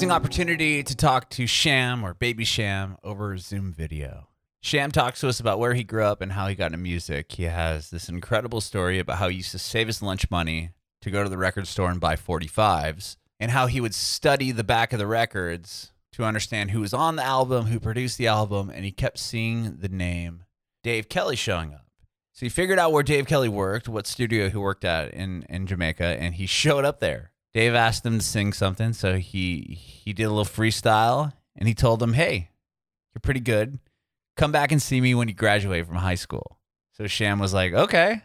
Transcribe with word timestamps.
amazing 0.00 0.16
opportunity 0.16 0.82
to 0.82 0.96
talk 0.96 1.28
to 1.28 1.46
Cham 1.46 2.02
or 2.02 2.14
Baby 2.14 2.46
Cham 2.46 2.96
over 3.04 3.36
Zoom 3.36 3.70
video. 3.70 4.28
Cham 4.62 4.90
talks 4.90 5.20
to 5.20 5.28
us 5.28 5.40
about 5.40 5.58
where 5.58 5.74
he 5.74 5.84
grew 5.84 6.04
up 6.04 6.22
and 6.22 6.32
how 6.32 6.46
he 6.46 6.54
got 6.54 6.68
into 6.68 6.78
music. 6.78 7.32
He 7.32 7.42
has 7.42 7.90
this 7.90 8.08
incredible 8.08 8.62
story 8.62 8.98
about 8.98 9.18
how 9.18 9.28
he 9.28 9.36
used 9.36 9.50
to 9.50 9.58
save 9.58 9.88
his 9.88 10.00
lunch 10.00 10.30
money 10.30 10.70
to 11.02 11.10
go 11.10 11.22
to 11.22 11.28
the 11.28 11.36
record 11.36 11.66
store 11.66 11.90
and 11.90 12.00
buy 12.00 12.16
45s, 12.16 13.16
and 13.38 13.50
how 13.50 13.66
he 13.66 13.78
would 13.78 13.94
study 13.94 14.52
the 14.52 14.64
back 14.64 14.94
of 14.94 14.98
the 14.98 15.06
records 15.06 15.92
to 16.12 16.24
understand 16.24 16.70
who 16.70 16.80
was 16.80 16.94
on 16.94 17.16
the 17.16 17.22
album, 17.22 17.66
who 17.66 17.78
produced 17.78 18.16
the 18.16 18.26
album, 18.26 18.70
and 18.70 18.86
he 18.86 18.92
kept 18.92 19.18
seeing 19.18 19.76
the 19.80 19.90
name 19.90 20.44
Dave 20.82 21.10
Kelly 21.10 21.36
showing 21.36 21.74
up. 21.74 21.84
So 22.32 22.46
he 22.46 22.48
figured 22.48 22.78
out 22.78 22.92
where 22.92 23.02
Dave 23.02 23.26
Kelly 23.26 23.50
worked, 23.50 23.86
what 23.86 24.06
studio 24.06 24.48
he 24.48 24.56
worked 24.56 24.86
at 24.86 25.12
in, 25.12 25.44
in 25.50 25.66
Jamaica, 25.66 26.16
and 26.18 26.36
he 26.36 26.46
showed 26.46 26.86
up 26.86 27.00
there. 27.00 27.29
Dave 27.52 27.74
asked 27.74 28.06
him 28.06 28.18
to 28.18 28.24
sing 28.24 28.52
something, 28.52 28.92
so 28.92 29.16
he 29.16 29.78
he 29.80 30.12
did 30.12 30.24
a 30.24 30.30
little 30.30 30.44
freestyle, 30.44 31.32
and 31.56 31.66
he 31.66 31.74
told 31.74 32.02
him, 32.02 32.12
"Hey, 32.12 32.50
you're 33.12 33.20
pretty 33.20 33.40
good. 33.40 33.80
Come 34.36 34.52
back 34.52 34.70
and 34.72 34.80
see 34.80 35.00
me 35.00 35.14
when 35.14 35.28
you 35.28 35.34
graduate 35.34 35.86
from 35.86 35.96
high 35.96 36.14
school." 36.14 36.58
So 36.92 37.06
Cham 37.06 37.38
was 37.38 37.52
like, 37.52 37.72
"Okay," 37.72 38.22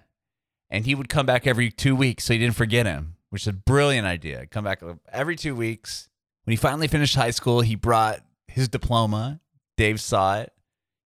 and 0.70 0.86
he 0.86 0.96
would 0.96 1.10
come 1.10 1.26
back 1.26 1.48
every 1.48 1.72
two 1.72 1.96
weeks, 1.96 2.26
so 2.26 2.34
he 2.34 2.40
didn't 2.40 2.56
forget 2.56 2.86
him, 2.86 3.16
which 3.30 3.44
is 3.44 3.48
a 3.48 3.54
brilliant 3.54 4.06
idea. 4.06 4.46
Come 4.46 4.64
back 4.64 4.82
every 5.12 5.36
two 5.36 5.56
weeks. 5.56 6.10
When 6.44 6.52
he 6.52 6.58
finally 6.58 6.88
finished 6.88 7.16
high 7.16 7.32
school, 7.32 7.62
he 7.62 7.76
brought 7.76 8.20
his 8.48 8.68
diploma. 8.68 9.42
Dave 9.78 10.00
saw 10.00 10.38
it. 10.40 10.54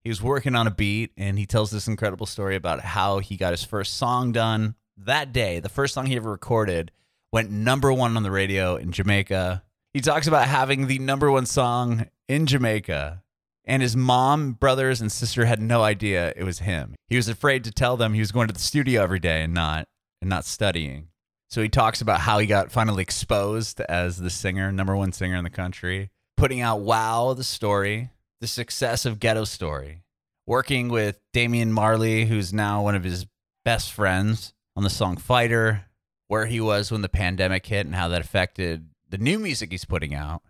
He 0.03 0.09
was 0.09 0.21
working 0.21 0.55
on 0.55 0.67
a 0.67 0.71
beat, 0.71 1.11
and 1.17 1.39
he 1.39 1.45
tells 1.45 1.71
this 1.71 1.87
incredible 1.87 2.25
story 2.25 2.55
about 2.55 2.81
how 2.81 3.19
he 3.19 3.37
got 3.37 3.51
his 3.51 3.63
first 3.63 3.95
song 3.95 4.33
done 4.33 4.75
that 4.97 5.31
day. 5.31 5.59
The 5.59 5.69
first 5.69 5.93
song 5.93 6.07
he 6.07 6.17
ever 6.17 6.31
recorded 6.31 6.91
went 7.31 7.51
number 7.51 7.91
one 7.93 8.17
on 8.17 8.23
the 8.23 8.31
radio 8.31 8.75
in 8.75 8.91
Jamaica. 8.91 9.63
He 9.93 10.01
talks 10.01 10.27
about 10.27 10.47
having 10.47 10.87
the 10.87 10.99
number 10.99 11.31
one 11.31 11.45
song 11.45 12.07
in 12.27 12.45
Jamaica, 12.45 13.23
and 13.65 13.81
his 13.81 13.95
mom, 13.95 14.53
brothers, 14.53 15.01
and 15.01 15.11
sister 15.11 15.45
had 15.45 15.61
no 15.61 15.83
idea 15.83 16.33
it 16.35 16.43
was 16.43 16.59
him. 16.59 16.95
He 17.07 17.15
was 17.15 17.27
afraid 17.27 17.63
to 17.63 17.71
tell 17.71 17.97
them 17.97 18.13
he 18.13 18.19
was 18.19 18.31
going 18.31 18.47
to 18.47 18.53
the 18.53 18.59
studio 18.59 19.03
every 19.03 19.19
day 19.19 19.43
and 19.43 19.53
not 19.53 19.87
and 20.21 20.29
not 20.29 20.45
studying. 20.45 21.07
So 21.49 21.61
he 21.61 21.69
talks 21.69 22.01
about 22.01 22.21
how 22.21 22.37
he 22.37 22.45
got 22.45 22.71
finally 22.71 23.01
exposed 23.01 23.81
as 23.81 24.17
the 24.17 24.29
singer, 24.29 24.71
number 24.71 24.95
one 24.95 25.11
singer 25.11 25.35
in 25.35 25.43
the 25.43 25.49
country, 25.49 26.09
putting 26.37 26.61
out 26.61 26.81
Wow, 26.81 27.33
the 27.33 27.43
story, 27.43 28.11
the 28.39 28.47
success 28.47 29.05
of 29.05 29.19
Ghetto 29.19 29.45
Story, 29.45 30.03
working 30.45 30.89
with 30.89 31.19
Damian 31.33 31.73
Marley, 31.73 32.25
who's 32.25 32.53
now 32.53 32.83
one 32.83 32.95
of 32.95 33.03
his 33.03 33.25
best 33.65 33.91
friends 33.91 34.53
on 34.75 34.83
the 34.83 34.89
song 34.89 35.17
Fighter, 35.17 35.85
where 36.29 36.45
he 36.45 36.61
was 36.61 36.91
when 36.91 37.01
the 37.01 37.09
pandemic 37.09 37.65
hit 37.65 37.87
and 37.87 37.95
how 37.95 38.07
that 38.07 38.21
affected 38.21 38.87
the 39.09 39.17
new 39.17 39.39
music 39.39 39.71
he's 39.71 39.83
putting 39.83 40.13
out, 40.13 40.43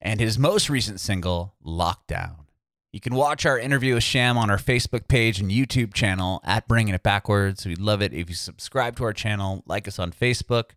and 0.00 0.20
his 0.20 0.38
most 0.38 0.70
recent 0.70 0.98
single, 0.98 1.54
Lockdown. 1.64 2.46
You 2.92 3.00
can 3.00 3.14
watch 3.14 3.44
our 3.44 3.58
interview 3.58 3.94
with 3.94 4.04
Cham 4.04 4.38
on 4.38 4.48
our 4.48 4.56
Facebook 4.56 5.06
page 5.06 5.38
and 5.38 5.50
YouTube 5.50 5.92
channel 5.92 6.40
at 6.44 6.66
Bringing 6.66 6.94
It 6.94 7.02
Backwards. 7.02 7.66
We'd 7.66 7.78
love 7.78 8.00
it 8.00 8.14
if 8.14 8.30
you 8.30 8.34
subscribe 8.34 8.96
to 8.96 9.04
our 9.04 9.12
channel, 9.12 9.62
like 9.66 9.86
us 9.86 9.98
on 9.98 10.12
Facebook, 10.12 10.70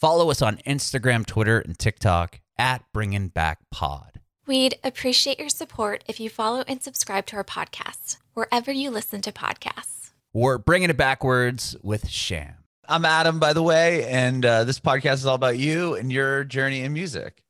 follow 0.00 0.30
us 0.32 0.42
on 0.42 0.56
Instagram, 0.66 1.24
Twitter, 1.24 1.60
and 1.60 1.78
TikTok 1.78 2.40
at 2.58 2.82
Bringing 2.92 3.28
Back 3.28 3.60
Pod. 3.70 4.20
We'd 4.48 4.74
appreciate 4.82 5.38
your 5.38 5.48
support 5.48 6.02
if 6.08 6.18
you 6.18 6.28
follow 6.28 6.64
and 6.66 6.82
subscribe 6.82 7.26
to 7.26 7.36
our 7.36 7.44
podcast 7.44 8.16
wherever 8.34 8.72
you 8.72 8.90
listen 8.90 9.22
to 9.22 9.30
podcasts. 9.30 10.10
We're 10.32 10.58
Bringing 10.58 10.90
It 10.90 10.96
Backwards 10.96 11.76
with 11.84 12.10
Cham. 12.10 12.61
I'm 12.92 13.06
Adam, 13.06 13.38
by 13.38 13.54
the 13.54 13.62
way, 13.62 14.04
and 14.04 14.44
uh, 14.44 14.64
this 14.64 14.78
podcast 14.78 15.14
is 15.14 15.24
all 15.24 15.34
about 15.34 15.56
you 15.56 15.94
and 15.94 16.12
your 16.12 16.44
journey 16.44 16.82
in 16.82 16.92
music. 16.92 17.42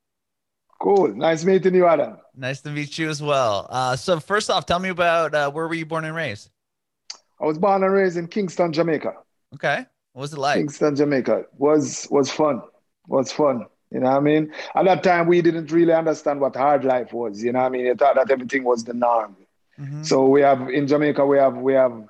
Cool. 0.80 1.08
Nice 1.08 1.44
meeting 1.44 1.74
you, 1.74 1.84
Adam. 1.84 2.18
Nice 2.36 2.60
to 2.60 2.70
meet 2.70 2.96
you 2.96 3.08
as 3.08 3.20
well. 3.20 3.66
Uh, 3.68 3.96
so, 3.96 4.20
first 4.20 4.50
off, 4.50 4.66
tell 4.66 4.78
me 4.78 4.90
about 4.90 5.34
uh, 5.34 5.50
where 5.50 5.66
were 5.66 5.74
you 5.74 5.84
born 5.84 6.04
and 6.04 6.14
raised? 6.14 6.48
I 7.40 7.46
was 7.46 7.58
born 7.58 7.82
and 7.82 7.92
raised 7.92 8.16
in 8.16 8.28
Kingston, 8.28 8.72
Jamaica. 8.72 9.14
Okay. 9.54 9.84
What 10.12 10.20
was 10.20 10.32
it 10.32 10.38
like? 10.38 10.58
Kingston, 10.58 10.94
Jamaica. 10.94 11.46
Was 11.58 12.06
was 12.08 12.30
fun. 12.30 12.62
Was 13.08 13.32
fun. 13.32 13.66
You 13.90 13.98
know 13.98 14.10
what 14.10 14.18
I 14.18 14.20
mean? 14.20 14.52
At 14.76 14.84
that 14.84 15.02
time, 15.02 15.26
we 15.26 15.42
didn't 15.42 15.72
really 15.72 15.92
understand 15.92 16.40
what 16.40 16.54
hard 16.54 16.84
life 16.84 17.12
was. 17.12 17.42
You 17.42 17.50
know 17.50 17.58
what 17.58 17.66
I 17.66 17.70
mean? 17.70 17.86
You 17.86 17.96
thought 17.96 18.14
that 18.14 18.30
everything 18.30 18.62
was 18.62 18.84
the 18.84 18.94
norm. 18.94 19.36
Mm-hmm. 19.76 20.04
So 20.04 20.24
we 20.24 20.42
have 20.42 20.68
in 20.68 20.86
Jamaica, 20.86 21.26
we 21.26 21.38
have 21.38 21.56
we 21.56 21.72
have 21.72 22.08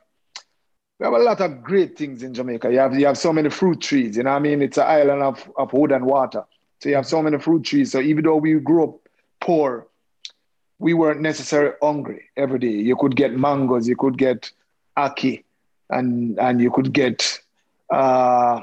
we 1.02 1.06
have 1.06 1.14
a 1.14 1.18
lot 1.18 1.40
of 1.40 1.64
great 1.64 1.98
things 1.98 2.22
in 2.22 2.32
Jamaica. 2.32 2.70
You 2.70 2.78
have 2.78 2.96
you 2.96 3.06
have 3.06 3.18
so 3.18 3.32
many 3.32 3.50
fruit 3.50 3.80
trees. 3.80 4.16
You 4.16 4.22
know 4.22 4.30
what 4.30 4.36
I 4.36 4.38
mean? 4.38 4.62
It's 4.62 4.78
an 4.78 4.86
island 4.86 5.20
of, 5.20 5.50
of 5.56 5.72
wood 5.72 5.90
and 5.90 6.06
water. 6.06 6.44
So 6.78 6.90
you 6.90 6.94
have 6.94 7.08
so 7.08 7.20
many 7.20 7.40
fruit 7.40 7.64
trees. 7.64 7.90
So 7.90 8.00
even 8.00 8.22
though 8.22 8.36
we 8.36 8.54
grew 8.60 8.84
up 8.84 9.08
poor, 9.40 9.88
we 10.78 10.94
weren't 10.94 11.20
necessarily 11.20 11.74
hungry 11.82 12.28
every 12.36 12.60
day. 12.60 12.68
You 12.68 12.94
could 12.94 13.16
get 13.16 13.36
mangoes, 13.36 13.88
you 13.88 13.96
could 13.96 14.16
get 14.16 14.52
ackee, 14.96 15.42
and 15.90 16.38
and 16.38 16.60
you 16.60 16.70
could 16.70 16.92
get 16.92 17.40
uh, 17.90 18.60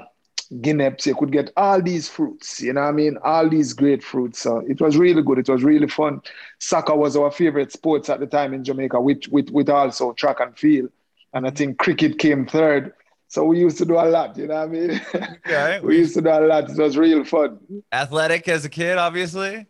guineps, 0.49 1.07
you 1.07 1.15
could 1.15 1.33
get 1.33 1.51
all 1.57 1.81
these 1.81 2.07
fruits, 2.07 2.61
you 2.61 2.71
know 2.71 2.83
what 2.83 2.87
I 2.87 2.91
mean? 2.93 3.17
All 3.21 3.49
these 3.49 3.73
great 3.73 4.01
fruits. 4.01 4.39
So 4.39 4.59
it 4.59 4.79
was 4.79 4.95
really 4.95 5.23
good. 5.23 5.39
It 5.39 5.49
was 5.49 5.61
really 5.61 5.89
fun. 5.89 6.21
Soccer 6.59 6.95
was 6.95 7.17
our 7.17 7.31
favorite 7.31 7.73
sports 7.73 8.09
at 8.09 8.21
the 8.21 8.27
time 8.27 8.53
in 8.53 8.63
Jamaica, 8.63 9.01
with 9.01 9.27
with, 9.27 9.49
with 9.49 9.67
also 9.67 10.13
track 10.13 10.39
and 10.39 10.57
field 10.57 10.89
and 11.33 11.47
I 11.47 11.51
think 11.51 11.77
cricket 11.77 12.19
came 12.19 12.45
third. 12.45 12.93
So 13.27 13.43
we 13.43 13.59
used 13.59 13.77
to 13.77 13.85
do 13.85 13.93
a 13.93 14.09
lot, 14.09 14.35
you 14.37 14.47
know 14.47 14.55
what 14.55 14.63
I 14.63 14.71
mean? 14.71 15.01
Okay. 15.13 15.79
we 15.83 15.99
used 15.99 16.15
to 16.15 16.21
do 16.21 16.29
a 16.29 16.41
lot. 16.41 16.69
It 16.69 16.77
was 16.77 16.97
real 16.97 17.23
fun. 17.23 17.59
Athletic 17.91 18.47
as 18.47 18.65
a 18.65 18.69
kid, 18.69 18.97
obviously. 18.97 19.67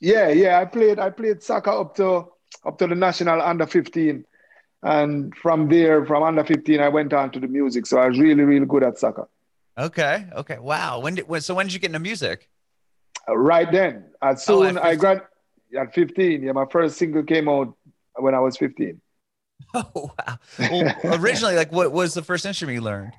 Yeah, 0.00 0.28
yeah. 0.28 0.60
I 0.60 0.64
played 0.64 0.98
I 0.98 1.10
played 1.10 1.42
soccer 1.42 1.70
up 1.70 1.96
to 1.96 2.28
up 2.64 2.78
to 2.78 2.86
the 2.86 2.94
national 2.94 3.42
under 3.42 3.66
15. 3.66 4.24
And 4.82 5.36
from 5.36 5.68
there, 5.68 6.06
from 6.06 6.22
under 6.22 6.44
15, 6.44 6.80
I 6.80 6.88
went 6.88 7.12
on 7.12 7.30
to 7.32 7.40
the 7.40 7.48
music. 7.48 7.84
So 7.86 7.98
I 7.98 8.08
was 8.08 8.18
really, 8.18 8.44
really 8.44 8.64
good 8.64 8.82
at 8.82 8.98
soccer. 8.98 9.28
Okay. 9.76 10.26
Okay. 10.34 10.58
Wow. 10.58 11.00
When 11.00 11.16
did 11.16 11.28
when, 11.28 11.40
so 11.40 11.54
when 11.54 11.66
did 11.66 11.74
you 11.74 11.80
get 11.80 11.88
into 11.88 11.98
music? 11.98 12.48
Uh, 13.28 13.36
right 13.36 13.70
then. 13.70 14.04
As 14.22 14.48
oh, 14.48 14.62
soon 14.62 14.78
oh, 14.78 14.82
I 14.82 14.94
grad 14.94 15.22
at 15.78 15.94
15. 15.94 16.42
Yeah, 16.42 16.52
my 16.52 16.66
first 16.70 16.96
single 16.96 17.22
came 17.22 17.48
out 17.48 17.76
when 18.14 18.34
I 18.34 18.40
was 18.40 18.56
15. 18.56 19.00
Oh 19.74 20.10
wow! 20.18 20.38
Well, 20.58 20.94
originally, 21.04 21.54
like, 21.54 21.70
what 21.70 21.92
was 21.92 22.14
the 22.14 22.22
first 22.22 22.44
instrument 22.44 22.74
you 22.74 22.80
learned? 22.80 23.12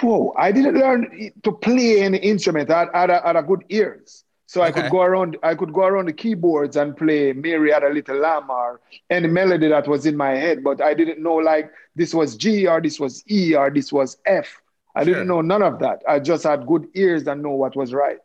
Whoa! 0.00 0.32
I 0.38 0.52
didn't 0.52 0.76
learn 0.76 1.32
to 1.42 1.52
play 1.52 2.00
any 2.00 2.18
instrument. 2.18 2.70
I 2.70 2.86
had, 2.92 3.10
I 3.10 3.26
had 3.26 3.36
a 3.36 3.42
good 3.42 3.64
ears, 3.70 4.24
so 4.46 4.62
okay. 4.62 4.68
I 4.68 4.72
could 4.72 4.90
go 4.92 5.02
around. 5.02 5.36
I 5.42 5.56
could 5.56 5.72
go 5.72 5.84
around 5.84 6.06
the 6.06 6.12
keyboards 6.12 6.76
and 6.76 6.96
play 6.96 7.32
"Mary 7.32 7.72
Had 7.72 7.82
a 7.82 7.88
Little 7.88 8.18
Lamb" 8.18 8.50
or 8.50 8.80
any 9.10 9.26
melody 9.26 9.68
that 9.68 9.88
was 9.88 10.06
in 10.06 10.16
my 10.16 10.30
head. 10.30 10.62
But 10.62 10.80
I 10.80 10.94
didn't 10.94 11.20
know 11.20 11.34
like 11.34 11.72
this 11.96 12.14
was 12.14 12.36
G 12.36 12.66
or 12.66 12.80
this 12.80 13.00
was 13.00 13.24
E 13.28 13.54
or 13.54 13.70
this 13.70 13.92
was 13.92 14.16
F. 14.26 14.60
I 14.94 15.02
sure. 15.04 15.14
didn't 15.14 15.28
know 15.28 15.40
none 15.40 15.62
of 15.62 15.80
that. 15.80 16.02
I 16.08 16.20
just 16.20 16.44
had 16.44 16.66
good 16.66 16.86
ears 16.94 17.26
and 17.26 17.42
know 17.42 17.50
what 17.50 17.74
was 17.74 17.92
right. 17.92 18.18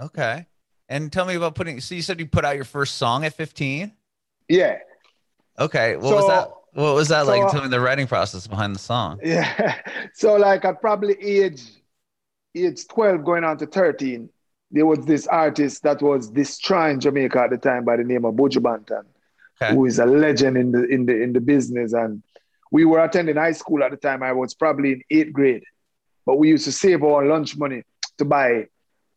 Okay. 0.00 0.46
And 0.88 1.12
tell 1.12 1.26
me 1.26 1.34
about 1.34 1.54
putting. 1.54 1.80
So 1.80 1.94
you 1.94 2.02
said 2.02 2.18
you 2.18 2.26
put 2.26 2.44
out 2.44 2.56
your 2.56 2.64
first 2.64 2.96
song 2.96 3.24
at 3.24 3.34
15. 3.34 3.92
Yeah. 4.48 4.78
Okay. 5.58 5.96
What 5.96 6.08
so, 6.08 6.14
was 6.16 6.26
that? 6.28 6.50
What 6.72 6.94
was 6.94 7.08
that 7.08 7.26
so, 7.26 7.30
like? 7.30 7.50
Tell 7.50 7.62
me 7.62 7.68
the 7.68 7.80
writing 7.80 8.06
process 8.06 8.46
behind 8.46 8.74
the 8.74 8.78
song. 8.78 9.20
Yeah. 9.24 9.76
So 10.14 10.36
like 10.36 10.64
at 10.64 10.80
probably 10.80 11.14
age 11.20 11.62
age 12.54 12.86
12 12.88 13.24
going 13.24 13.44
on 13.44 13.58
to 13.58 13.66
13, 13.66 14.28
there 14.70 14.86
was 14.86 15.04
this 15.04 15.26
artist 15.26 15.82
that 15.82 16.02
was 16.02 16.28
destroying 16.28 17.00
Jamaica 17.00 17.40
at 17.40 17.50
the 17.50 17.58
time 17.58 17.84
by 17.84 17.96
the 17.96 18.04
name 18.04 18.24
of 18.24 18.34
Buju 18.34 18.62
Banton, 18.62 19.04
okay. 19.60 19.74
who 19.74 19.86
is 19.86 19.98
a 19.98 20.06
legend 20.06 20.56
in 20.56 20.72
the 20.72 20.84
in 20.84 21.06
the 21.06 21.20
in 21.20 21.32
the 21.32 21.40
business. 21.40 21.92
And 21.92 22.22
we 22.70 22.84
were 22.84 23.02
attending 23.02 23.36
high 23.36 23.52
school 23.52 23.82
at 23.82 23.90
the 23.90 23.96
time. 23.96 24.22
I 24.22 24.32
was 24.32 24.54
probably 24.54 24.92
in 24.92 25.02
eighth 25.10 25.32
grade. 25.32 25.64
But 26.26 26.36
we 26.36 26.48
used 26.48 26.66
to 26.66 26.72
save 26.72 27.02
our 27.02 27.24
lunch 27.24 27.56
money 27.56 27.84
to 28.18 28.24
buy 28.24 28.66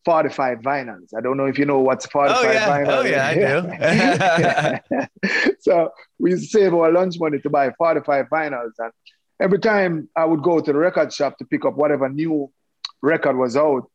45 0.05 0.59
vinyls. 0.59 1.13
I 1.15 1.21
don't 1.21 1.37
know 1.37 1.45
if 1.45 1.57
you 1.59 1.65
know 1.65 1.79
what's 1.79 2.05
45 2.07 2.37
oh, 2.37 2.51
yeah. 2.51 2.83
Oh, 2.87 3.01
yeah, 3.03 4.81
I 4.89 4.97
do. 4.97 5.53
so 5.59 5.91
we 6.19 6.37
save 6.37 6.73
our 6.73 6.91
lunch 6.91 7.19
money 7.19 7.39
to 7.39 7.49
buy 7.49 7.71
45 7.77 8.27
vinyls. 8.27 8.71
And 8.79 8.91
every 9.39 9.59
time 9.59 10.09
I 10.15 10.25
would 10.25 10.41
go 10.41 10.59
to 10.59 10.73
the 10.73 10.77
record 10.77 11.13
shop 11.13 11.37
to 11.37 11.45
pick 11.45 11.65
up 11.65 11.75
whatever 11.75 12.09
new 12.09 12.51
record 13.01 13.37
was 13.37 13.55
out, 13.55 13.89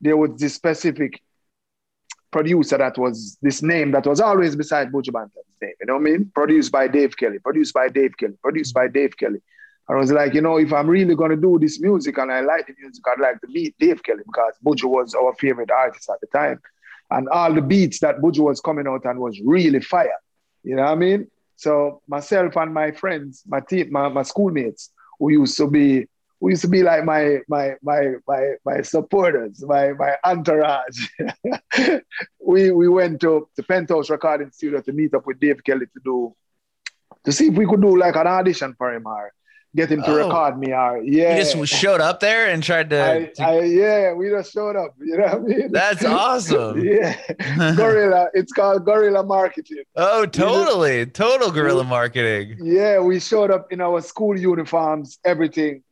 there 0.00 0.16
was 0.16 0.38
this 0.38 0.54
specific 0.54 1.20
producer 2.30 2.76
that 2.78 2.98
was 2.98 3.38
this 3.42 3.62
name 3.62 3.92
that 3.92 4.06
was 4.06 4.20
always 4.20 4.56
beside 4.56 4.90
Buju 4.92 5.12
Banton's 5.12 5.56
name. 5.62 5.72
You 5.80 5.86
know 5.86 5.94
what 5.94 6.08
I 6.08 6.10
mean? 6.10 6.32
Produced 6.34 6.72
by 6.72 6.88
Dave 6.88 7.16
Kelly, 7.16 7.38
produced 7.38 7.72
by 7.72 7.88
Dave 7.88 8.16
Kelly, 8.16 8.36
produced 8.42 8.74
by 8.74 8.88
Dave 8.88 9.16
Kelly. 9.16 9.40
I 9.88 9.94
was 9.94 10.10
like, 10.10 10.32
you 10.32 10.40
know, 10.40 10.56
if 10.56 10.72
I'm 10.72 10.88
really 10.88 11.14
gonna 11.14 11.36
do 11.36 11.58
this 11.58 11.80
music 11.80 12.16
and 12.18 12.32
I 12.32 12.40
like 12.40 12.66
the 12.66 12.74
music, 12.80 13.04
I'd 13.06 13.20
like 13.20 13.40
to 13.42 13.48
meet 13.48 13.74
Dave 13.78 14.02
Kelly 14.02 14.22
because 14.24 14.54
Buju 14.64 14.84
was 14.84 15.14
our 15.14 15.34
favorite 15.34 15.70
artist 15.70 16.08
at 16.08 16.20
the 16.20 16.26
time. 16.26 16.60
And 17.10 17.28
all 17.28 17.52
the 17.52 17.60
beats 17.60 18.00
that 18.00 18.18
Buju 18.18 18.40
was 18.40 18.60
coming 18.60 18.88
out 18.88 19.04
and 19.04 19.18
was 19.18 19.38
really 19.44 19.80
fire. 19.80 20.18
You 20.62 20.76
know 20.76 20.82
what 20.82 20.92
I 20.92 20.94
mean? 20.94 21.30
So 21.56 22.02
myself 22.08 22.56
and 22.56 22.72
my 22.72 22.92
friends, 22.92 23.42
my 23.46 23.60
team, 23.60 23.92
my, 23.92 24.08
my 24.08 24.22
schoolmates, 24.22 24.90
who 25.18 25.30
used 25.30 25.56
to 25.58 25.68
be 25.68 26.08
who 26.40 26.50
used 26.50 26.62
to 26.62 26.68
be 26.68 26.82
like 26.82 27.04
my 27.04 27.38
my 27.48 27.74
my 27.82 28.14
my 28.26 28.54
my 28.64 28.82
supporters, 28.82 29.62
my 29.66 29.92
my 29.92 30.14
entourage. 30.24 31.08
we 32.40 32.70
we 32.70 32.88
went 32.88 33.20
to 33.20 33.48
the 33.56 33.62
Penthouse 33.62 34.10
Recording 34.10 34.50
Studio 34.50 34.80
to 34.80 34.92
meet 34.92 35.14
up 35.14 35.26
with 35.26 35.38
Dave 35.40 35.62
Kelly 35.62 35.86
to 35.86 36.00
do 36.02 36.34
to 37.24 37.32
see 37.32 37.48
if 37.48 37.54
we 37.54 37.66
could 37.66 37.80
do 37.80 37.96
like 37.96 38.16
an 38.16 38.26
audition 38.26 38.74
for 38.76 38.92
him 38.92 39.06
or 39.06 39.32
get 39.74 39.90
him 39.90 40.02
to 40.02 40.10
oh. 40.10 40.16
record 40.16 40.58
me 40.58 40.72
or 40.72 41.02
yeah. 41.02 41.36
You 41.36 41.44
just 41.44 41.72
showed 41.72 42.00
up 42.00 42.20
there 42.20 42.48
and 42.48 42.62
tried 42.62 42.90
to, 42.90 43.04
I, 43.04 43.24
to... 43.34 43.42
I, 43.42 43.60
yeah, 43.62 44.12
we 44.12 44.30
just 44.30 44.52
showed 44.52 44.76
up. 44.76 44.94
You 44.98 45.18
know 45.18 45.24
what 45.24 45.34
I 45.34 45.38
mean? 45.38 45.72
That's 45.72 46.04
awesome. 46.04 46.84
yeah. 46.84 47.16
gorilla. 47.76 48.28
It's 48.34 48.52
called 48.52 48.84
gorilla 48.84 49.24
marketing. 49.24 49.84
Oh, 49.96 50.26
totally. 50.26 51.06
Total 51.06 51.50
gorilla 51.50 51.84
marketing. 51.84 52.58
Yeah, 52.62 53.00
we 53.00 53.18
showed 53.20 53.50
up 53.50 53.72
in 53.72 53.80
our 53.80 54.00
school 54.00 54.38
uniforms, 54.38 55.18
everything. 55.24 55.82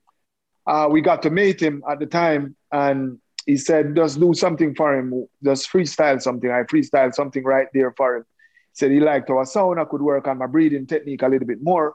Uh, 0.67 0.89
we 0.91 1.01
got 1.01 1.23
to 1.23 1.31
meet 1.31 1.61
him 1.61 1.83
at 1.91 1.99
the 1.99 2.07
time 2.07 2.55
and 2.71 3.19
he 3.47 3.57
said, 3.57 3.97
just 3.97 4.21
do 4.21 4.33
something 4.35 4.75
for 4.75 4.97
him. 4.97 5.27
Just 5.43 5.71
freestyle 5.71 6.23
something. 6.23 6.51
I 6.51 6.63
freestyled 6.63 7.15
something 7.15 7.43
right 7.43 7.67
there 7.75 7.93
for 7.97 8.17
him. 8.17 8.23
He 8.23 8.75
said 8.75 8.93
he 8.93 9.01
liked 9.01 9.29
our 9.31 9.45
sound. 9.45 9.81
I 9.81 9.85
could 9.85 10.01
work 10.01 10.29
on 10.29 10.39
my 10.39 10.47
breathing 10.47 10.87
technique 10.87 11.23
a 11.23 11.29
little 11.29 11.49
bit 11.49 11.61
more. 11.61 11.95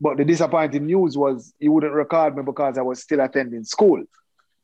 But 0.00 0.16
the 0.16 0.24
disappointing 0.24 0.86
news 0.86 1.16
was 1.16 1.52
he 1.58 1.68
wouldn't 1.68 1.92
record 1.92 2.36
me 2.36 2.42
because 2.42 2.78
I 2.78 2.82
was 2.82 3.00
still 3.02 3.20
attending 3.20 3.64
school. 3.64 4.02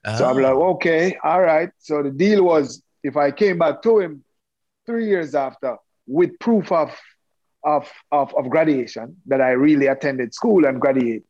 Oh. 0.04 0.16
So 0.19 0.28
I'm 0.28 0.36
like, 0.36 0.54
ah. 0.54 0.75
okay, 0.75 1.19
all 1.22 1.42
right. 1.42 1.70
So 1.78 2.02
the 2.02 2.10
deal 2.10 2.44
was 2.44 2.82
if 3.02 3.16
I 3.16 3.31
came 3.31 3.58
back 3.58 3.82
to 3.82 3.98
him 3.98 4.25
three 4.86 5.08
years 5.08 5.34
after 5.34 5.76
with 6.06 6.38
proof 6.38 6.70
of 6.70 6.96
of, 7.64 7.90
of, 8.12 8.34
of 8.34 8.50
graduation 8.50 9.16
that 9.26 9.40
I 9.40 9.52
really 9.52 9.86
attended 9.86 10.34
school 10.34 10.66
and 10.66 10.81
graduate. 10.81 11.25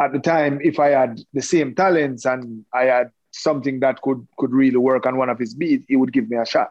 At 0.00 0.12
the 0.12 0.20
time, 0.20 0.60
if 0.62 0.78
I 0.78 0.90
had 0.90 1.20
the 1.34 1.42
same 1.42 1.74
talents 1.74 2.24
and 2.24 2.64
I 2.72 2.84
had 2.84 3.10
something 3.32 3.80
that 3.80 4.00
could 4.00 4.26
could 4.38 4.52
really 4.52 4.76
work 4.76 5.04
on 5.06 5.16
one 5.16 5.28
of 5.28 5.38
his 5.38 5.54
beats, 5.54 5.84
he 5.88 5.96
would 5.96 6.12
give 6.12 6.30
me 6.30 6.36
a 6.36 6.46
shot. 6.46 6.70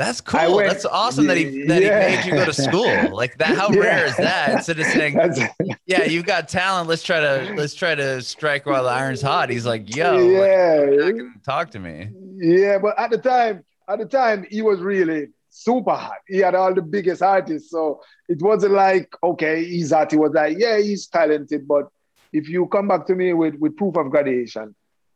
That's 0.00 0.22
cool. 0.22 0.56
Went, 0.56 0.70
That's 0.70 0.86
awesome 0.86 1.26
that 1.26 1.36
he 1.36 1.64
that 1.64 1.82
yeah. 1.82 2.08
he 2.08 2.16
made 2.16 2.24
you 2.24 2.32
go 2.32 2.46
to 2.46 2.54
school. 2.54 2.80
Like 3.10 3.36
that. 3.36 3.54
How 3.54 3.70
yeah. 3.70 3.80
rare 3.80 4.06
is 4.06 4.16
that? 4.16 4.50
Instead 4.52 4.80
of 4.80 4.86
saying, 4.86 5.14
"Yeah, 5.86 6.04
you've 6.04 6.24
got 6.24 6.48
talent. 6.48 6.88
Let's 6.88 7.02
try 7.02 7.20
to 7.20 7.52
let's 7.54 7.74
try 7.74 7.94
to 7.94 8.22
strike 8.22 8.64
while 8.64 8.84
the 8.84 8.88
iron's 8.88 9.20
hot." 9.20 9.50
He's 9.50 9.66
like, 9.66 9.94
"Yo, 9.94 10.16
yeah, 10.16 11.04
like, 11.04 11.16
talk 11.44 11.70
to 11.72 11.78
me." 11.78 12.08
Yeah, 12.36 12.78
but 12.78 12.98
at 12.98 13.10
the 13.10 13.18
time, 13.18 13.62
at 13.88 13.98
the 13.98 14.06
time, 14.06 14.46
he 14.48 14.62
was 14.62 14.80
really 14.80 15.28
super 15.50 15.92
hot. 15.92 16.20
He 16.26 16.38
had 16.38 16.54
all 16.54 16.72
the 16.72 16.80
biggest 16.80 17.20
artists, 17.20 17.70
so 17.70 18.00
it 18.26 18.40
wasn't 18.40 18.72
like, 18.72 19.12
okay, 19.22 19.64
he's 19.64 19.92
hot. 19.92 20.12
He 20.12 20.16
was 20.16 20.32
like, 20.32 20.56
yeah, 20.58 20.78
he's 20.78 21.08
talented, 21.08 21.68
but 21.68 21.88
if 22.32 22.48
you 22.48 22.66
come 22.68 22.88
back 22.88 23.06
to 23.08 23.14
me 23.14 23.34
with 23.34 23.56
with 23.56 23.76
proof 23.76 23.96
of 23.96 24.10
graduation, 24.10 24.74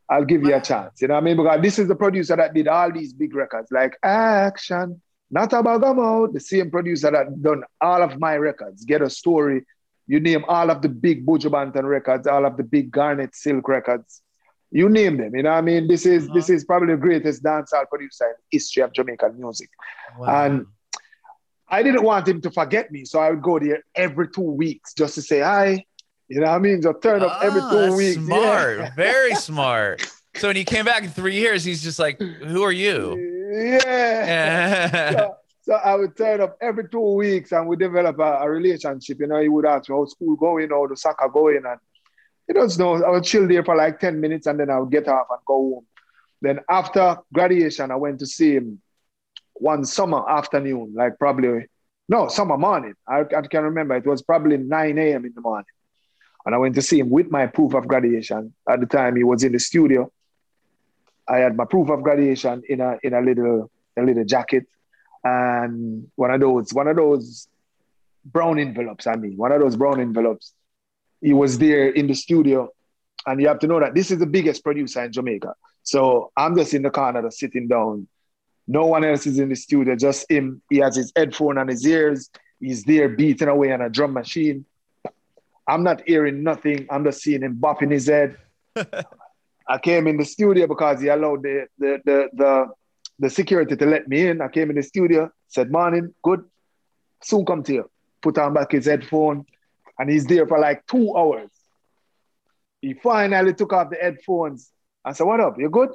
I'll 0.09 0.25
give 0.25 0.43
you 0.43 0.55
a 0.55 0.61
chance. 0.61 1.01
You 1.01 1.07
know 1.07 1.15
what 1.15 1.21
I 1.21 1.23
mean? 1.23 1.37
Because 1.37 1.61
this 1.61 1.79
is 1.79 1.87
the 1.87 1.95
producer 1.95 2.35
that 2.35 2.53
did 2.53 2.67
all 2.67 2.91
these 2.91 3.13
big 3.13 3.33
records, 3.35 3.71
like 3.71 3.97
Action, 4.03 5.01
Not 5.31 5.51
About 5.53 5.81
Gamo, 5.81 6.31
the 6.31 6.39
same 6.39 6.69
producer 6.69 7.11
that 7.11 7.41
done 7.41 7.63
all 7.81 8.03
of 8.03 8.19
my 8.19 8.35
records, 8.37 8.85
Ghetto 8.85 9.07
Story. 9.07 9.65
You 10.07 10.19
name 10.19 10.45
all 10.47 10.69
of 10.69 10.83
the 10.83 10.89
big 10.89 11.25
Buju 11.25 11.49
Banton 11.49 11.85
records, 11.85 12.27
all 12.27 12.45
of 12.45 12.57
the 12.57 12.63
big 12.63 12.91
Garnet 12.91 13.33
Silk 13.33 13.67
records. 13.67 14.21
You 14.71 14.89
name 14.89 15.17
them. 15.17 15.35
You 15.35 15.43
know 15.43 15.51
what 15.51 15.57
I 15.57 15.61
mean? 15.61 15.87
This 15.87 16.05
is 16.05 16.25
uh-huh. 16.25 16.33
this 16.35 16.49
is 16.49 16.65
probably 16.65 16.93
the 16.93 17.01
greatest 17.01 17.43
dancehall 17.43 17.87
producer 17.89 18.25
in 18.25 18.35
history 18.51 18.83
of 18.83 18.93
Jamaican 18.93 19.39
music. 19.39 19.69
Wow. 20.19 20.45
And 20.45 20.65
I 21.67 21.81
didn't 21.81 22.03
want 22.03 22.27
him 22.27 22.41
to 22.41 22.51
forget 22.51 22.91
me, 22.91 23.05
so 23.05 23.19
I 23.19 23.31
would 23.31 23.41
go 23.41 23.57
there 23.57 23.83
every 23.95 24.29
two 24.29 24.41
weeks 24.41 24.93
just 24.93 25.15
to 25.15 25.23
say 25.23 25.39
hi 25.39 25.85
you 26.27 26.39
know 26.39 26.47
what 26.47 26.55
I 26.55 26.59
mean? 26.59 26.81
Just 26.81 27.01
turn 27.01 27.21
up 27.21 27.43
every 27.43 27.61
two 27.61 27.93
ah, 27.93 27.95
weeks. 27.95 28.15
Smart, 28.15 28.79
yeah. 28.79 28.95
very 28.95 29.35
smart. 29.35 30.01
So 30.35 30.47
when 30.47 30.55
he 30.55 30.65
came 30.65 30.85
back 30.85 31.03
in 31.03 31.09
three 31.09 31.35
years, 31.35 31.63
he's 31.63 31.83
just 31.83 31.99
like, 31.99 32.19
"Who 32.19 32.63
are 32.63 32.71
you?" 32.71 33.15
Yeah. 33.51 35.11
so, 35.11 35.35
so, 35.61 35.73
I 35.73 35.95
would 35.95 36.17
turn 36.17 36.41
up 36.41 36.57
every 36.61 36.89
two 36.89 37.13
weeks, 37.13 37.51
and 37.51 37.67
we 37.67 37.75
develop 37.75 38.19
a, 38.19 38.39
a, 38.41 38.49
relationship. 38.49 39.19
You 39.19 39.27
know, 39.27 39.39
he 39.39 39.49
would 39.49 39.65
ask 39.65 39.89
me 39.89 39.95
how 39.95 40.05
school 40.05 40.35
going, 40.35 40.69
how 40.69 40.87
the 40.87 40.97
soccer 40.97 41.29
going, 41.29 41.61
and 41.65 41.79
you 42.49 42.55
know, 42.55 42.67
know, 42.77 43.05
I 43.05 43.11
would 43.11 43.23
chill 43.23 43.47
there 43.47 43.63
for 43.63 43.75
like 43.75 43.99
ten 43.99 44.19
minutes, 44.19 44.47
and 44.47 44.59
then 44.59 44.69
I 44.69 44.79
would 44.79 44.91
get 44.91 45.07
off 45.07 45.27
and 45.29 45.39
go 45.45 45.53
home. 45.53 45.85
Then 46.41 46.59
after 46.69 47.17
graduation, 47.33 47.91
I 47.91 47.95
went 47.95 48.19
to 48.19 48.25
see 48.25 48.55
him 48.55 48.81
one 49.53 49.85
summer 49.85 50.27
afternoon, 50.29 50.93
like 50.95 51.17
probably 51.17 51.67
no 52.09 52.27
summer 52.27 52.57
morning. 52.57 52.93
I, 53.07 53.21
I 53.21 53.41
can 53.47 53.63
remember 53.63 53.95
it 53.95 54.05
was 54.05 54.21
probably 54.21 54.57
9 54.57 54.97
a.m. 54.97 55.25
in 55.25 55.33
the 55.33 55.41
morning. 55.41 55.65
And 56.45 56.53
I 56.53 56.57
went 56.57 56.75
to 56.75 56.81
see 56.81 56.99
him 56.99 57.09
with 57.09 57.31
my 57.31 57.47
proof 57.47 57.73
of 57.73 57.87
graduation. 57.87 58.53
At 58.69 58.79
the 58.79 58.85
time, 58.85 59.15
he 59.15 59.23
was 59.23 59.43
in 59.43 59.51
the 59.51 59.59
studio. 59.59 60.11
I 61.27 61.37
had 61.37 61.57
my 61.57 61.65
proof 61.65 61.89
of 61.89 62.03
graduation 62.03 62.61
in 62.69 62.81
a 62.81 62.97
in 63.01 63.13
a 63.13 63.21
little 63.21 63.71
a 63.97 64.03
little 64.03 64.25
jacket, 64.25 64.67
and 65.23 66.07
one 66.15 66.31
of 66.31 66.39
those 66.39 66.73
one 66.73 66.87
of 66.87 66.95
those 66.95 67.47
brown 68.23 68.59
envelopes. 68.59 69.07
I 69.07 69.15
mean, 69.15 69.37
one 69.37 69.51
of 69.51 69.59
those 69.59 69.75
brown 69.75 69.99
envelopes. 69.99 70.53
He 71.21 71.33
was 71.33 71.57
there 71.57 71.89
in 71.89 72.07
the 72.07 72.13
studio, 72.13 72.69
and 73.25 73.41
you 73.41 73.47
have 73.47 73.59
to 73.59 73.67
know 73.67 73.79
that 73.79 73.95
this 73.95 74.11
is 74.11 74.19
the 74.19 74.27
biggest 74.27 74.63
producer 74.63 75.03
in 75.03 75.11
Jamaica. 75.11 75.55
So 75.81 76.31
I'm 76.37 76.55
just 76.55 76.73
in 76.73 76.83
the 76.83 76.91
corner, 76.91 77.21
just 77.23 77.39
sitting 77.39 77.67
down. 77.67 78.07
No 78.67 78.87
one 78.87 79.03
else 79.03 79.27
is 79.27 79.39
in 79.39 79.49
the 79.49 79.55
studio, 79.55 79.95
just 79.95 80.29
him. 80.29 80.61
He 80.69 80.77
has 80.77 80.95
his 80.95 81.11
headphone 81.15 81.57
on 81.57 81.67
his 81.67 81.85
ears. 81.85 82.29
He's 82.59 82.83
there 82.83 83.09
beating 83.09 83.47
away 83.47 83.71
on 83.71 83.81
a 83.81 83.89
drum 83.89 84.13
machine. 84.13 84.65
I'm 85.67 85.83
not 85.83 86.03
hearing 86.05 86.43
nothing. 86.43 86.87
I'm 86.89 87.03
just 87.03 87.21
seeing 87.21 87.41
him 87.41 87.57
bopping 87.59 87.91
his 87.91 88.07
head. 88.07 88.37
I 89.67 89.79
came 89.79 90.07
in 90.07 90.17
the 90.17 90.25
studio 90.25 90.67
because 90.67 91.01
he 91.01 91.07
allowed 91.07 91.41
the, 91.43 91.67
the, 91.79 92.01
the, 92.05 92.29
the, 92.33 92.67
the 93.17 93.29
security 93.29 93.75
to 93.75 93.85
let 93.85 94.07
me 94.07 94.27
in. 94.27 94.41
I 94.41 94.47
came 94.47 94.69
in 94.69 94.75
the 94.75 94.83
studio, 94.83 95.31
said, 95.47 95.71
morning, 95.71 96.13
good. 96.23 96.43
Soon 97.23 97.45
come 97.45 97.63
to 97.63 97.73
you. 97.73 97.89
Put 98.21 98.37
on 98.37 98.53
back 98.53 98.71
his 98.71 98.85
headphone. 98.85 99.45
And 99.97 100.09
he's 100.09 100.25
there 100.25 100.45
for 100.45 100.59
like 100.59 100.85
two 100.85 101.15
hours. 101.15 101.49
He 102.81 102.93
finally 102.93 103.53
took 103.53 103.73
off 103.73 103.89
the 103.89 103.95
headphones. 103.95 104.71
I 105.03 105.13
said, 105.13 105.25
what 105.25 105.39
up? 105.39 105.55
You 105.57 105.69
good? 105.69 105.89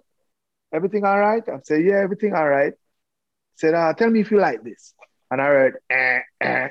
Everything 0.72 1.04
all 1.04 1.18
right? 1.18 1.42
I 1.48 1.58
said, 1.62 1.84
yeah, 1.84 2.00
everything 2.00 2.34
all 2.34 2.48
right. 2.48 2.72
said, 3.54 3.74
uh, 3.74 3.92
tell 3.94 4.10
me 4.10 4.20
if 4.20 4.30
you 4.30 4.38
like 4.38 4.64
this. 4.64 4.94
And 5.30 5.40
I 5.40 5.44
heard, 5.44 5.76
eh, 5.90 6.20
eh, 6.40 6.68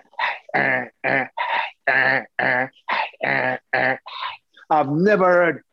eh, 0.53 1.25
eh, 1.89 3.98
I've 4.69 4.89
never 4.89 5.25
heard 5.25 5.63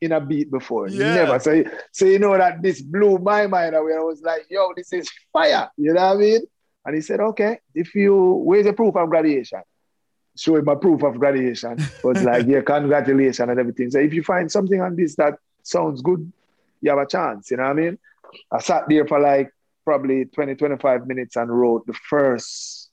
in 0.00 0.12
a 0.12 0.20
beat 0.20 0.50
before. 0.50 0.88
Yeah. 0.88 1.14
Never. 1.14 1.38
So, 1.38 1.64
so 1.92 2.04
you 2.04 2.18
know 2.18 2.36
that 2.36 2.62
this 2.62 2.82
blew 2.82 3.18
my 3.18 3.46
mind 3.46 3.74
away. 3.74 3.94
I 3.94 4.00
was 4.00 4.22
like, 4.22 4.46
yo, 4.50 4.72
this 4.76 4.92
is 4.92 5.08
fire. 5.32 5.70
You 5.76 5.94
know 5.94 6.06
what 6.06 6.16
I 6.16 6.20
mean? 6.20 6.40
And 6.84 6.94
he 6.94 7.00
said, 7.00 7.20
okay, 7.20 7.58
if 7.74 7.94
you, 7.94 8.42
where's 8.44 8.66
the 8.66 8.72
proof 8.72 8.96
of 8.96 9.08
graduation? 9.08 9.62
Show 10.36 10.56
him 10.56 10.68
a 10.68 10.76
proof 10.76 11.02
of 11.02 11.18
graduation. 11.18 11.78
Was 12.04 12.22
like, 12.22 12.46
yeah, 12.46 12.60
congratulations 12.60 13.48
and 13.48 13.58
everything. 13.58 13.90
So 13.90 14.00
if 14.00 14.12
you 14.12 14.22
find 14.22 14.50
something 14.50 14.80
on 14.80 14.96
this 14.96 15.14
that 15.16 15.34
sounds 15.62 16.02
good, 16.02 16.30
you 16.82 16.90
have 16.90 16.98
a 16.98 17.06
chance. 17.06 17.50
You 17.50 17.56
know 17.56 17.62
what 17.62 17.70
I 17.70 17.74
mean? 17.74 17.98
I 18.52 18.60
sat 18.60 18.84
there 18.88 19.06
for 19.06 19.20
like 19.20 19.50
probably 19.84 20.26
20, 20.26 20.56
25 20.56 21.06
minutes 21.06 21.36
and 21.36 21.50
wrote 21.50 21.86
the 21.86 21.94
first 21.94 22.83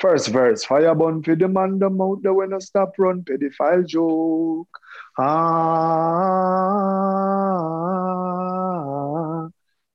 first 0.00 0.28
verse, 0.28 0.64
fire 0.64 0.94
burn 0.94 1.22
for 1.22 1.36
the 1.36 1.48
man 1.48 1.78
them 1.78 2.00
out 2.00 2.22
there 2.22 2.34
when 2.34 2.52
I 2.54 2.58
stop 2.58 2.94
run 2.98 3.22
pedophile 3.22 3.86
joke. 3.86 4.68
Ah, 5.18 5.28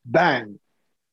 bang. 0.05 0.59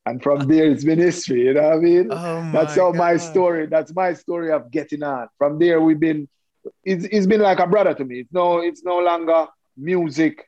And 0.07 0.23
from 0.23 0.47
there 0.49 0.71
it's 0.71 0.85
been 0.85 0.99
history, 0.99 1.43
you 1.43 1.55
know 1.55 1.63
what 1.63 1.75
I 1.75 1.79
mean? 1.79 2.09
Oh 2.11 2.51
that's 2.53 2.75
how 2.77 2.93
God. 2.93 2.99
my 2.99 3.17
story, 3.17 3.67
that's 3.67 3.95
my 3.95 4.15
story 4.15 4.51
of 4.53 4.71
getting 4.71 5.03
on. 5.03 5.29
From 5.39 5.59
there 5.59 5.81
we've 5.81 6.01
been 6.01 6.29
it's, 6.85 7.05
it's 7.11 7.27
been 7.27 7.41
like 7.41 7.59
a 7.59 7.67
brother 7.67 7.95
to 7.95 8.05
me. 8.05 8.21
It's 8.21 8.33
no, 8.33 8.61
it's 8.61 8.85
no 8.85 8.99
longer 8.99 9.47
music 9.77 10.47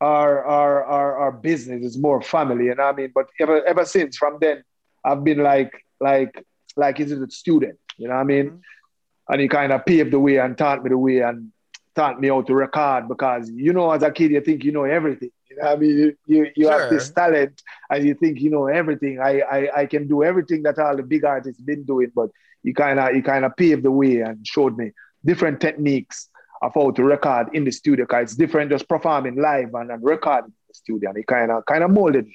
or, 0.00 0.44
or, 0.44 0.84
or, 0.84 1.16
or 1.16 1.32
business, 1.32 1.84
it's 1.84 1.96
more 1.96 2.20
family, 2.20 2.66
you 2.66 2.74
know 2.74 2.84
what 2.84 2.94
I 2.94 2.96
mean? 2.96 3.12
But 3.14 3.28
ever 3.40 3.64
ever 3.64 3.84
since 3.84 4.16
from 4.16 4.38
then, 4.40 4.62
I've 5.04 5.24
been 5.24 5.38
like 5.42 5.72
like 6.00 6.44
like 6.76 6.98
he's 6.98 7.12
a 7.12 7.28
student, 7.30 7.78
you 7.96 8.08
know 8.08 8.14
what 8.14 8.20
I 8.20 8.24
mean? 8.24 8.46
Mm-hmm. 8.46 9.32
And 9.32 9.40
he 9.40 9.48
kind 9.48 9.72
of 9.72 9.84
paved 9.84 10.12
the 10.12 10.20
way 10.20 10.36
and 10.36 10.56
taught 10.56 10.84
me 10.84 10.90
the 10.90 10.98
way 10.98 11.18
and 11.20 11.50
taught 11.94 12.20
me 12.20 12.28
how 12.28 12.42
to 12.42 12.54
record 12.54 13.08
because, 13.08 13.50
you 13.50 13.72
know, 13.72 13.90
as 13.90 14.02
a 14.02 14.10
kid, 14.10 14.30
you 14.30 14.40
think 14.40 14.62
you 14.62 14.72
know 14.72 14.84
everything. 14.84 15.30
You 15.50 15.56
know 15.56 15.68
I 15.68 15.76
mean? 15.76 15.90
You, 15.90 16.16
you, 16.26 16.46
you 16.54 16.64
sure. 16.66 16.80
have 16.80 16.90
this 16.90 17.10
talent 17.10 17.60
and 17.90 18.04
you 18.04 18.14
think 18.14 18.40
you 18.40 18.50
know 18.50 18.66
everything. 18.66 19.18
I, 19.20 19.40
I, 19.40 19.80
I 19.80 19.86
can 19.86 20.06
do 20.06 20.22
everything 20.22 20.62
that 20.62 20.78
all 20.78 20.96
the 20.96 21.02
big 21.02 21.24
artists 21.24 21.60
been 21.60 21.84
doing, 21.84 22.12
but 22.14 22.30
he 22.62 22.72
kind 22.72 23.00
of 23.00 23.14
he 23.14 23.22
kind 23.22 23.44
of 23.44 23.56
paved 23.56 23.84
the 23.84 23.90
way 23.90 24.20
and 24.20 24.46
showed 24.46 24.76
me 24.76 24.92
different 25.24 25.60
techniques 25.60 26.28
of 26.62 26.72
how 26.74 26.90
to 26.90 27.02
record 27.02 27.48
in 27.54 27.64
the 27.64 27.70
studio 27.70 28.04
because 28.04 28.24
it's 28.24 28.36
different 28.36 28.70
just 28.70 28.88
performing 28.88 29.36
live 29.36 29.74
and, 29.74 29.90
and 29.90 30.04
recording 30.04 30.50
in 30.50 30.52
the 30.68 30.74
studio. 30.74 31.10
And 31.10 31.18
he 31.18 31.24
kind 31.24 31.50
of 31.50 31.64
kind 31.64 31.82
of 31.82 31.90
molded 31.90 32.28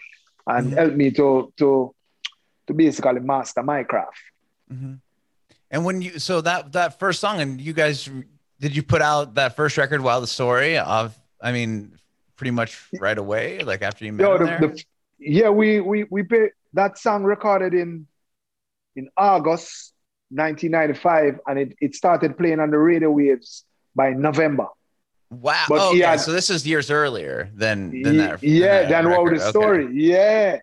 and 0.47 0.67
mm-hmm. 0.67 0.77
helped 0.77 0.95
me 0.95 1.11
to 1.11 1.53
to 1.57 1.93
to 2.67 2.73
basically 2.73 3.19
master 3.19 3.63
my 3.63 3.83
craft. 3.83 4.17
Mm-hmm. 4.71 4.93
And 5.71 5.85
when 5.85 6.01
you 6.01 6.19
so 6.19 6.41
that 6.41 6.73
that 6.73 6.99
first 6.99 7.19
song 7.19 7.39
and 7.39 7.61
you 7.61 7.73
guys 7.73 8.09
did 8.59 8.75
you 8.75 8.83
put 8.83 9.01
out 9.01 9.35
that 9.35 9.55
first 9.55 9.77
record 9.77 10.01
while 10.01 10.21
the 10.21 10.27
story 10.27 10.77
of 10.77 11.17
I 11.41 11.51
mean, 11.51 11.97
pretty 12.35 12.51
much 12.51 12.87
right 12.99 13.17
away, 13.17 13.59
like 13.63 13.81
after 13.81 14.05
you 14.05 14.13
met 14.13 14.23
Yo, 14.23 14.37
the, 14.37 14.45
the, 14.45 14.83
yeah, 15.19 15.49
we 15.49 15.81
we 15.81 16.05
we 16.09 16.23
pay, 16.23 16.49
that 16.73 16.97
song 16.97 17.23
recorded 17.23 17.73
in 17.73 18.07
in 18.95 19.09
August 19.17 19.93
1995, 20.29 21.39
and 21.47 21.59
it, 21.59 21.75
it 21.81 21.95
started 21.95 22.37
playing 22.37 22.59
on 22.59 22.71
the 22.71 22.77
radio 22.77 23.11
waves 23.11 23.65
by 23.95 24.11
November. 24.11 24.67
Wow. 25.29 25.65
But 25.67 25.81
okay. 25.89 25.99
Had, 25.99 26.19
so 26.19 26.31
this 26.31 26.49
is 26.49 26.67
years 26.67 26.91
earlier 26.91 27.49
than, 27.53 28.01
than 28.01 28.17
that. 28.17 28.43
Yeah, 28.43 28.81
than, 28.81 29.05
that 29.05 29.17
Wow 29.17 29.29
the 29.29 29.39
Story. 29.39 29.85
Okay. 29.85 29.93
Yeah. 29.93 30.59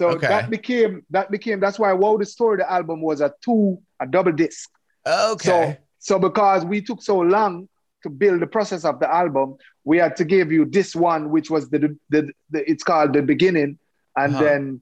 So 0.00 0.08
okay. 0.12 0.28
that 0.28 0.48
became 0.48 1.04
that 1.10 1.30
became 1.30 1.60
that's 1.60 1.78
why 1.78 1.92
Wow 1.92 2.16
the 2.16 2.24
Story, 2.24 2.56
the 2.56 2.72
album 2.72 3.02
was 3.02 3.20
a 3.20 3.34
two, 3.44 3.78
a 4.00 4.06
double 4.06 4.32
disc. 4.32 4.70
Okay. 5.06 5.76
So 5.98 6.14
so 6.14 6.18
because 6.18 6.64
we 6.64 6.80
took 6.80 7.02
so 7.02 7.18
long 7.18 7.68
to 8.04 8.08
build 8.08 8.40
the 8.40 8.46
process 8.46 8.86
of 8.86 8.98
the 8.98 9.14
album, 9.14 9.58
we 9.84 9.98
had 9.98 10.16
to 10.16 10.24
give 10.24 10.50
you 10.50 10.64
this 10.64 10.96
one, 10.96 11.28
which 11.28 11.50
was 11.50 11.68
the 11.68 11.80
the, 11.80 11.98
the, 12.08 12.32
the 12.48 12.70
it's 12.70 12.82
called 12.82 13.12
the 13.12 13.20
beginning, 13.20 13.78
and 14.16 14.34
uh-huh. 14.34 14.42
then 14.42 14.80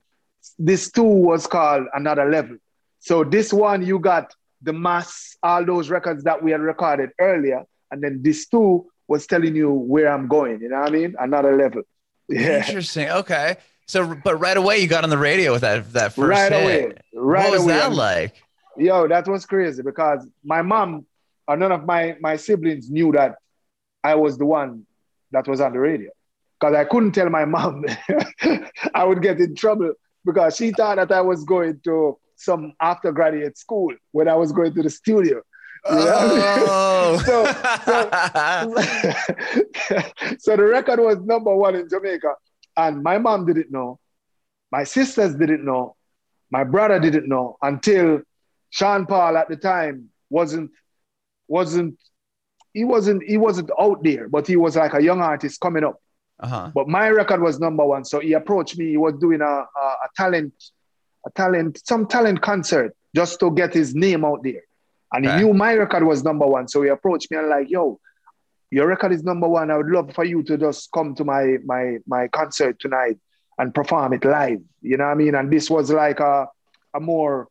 this 0.56 0.88
two 0.92 1.02
was 1.02 1.48
called 1.48 1.86
another 1.94 2.30
level. 2.30 2.56
So 3.00 3.24
this 3.24 3.52
one 3.52 3.84
you 3.84 3.98
got 3.98 4.32
the 4.62 4.72
mass, 4.72 5.36
all 5.42 5.64
those 5.64 5.90
records 5.90 6.22
that 6.22 6.40
we 6.40 6.52
had 6.52 6.60
recorded 6.60 7.10
earlier, 7.18 7.64
and 7.90 8.00
then 8.00 8.22
this 8.22 8.46
two 8.46 8.86
was 9.08 9.26
telling 9.26 9.56
you 9.56 9.72
where 9.72 10.12
I'm 10.12 10.28
going. 10.28 10.60
You 10.60 10.68
know 10.68 10.78
what 10.78 10.90
I 10.90 10.92
mean? 10.92 11.16
Another 11.18 11.56
level. 11.56 11.82
Yeah. 12.30 12.58
Interesting. 12.58 13.08
Okay. 13.08 13.56
So, 13.88 14.14
but 14.22 14.38
right 14.38 14.56
away 14.56 14.78
you 14.78 14.86
got 14.86 15.02
on 15.02 15.10
the 15.10 15.18
radio 15.18 15.52
with 15.52 15.62
that 15.62 15.92
that 15.94 16.12
first 16.12 16.28
right 16.28 16.52
hit. 16.52 16.62
away. 16.62 16.94
Right 17.14 17.44
what 17.44 17.52
was 17.52 17.62
away. 17.62 17.72
that 17.72 17.92
like? 17.92 18.42
Yo, 18.76 19.08
that 19.08 19.26
was 19.26 19.46
crazy 19.46 19.82
because 19.82 20.26
my 20.44 20.60
mom 20.62 21.06
or 21.48 21.56
none 21.56 21.72
of 21.72 21.86
my 21.86 22.16
my 22.20 22.36
siblings 22.36 22.90
knew 22.90 23.10
that 23.12 23.36
I 24.04 24.14
was 24.14 24.36
the 24.36 24.44
one 24.44 24.86
that 25.32 25.48
was 25.48 25.62
on 25.62 25.72
the 25.72 25.80
radio 25.80 26.10
because 26.60 26.74
I 26.74 26.84
couldn't 26.84 27.12
tell 27.12 27.30
my 27.30 27.46
mom. 27.46 27.86
I 28.94 29.04
would 29.04 29.22
get 29.22 29.40
in 29.40 29.54
trouble 29.54 29.94
because 30.24 30.56
she 30.56 30.70
thought 30.70 30.96
that 30.96 31.10
I 31.10 31.22
was 31.22 31.44
going 31.44 31.80
to 31.84 32.18
some 32.36 32.74
after 32.80 33.10
graduate 33.10 33.56
school 33.56 33.94
when 34.12 34.28
I 34.28 34.34
was 34.34 34.52
going 34.52 34.74
to 34.74 34.82
the 34.82 34.90
studio. 34.90 35.42
Oh. 35.90 37.22
so, 37.24 37.44
so, 37.86 38.10
so 40.38 40.56
the 40.56 40.64
record 40.64 40.98
was 40.98 41.18
number 41.20 41.54
one 41.54 41.76
in 41.76 41.88
Jamaica, 41.88 42.34
and 42.78 43.02
my 43.02 43.18
mom 43.18 43.44
didn't 43.44 43.70
know, 43.70 43.98
my 44.70 44.84
sisters 44.84 45.34
didn't 45.34 45.64
know, 45.64 45.96
my 46.50 46.64
brother 46.64 46.98
didn't 47.00 47.28
know 47.28 47.58
until 47.60 48.22
Sean 48.70 49.04
Paul 49.04 49.36
at 49.36 49.48
the 49.48 49.56
time 49.56 50.08
wasn't 50.30 50.70
wasn't 51.48 51.98
he 52.72 52.84
wasn't 52.84 53.22
he 53.24 53.36
wasn't 53.36 53.70
out 53.78 54.02
there, 54.04 54.28
but 54.28 54.46
he 54.46 54.56
was 54.56 54.76
like 54.76 54.94
a 54.94 55.02
young 55.02 55.20
artist 55.20 55.60
coming 55.60 55.84
up. 55.84 56.00
Uh-huh. 56.40 56.70
But 56.72 56.88
my 56.88 57.08
record 57.08 57.42
was 57.42 57.58
number 57.58 57.84
one, 57.84 58.04
so 58.04 58.20
he 58.20 58.34
approached 58.34 58.78
me. 58.78 58.90
He 58.90 58.96
was 58.96 59.14
doing 59.14 59.40
a, 59.40 59.44
a, 59.44 59.86
a 60.04 60.08
talent, 60.16 60.54
a 61.26 61.30
talent, 61.30 61.80
some 61.84 62.06
talent 62.06 62.40
concert 62.42 62.94
just 63.14 63.40
to 63.40 63.50
get 63.50 63.74
his 63.74 63.94
name 63.94 64.24
out 64.24 64.44
there. 64.44 64.62
And 65.12 65.26
he 65.26 65.34
knew 65.36 65.54
my 65.54 65.74
record 65.74 66.04
was 66.04 66.22
number 66.22 66.46
one. 66.46 66.68
So 66.68 66.82
he 66.82 66.90
approached 66.90 67.30
me 67.30 67.38
and 67.38 67.48
like, 67.48 67.70
yo, 67.70 67.98
your 68.70 68.86
record 68.86 69.12
is 69.12 69.24
number 69.24 69.48
one. 69.48 69.70
I 69.70 69.76
would 69.76 69.88
love 69.88 70.12
for 70.14 70.24
you 70.24 70.42
to 70.44 70.58
just 70.58 70.90
come 70.92 71.14
to 71.16 71.24
my 71.24 71.58
my 71.64 71.98
my 72.06 72.28
concert 72.28 72.78
tonight 72.80 73.18
and 73.58 73.74
perform 73.74 74.12
it 74.12 74.24
live. 74.24 74.60
You 74.82 74.96
know 74.96 75.04
what 75.04 75.12
I 75.12 75.14
mean? 75.14 75.34
And 75.34 75.52
this 75.52 75.70
was 75.70 75.90
like 75.90 76.20
a 76.20 76.48
a 76.94 77.00
more 77.00 77.48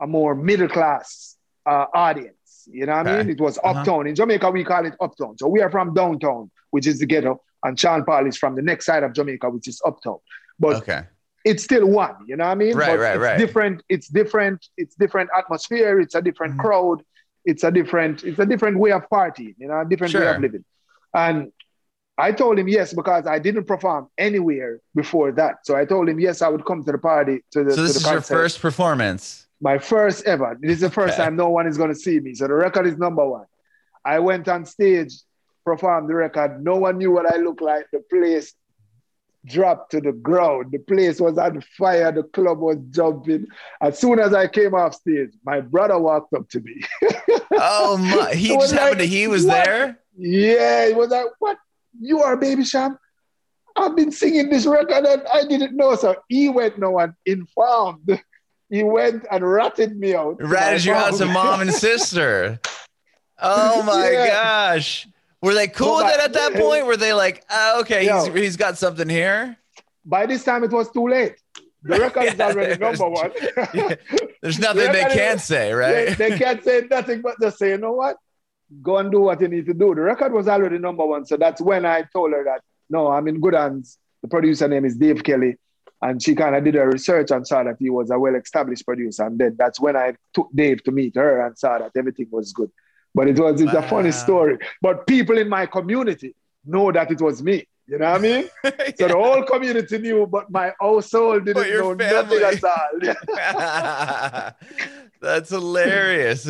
a 0.00 0.06
more 0.06 0.34
middle 0.34 0.68
class 0.68 1.36
uh, 1.66 1.86
audience. 1.94 2.34
You 2.66 2.86
know 2.86 2.96
what 2.96 3.08
I 3.08 3.18
mean? 3.18 3.30
It 3.30 3.40
was 3.40 3.58
uh-huh. 3.58 3.80
uptown. 3.80 4.00
Uh-huh. 4.00 4.08
In 4.08 4.14
Jamaica, 4.14 4.50
we 4.50 4.64
call 4.64 4.86
it 4.86 4.94
uptown. 5.00 5.36
So 5.38 5.48
we 5.48 5.60
are 5.60 5.70
from 5.70 5.92
downtown, 5.94 6.50
which 6.70 6.86
is 6.86 6.98
the 6.98 7.06
ghetto, 7.06 7.42
and 7.64 7.78
Sean 7.78 8.04
Paul 8.04 8.26
is 8.26 8.36
from 8.36 8.54
the 8.54 8.62
next 8.62 8.86
side 8.86 9.02
of 9.02 9.12
Jamaica, 9.12 9.50
which 9.50 9.68
is 9.68 9.80
uptown. 9.84 10.18
But 10.58 10.76
okay 10.76 11.02
it's 11.44 11.64
still 11.64 11.86
one, 11.86 12.14
you 12.26 12.36
know 12.36 12.44
what 12.44 12.50
I 12.50 12.54
mean? 12.54 12.76
Right, 12.76 12.90
but 12.90 12.98
right, 12.98 13.14
it's 13.14 13.22
right. 13.22 13.38
Different, 13.38 13.82
it's 13.88 14.08
different, 14.08 14.66
it's 14.76 14.94
different 14.94 15.30
atmosphere, 15.36 16.00
it's 16.00 16.14
a 16.14 16.22
different 16.22 16.54
mm-hmm. 16.54 16.66
crowd, 16.66 17.02
it's 17.44 17.64
a 17.64 17.70
different, 17.70 18.24
it's 18.24 18.38
a 18.38 18.46
different 18.46 18.78
way 18.78 18.92
of 18.92 19.08
partying, 19.08 19.54
you 19.58 19.68
know, 19.68 19.80
a 19.80 19.84
different 19.84 20.12
sure. 20.12 20.22
way 20.22 20.34
of 20.34 20.40
living. 20.40 20.64
And 21.14 21.52
I 22.20 22.32
told 22.32 22.58
him 22.58 22.68
yes 22.68 22.92
because 22.92 23.26
I 23.26 23.38
didn't 23.38 23.64
perform 23.64 24.08
anywhere 24.18 24.80
before 24.94 25.32
that. 25.32 25.64
So 25.64 25.74
I 25.74 25.84
told 25.86 26.08
him 26.08 26.20
yes, 26.20 26.42
I 26.42 26.48
would 26.48 26.64
come 26.66 26.84
to 26.84 26.92
the 26.92 26.98
party 26.98 27.42
to 27.52 27.64
the. 27.64 27.72
So 27.72 27.82
this 27.82 27.96
is 27.96 28.04
concert. 28.04 28.34
your 28.34 28.42
first 28.42 28.60
performance. 28.60 29.46
My 29.60 29.78
first 29.78 30.24
ever. 30.26 30.56
This 30.60 30.72
is 30.72 30.80
the 30.80 30.90
first 30.90 31.14
okay. 31.14 31.24
time 31.24 31.36
no 31.36 31.48
one 31.48 31.66
is 31.66 31.76
going 31.76 31.90
to 31.90 31.94
see 31.94 32.20
me. 32.20 32.34
So 32.34 32.46
the 32.46 32.54
record 32.54 32.86
is 32.86 32.98
number 32.98 33.26
one. 33.26 33.46
I 34.04 34.18
went 34.18 34.48
on 34.48 34.64
stage, 34.64 35.14
performed 35.64 36.08
the 36.08 36.14
record. 36.14 36.62
No 36.62 36.76
one 36.76 36.98
knew 36.98 37.10
what 37.10 37.32
I 37.32 37.36
looked 37.38 37.62
like. 37.62 37.86
The 37.92 38.02
place 38.10 38.54
dropped 39.46 39.92
to 39.92 40.00
the 40.00 40.12
ground. 40.12 40.72
The 40.72 40.78
place 40.78 41.20
was 41.20 41.38
on 41.38 41.62
fire. 41.76 42.12
The 42.12 42.24
club 42.24 42.58
was 42.58 42.78
jumping. 42.90 43.46
As 43.80 43.98
soon 43.98 44.18
as 44.18 44.34
I 44.34 44.46
came 44.48 44.74
off 44.74 44.94
stage, 44.94 45.30
my 45.44 45.60
brother 45.60 45.98
walked 45.98 46.32
up 46.34 46.48
to 46.50 46.60
me. 46.60 46.82
oh 47.52 47.96
my! 47.96 48.32
He 48.34 48.48
just 48.48 48.72
happened 48.72 49.00
to. 49.00 49.06
He 49.06 49.26
was 49.26 49.46
what? 49.46 49.64
there. 49.64 49.98
Yeah, 50.16 50.88
he 50.88 50.94
was 50.94 51.10
like, 51.10 51.26
"What? 51.38 51.58
You 52.00 52.22
are 52.22 52.36
Baby 52.36 52.64
Cham? 52.64 52.98
I've 53.76 53.96
been 53.96 54.12
singing 54.12 54.50
this 54.50 54.66
record 54.66 55.04
and 55.04 55.22
I 55.32 55.44
didn't 55.46 55.76
know." 55.76 55.94
So 55.96 56.16
he 56.28 56.48
went 56.48 56.78
no 56.78 56.90
one 56.92 57.14
informed. 57.24 58.20
He 58.68 58.84
went 58.84 59.26
and 59.30 59.44
ratted 59.44 59.98
me 59.98 60.14
out. 60.14 60.36
Ratted 60.40 60.84
you 60.84 60.92
out 60.92 61.14
to 61.14 61.26
mom 61.26 61.60
and 61.60 61.72
sister. 61.72 62.60
Oh 63.42 63.82
my 63.84 64.10
yeah. 64.10 64.26
gosh. 64.26 65.08
Were 65.42 65.54
they 65.54 65.68
cool 65.68 65.96
with 65.96 66.14
it 66.14 66.20
at 66.20 66.32
that 66.34 66.54
point? 66.54 66.86
Were 66.86 66.96
they 66.96 67.12
like, 67.14 67.44
oh, 67.50 67.80
okay, 67.80 68.06
he's, 68.06 68.26
he's 68.34 68.56
got 68.56 68.76
something 68.76 69.08
here? 69.08 69.56
By 70.04 70.26
this 70.26 70.44
time, 70.44 70.64
it 70.64 70.70
was 70.70 70.90
too 70.90 71.08
late. 71.08 71.36
The 71.82 71.98
record 72.00 72.24
yeah, 72.24 72.32
is 72.32 72.40
already 72.40 72.78
number 72.78 73.08
one. 73.08 73.30
yeah. 73.74 73.94
There's 74.42 74.58
nothing 74.58 74.86
the 74.86 74.92
they 74.92 75.04
can 75.04 75.36
is, 75.36 75.44
say, 75.44 75.72
right? 75.72 76.16
They, 76.16 76.30
they, 76.30 76.38
can't 76.38 76.62
say 76.62 76.82
nothing 76.90 77.22
but 77.22 77.36
just 77.40 77.58
say, 77.58 77.70
you 77.70 77.78
know 77.78 77.92
what? 77.92 78.16
Go 78.82 78.98
and 78.98 79.10
do 79.10 79.20
what 79.20 79.40
you 79.40 79.48
need 79.48 79.66
to 79.66 79.74
do. 79.74 79.94
The 79.94 80.02
record 80.02 80.32
was 80.32 80.46
already 80.46 80.78
number 80.78 81.06
one. 81.06 81.24
So 81.24 81.36
that's 81.36 81.60
when 81.60 81.86
I 81.86 82.04
told 82.12 82.32
her 82.32 82.44
that, 82.44 82.60
no, 82.90 83.08
I'm 83.08 83.26
in 83.28 83.40
good 83.40 83.54
hands. 83.54 83.98
The 84.22 84.28
producer 84.28 84.68
name 84.68 84.84
is 84.84 84.96
Dave 84.96 85.24
Kelly. 85.24 85.56
And 86.02 86.22
she 86.22 86.34
kind 86.34 86.54
of 86.54 86.64
did 86.64 86.74
her 86.74 86.88
research 86.88 87.30
and 87.30 87.46
saw 87.46 87.62
that 87.62 87.76
he 87.78 87.90
was 87.90 88.10
a 88.10 88.18
well 88.18 88.34
established 88.34 88.86
producer. 88.86 89.26
And 89.26 89.38
then 89.38 89.56
that's 89.58 89.80
when 89.80 89.96
I 89.96 90.14
took 90.32 90.48
Dave 90.54 90.82
to 90.84 90.92
meet 90.92 91.16
her 91.16 91.44
and 91.44 91.58
saw 91.58 91.78
that 91.78 91.92
everything 91.96 92.28
was 92.30 92.52
good. 92.52 92.70
But 93.14 93.28
it 93.28 93.38
was 93.38 93.60
it's 93.60 93.72
wow. 93.72 93.80
a 93.80 93.88
funny 93.88 94.12
story. 94.12 94.58
But 94.80 95.06
people 95.06 95.38
in 95.38 95.48
my 95.48 95.66
community 95.66 96.34
know 96.64 96.92
that 96.92 97.10
it 97.10 97.20
was 97.20 97.42
me. 97.42 97.66
You 97.90 97.98
know 97.98 98.12
what 98.12 98.20
I 98.20 98.22
mean? 98.22 98.48
yeah. 98.64 98.70
So 98.96 99.08
the 99.08 99.16
whole 99.16 99.42
community 99.42 99.98
knew, 99.98 100.24
but 100.24 100.48
my 100.48 100.72
household 100.80 101.44
didn't 101.44 101.68
know 101.68 101.96
family. 101.96 102.38
nothing 102.38 102.62
at 102.62 102.64
all. 103.44 104.52
That's 105.20 105.50
hilarious. 105.50 106.44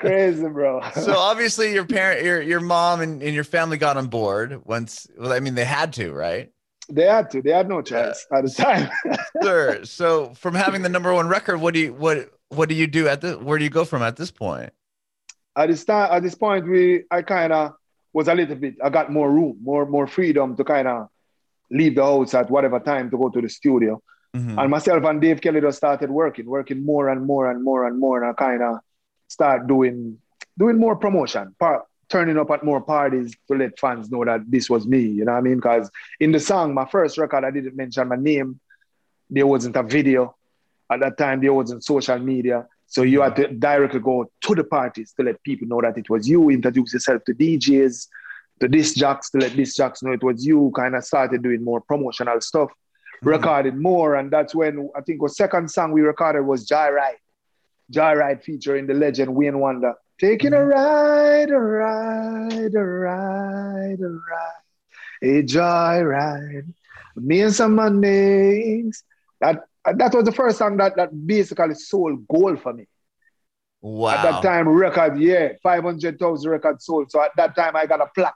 Crazy, 0.00 0.48
bro. 0.48 0.82
so 0.92 1.16
obviously 1.16 1.72
your 1.72 1.86
parent, 1.86 2.24
your 2.24 2.42
your 2.42 2.60
mom 2.60 3.00
and, 3.00 3.22
and 3.22 3.34
your 3.34 3.42
family 3.42 3.78
got 3.78 3.96
on 3.96 4.08
board 4.08 4.66
once. 4.66 5.06
Well, 5.16 5.32
I 5.32 5.40
mean, 5.40 5.54
they 5.54 5.64
had 5.64 5.94
to, 5.94 6.12
right? 6.12 6.52
They 6.90 7.06
had 7.06 7.30
to. 7.30 7.40
They 7.40 7.50
had 7.50 7.66
no 7.66 7.80
choice 7.80 8.26
yeah. 8.30 8.38
at 8.38 8.44
the 8.44 8.50
time. 8.50 8.90
sure. 9.42 9.84
So 9.86 10.34
from 10.34 10.54
having 10.54 10.82
the 10.82 10.90
number 10.90 11.12
one 11.14 11.26
record, 11.26 11.58
what 11.58 11.72
do 11.72 11.80
you 11.80 11.94
what 11.94 12.30
what 12.50 12.68
do 12.68 12.74
you 12.74 12.86
do 12.86 13.08
at 13.08 13.22
the 13.22 13.38
where 13.38 13.56
do 13.56 13.64
you 13.64 13.70
go 13.70 13.86
from 13.86 14.02
at 14.02 14.16
this 14.16 14.30
point? 14.30 14.74
At 15.56 15.68
this 15.68 15.84
time, 15.84 16.08
at 16.12 16.22
this 16.22 16.34
point, 16.34 16.68
we 16.68 17.04
I 17.10 17.22
kind 17.22 17.52
of 17.52 17.72
was 18.12 18.28
a 18.28 18.34
little 18.34 18.56
bit. 18.56 18.76
I 18.82 18.90
got 18.90 19.10
more 19.10 19.30
room, 19.30 19.58
more 19.62 19.86
more 19.86 20.06
freedom 20.06 20.56
to 20.56 20.64
kind 20.64 20.88
of 20.88 21.08
leave 21.70 21.94
the 21.94 22.04
house 22.04 22.34
at 22.34 22.50
whatever 22.50 22.78
time 22.78 23.10
to 23.10 23.18
go 23.18 23.28
to 23.28 23.40
the 23.40 23.48
studio. 23.48 24.02
Mm-hmm. 24.34 24.58
And 24.58 24.70
myself 24.70 25.04
and 25.04 25.20
Dave 25.20 25.40
Kelly 25.40 25.60
just 25.60 25.78
started 25.78 26.10
working, 26.10 26.46
working 26.46 26.84
more 26.84 27.08
and 27.08 27.26
more 27.26 27.50
and 27.50 27.64
more 27.64 27.86
and 27.86 27.98
more, 27.98 28.22
and 28.22 28.30
I 28.30 28.34
kind 28.34 28.62
of 28.62 28.78
start 29.28 29.66
doing 29.66 30.18
doing 30.58 30.78
more 30.78 30.96
promotion, 30.96 31.54
part, 31.58 31.84
turning 32.08 32.38
up 32.38 32.50
at 32.50 32.64
more 32.64 32.80
parties 32.80 33.34
to 33.48 33.56
let 33.56 33.78
fans 33.78 34.10
know 34.10 34.24
that 34.24 34.42
this 34.48 34.70
was 34.70 34.86
me. 34.86 35.00
You 35.00 35.24
know 35.24 35.32
what 35.32 35.38
I 35.38 35.42
mean? 35.42 35.56
Because 35.56 35.90
in 36.20 36.32
the 36.32 36.40
song, 36.40 36.74
my 36.74 36.86
first 36.86 37.18
record, 37.18 37.44
I 37.44 37.50
didn't 37.50 37.76
mention 37.76 38.08
my 38.08 38.16
name. 38.16 38.60
There 39.28 39.46
wasn't 39.46 39.76
a 39.76 39.82
video 39.82 40.36
at 40.90 41.00
that 41.00 41.18
time. 41.18 41.40
There 41.40 41.52
wasn't 41.52 41.84
social 41.84 42.18
media. 42.18 42.66
So 42.86 43.02
you 43.02 43.20
had 43.22 43.36
to 43.36 43.48
directly 43.48 44.00
go 44.00 44.30
to 44.42 44.54
the 44.54 44.64
parties 44.64 45.12
to 45.16 45.24
let 45.24 45.42
people 45.42 45.68
know 45.68 45.80
that 45.80 45.98
it 45.98 46.08
was 46.08 46.28
you, 46.28 46.50
introduce 46.50 46.92
yourself 46.92 47.24
to 47.24 47.34
DJs, 47.34 48.06
to 48.60 48.68
disc 48.68 48.94
jocks, 48.96 49.30
to 49.30 49.38
let 49.38 49.56
disc 49.56 49.76
jocks 49.76 50.02
know 50.02 50.12
it 50.12 50.22
was 50.22 50.46
you, 50.46 50.72
kind 50.74 50.94
of 50.94 51.04
started 51.04 51.42
doing 51.42 51.62
more 51.62 51.80
promotional 51.80 52.40
stuff, 52.40 52.70
mm-hmm. 52.70 53.28
recorded 53.28 53.76
more. 53.76 54.14
And 54.14 54.30
that's 54.30 54.54
when 54.54 54.88
I 54.96 55.00
think 55.00 55.20
the 55.20 55.28
second 55.28 55.70
song 55.70 55.92
we 55.92 56.02
recorded 56.02 56.42
was 56.42 56.66
Joyride. 56.66 57.20
Joyride 57.92 58.42
featuring 58.42 58.86
the 58.86 58.94
legend 58.94 59.34
Wayne 59.34 59.58
Wonder. 59.58 59.94
Taking 60.18 60.54
a 60.54 60.56
mm-hmm. 60.56 60.68
ride, 60.70 61.50
a 61.50 61.58
ride, 61.58 62.74
a 62.74 62.84
ride, 62.84 64.00
a 64.00 64.08
ride, 64.08 64.62
a 65.22 65.42
joyride. 65.42 66.72
Me 67.16 67.42
and 67.42 67.54
some 67.54 67.74
my 67.74 67.88
names. 67.88 69.02
That 69.40 69.64
Uh, 69.86 69.92
that 69.92 70.12
was 70.14 70.24
the 70.24 70.32
first 70.32 70.58
song 70.58 70.76
that, 70.78 70.96
that 70.96 71.26
basically 71.26 71.74
sold 71.74 72.26
gold 72.26 72.60
for 72.60 72.72
me. 72.72 72.86
Wow. 73.80 74.14
At 74.14 74.22
that 74.22 74.42
time, 74.42 74.68
record, 74.68 75.18
yeah, 75.18 75.50
500,000 75.62 76.50
records 76.50 76.84
sold. 76.84 77.10
So 77.10 77.22
at 77.22 77.30
that 77.36 77.54
time, 77.54 77.76
I 77.76 77.86
got 77.86 78.00
a 78.00 78.06
plaque. 78.14 78.34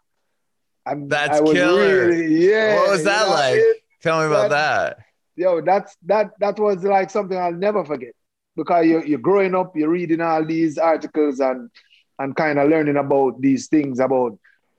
And 0.87 1.11
That's 1.11 1.39
I 1.39 1.41
was 1.41 1.53
killer. 1.53 2.09
Really, 2.09 2.49
yeah. 2.49 2.77
What 2.77 2.91
was 2.91 3.05
that 3.05 3.29
like? 3.29 3.61
Tell 4.01 4.21
me 4.21 4.27
about 4.27 4.51
that, 4.51 4.97
that. 4.97 5.07
Yo, 5.37 5.61
that's 5.61 5.97
that 6.07 6.31
that 6.41 6.59
was 6.59 6.83
like 6.85 7.11
something 7.11 7.37
I'll 7.37 7.53
never 7.53 7.85
forget 7.85 8.15
because 8.57 8.87
you're, 8.87 9.05
you're 9.05 9.19
growing 9.19 9.55
up, 9.55 9.77
you're 9.77 9.91
reading 9.91 10.21
all 10.21 10.45
these 10.45 10.79
articles 10.79 11.41
and 11.41 11.71
and 12.19 12.37
kind 12.37 12.59
of 12.59 12.69
learning 12.69 12.97
about 12.97 13.41
these 13.41 13.69
things 13.69 14.01
about 14.01 14.39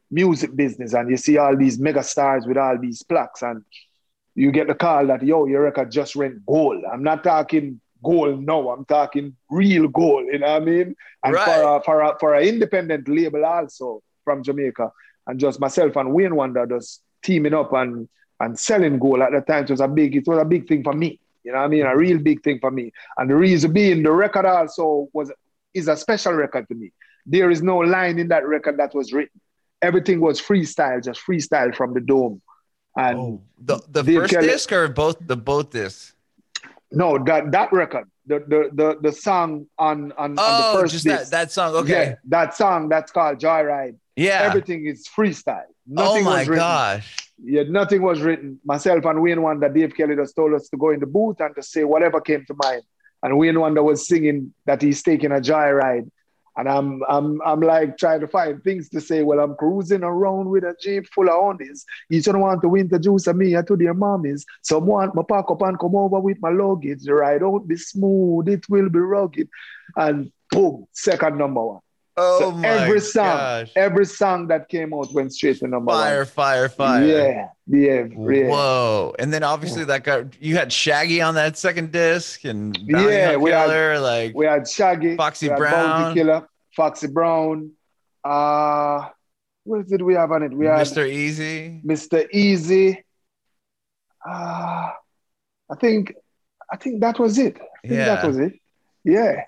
music 0.10 0.56
business, 0.56 0.94
and 0.94 1.10
you 1.10 1.18
see 1.18 1.38
all 1.38 1.56
these 1.56 1.80
mega 1.80 2.04
stars 2.04 2.46
with 2.46 2.58
all 2.58 2.78
these 2.78 3.02
plaques, 3.04 3.42
and 3.42 3.64
you 4.36 4.52
get 4.52 4.68
the 4.68 4.76
call 4.76 5.08
that 5.08 5.24
yo, 5.24 5.46
your 5.46 5.64
record 5.64 5.92
just 5.92 6.16
went 6.16 6.46
gold. 6.46 6.84
I'm 6.92 7.04
not 7.04 7.24
talking 7.24 7.82
gold 8.04 8.44
now. 8.44 8.70
I'm 8.70 8.86
talking 8.86 9.36
real 9.50 9.88
gold. 9.88 10.26
You 10.32 10.40
know 10.40 10.54
what 10.54 10.62
I 10.62 10.66
mean? 10.66 10.96
And 11.24 11.34
right. 11.34 11.46
for 11.46 11.78
a, 11.78 11.84
for 11.84 12.02
a, 12.02 12.20
for 12.20 12.34
an 12.36 12.48
independent 12.48 13.08
label 13.08 13.46
also 13.46 14.02
from 14.24 14.44
Jamaica, 14.44 14.92
and 15.28 15.40
just 15.40 15.60
myself 15.60 15.96
and 15.96 16.14
Wayne 16.14 16.36
Wonder 16.36 16.66
just 16.66 17.04
teaming 17.24 17.54
up 17.54 17.74
and 17.74 18.08
and 18.40 18.58
selling 18.60 18.98
gold 18.98 19.22
at 19.22 19.32
the 19.32 19.42
time. 19.42 19.64
It 19.64 19.70
was 19.70 19.82
a 19.82 19.88
big 19.88 20.16
it 20.16 20.28
was 20.28 20.40
a 20.40 20.46
big 20.46 20.68
thing 20.68 20.84
for 20.84 20.94
me. 20.94 21.20
You 21.44 21.52
know 21.52 21.60
what 21.60 21.66
I 21.66 21.68
mean? 21.70 21.86
A 21.86 21.98
real 21.98 22.20
big 22.20 22.44
thing 22.44 22.60
for 22.60 22.72
me. 22.72 22.92
And 23.18 23.30
the 23.30 23.36
reason 23.36 23.74
being, 23.74 24.04
the 24.04 24.12
record 24.12 24.46
also 24.46 25.10
was 25.14 25.32
is 25.74 25.88
a 25.88 25.96
special 25.96 26.34
record 26.34 26.68
to 26.68 26.76
me. 26.76 26.92
There 27.26 27.52
is 27.52 27.62
no 27.62 27.78
line 27.78 28.20
in 28.20 28.28
that 28.30 28.48
record 28.48 28.78
that 28.78 28.94
was 28.94 29.14
written. 29.14 29.40
Everything 29.82 30.22
was 30.22 30.42
freestyle, 30.42 31.04
just 31.04 31.22
freestyle 31.26 31.76
from 31.76 31.94
the 31.94 32.02
dome. 32.02 32.42
And 32.98 33.18
oh, 33.18 33.42
the, 33.58 33.82
the 33.90 34.04
first 34.04 34.34
Kelly, 34.34 34.48
disc 34.48 34.72
or 34.72 34.88
both 34.90 35.18
the 35.26 35.38
both 35.38 35.72
discs? 35.72 36.14
No, 36.92 37.18
that 37.24 37.52
that 37.52 37.72
record, 37.72 38.10
the 38.26 38.40
the 38.40 38.70
the, 38.74 38.98
the 39.02 39.12
song 39.12 39.68
on 39.78 40.12
on, 40.14 40.36
oh, 40.38 40.44
on 40.44 40.62
the 40.62 40.68
oh, 40.68 40.82
first 40.82 40.94
just 40.94 41.06
disc, 41.06 41.32
that, 41.32 41.32
that 41.32 41.52
song. 41.52 41.74
Okay, 41.76 42.10
yeah, 42.10 42.16
that 42.26 42.56
song 42.56 42.90
that's 42.90 43.12
called 43.12 43.40
Joyride. 43.40 43.96
Yeah, 44.16 44.42
everything 44.42 44.86
is 44.86 45.08
freestyle. 45.08 45.64
Oh 45.98 46.04
nothing 46.04 46.28
oh 46.28 46.30
my 46.30 46.46
gosh! 46.46 47.16
Yeah, 47.42 47.64
nothing 47.64 48.02
was 48.02 48.22
written. 48.22 48.60
Myself 48.66 49.06
and 49.06 49.22
Wayne 49.22 49.42
Wonder, 49.42 49.70
Dave 49.70 49.96
Kelly 49.96 50.16
just 50.16 50.36
told 50.36 50.54
us 50.54 50.68
to 50.70 50.78
go 50.78 50.90
in 50.90 51.00
the 51.00 51.08
booth 51.08 51.40
and 51.40 51.56
to 51.56 51.64
say 51.64 51.86
whatever 51.86 52.20
came 52.20 52.46
to 52.46 52.56
mind. 52.62 52.84
And 53.24 53.38
Wayne 53.38 53.60
Wonder 53.60 53.84
was 53.84 54.08
singing 54.08 54.54
that 54.66 54.82
he's 54.82 55.02
taking 55.02 55.32
a 55.32 55.36
joyride. 55.40 56.10
And 56.58 56.68
I'm 56.68 57.02
I'm 57.08 57.42
I'm 57.46 57.62
like 57.62 57.98
trying 57.98 58.20
to 58.22 58.28
find 58.28 58.64
things 58.64 58.90
to 58.90 59.02
say. 59.02 59.24
Well, 59.24 59.40
I'm 59.40 59.56
cruising 59.56 60.04
around 60.04 60.50
with 60.50 60.64
a 60.64 60.76
jeep 60.82 61.08
full 61.14 61.30
of 61.30 61.36
honeys. 61.36 61.86
Each 62.10 62.28
one 62.28 62.40
want 62.40 62.62
to 62.62 62.70
winter 62.70 63.00
juice 63.00 63.28
and 63.28 63.40
me 63.40 63.52
to 63.52 63.78
their 63.78 63.94
mommies. 63.94 64.44
Some 64.62 64.86
want 64.86 65.16
my 65.16 65.24
pack 65.28 65.46
up 65.50 65.62
and 65.62 65.80
come 65.80 65.96
over 65.96 66.20
with 66.20 66.38
my 66.42 66.50
luggage. 66.50 67.04
The 67.04 67.14
ride 67.14 67.42
won't 67.42 67.68
be 67.68 67.78
smooth, 67.78 68.50
it 68.50 68.68
will 68.70 68.90
be 68.90 69.00
rugged. 69.00 69.48
And 69.96 70.32
boom, 70.50 70.88
second 70.92 71.38
number 71.38 71.64
one. 71.64 71.80
Oh 72.18 72.40
so 72.40 72.52
my 72.52 72.68
every 72.68 73.00
song, 73.00 73.38
gosh. 73.38 73.72
every 73.76 74.06
song 74.06 74.48
that 74.48 74.68
came 74.68 74.94
out 74.94 75.14
went 75.14 75.34
straight 75.34 75.60
to 75.60 75.68
number 75.68 75.92
fire, 75.92 76.18
one. 76.20 76.26
Fire, 76.26 76.70
fire, 76.70 76.70
fire. 76.70 77.06
Yeah, 77.06 77.48
yeah, 77.68 78.08
yeah. 78.30 78.48
Whoa! 78.50 79.16
And 79.18 79.32
then 79.32 79.44
obviously 79.44 79.86
that 79.86 80.04
got 80.04 80.42
you 80.42 80.58
had 80.58 80.74
Shaggy 80.74 81.22
on 81.22 81.36
that 81.36 81.58
second 81.58 81.92
disc, 81.92 82.44
and 82.44 82.74
Bounty 82.88 83.14
yeah, 83.14 83.36
we 83.38 83.52
Killer, 83.52 83.94
had, 83.94 84.02
like 84.02 84.36
we 84.36 84.46
had 84.46 84.68
Shaggy, 84.68 85.16
Foxy 85.16 85.48
had 85.48 85.58
Brown, 85.58 85.74
Bounty 85.74 86.20
Killer, 86.20 86.48
Foxy 86.76 87.08
Brown. 87.08 87.72
Uh 88.24 89.08
what 89.64 89.88
did 89.88 90.02
we 90.02 90.16
have 90.16 90.32
on 90.32 90.44
it? 90.44 90.54
We 90.54 90.66
had 90.66 90.86
Mr. 90.88 91.08
Easy, 91.08 91.82
Mr. 91.86 92.28
Easy. 92.32 93.04
Uh, 94.28 94.90
I 95.70 95.76
think, 95.80 96.14
I 96.72 96.78
think 96.78 97.02
that 97.02 97.20
was 97.20 97.38
it. 97.38 97.58
I 97.58 97.88
think 97.88 97.94
yeah. 97.94 98.06
that 98.16 98.28
was 98.28 98.38
it. 98.38 98.54
Yeah. 99.04 99.44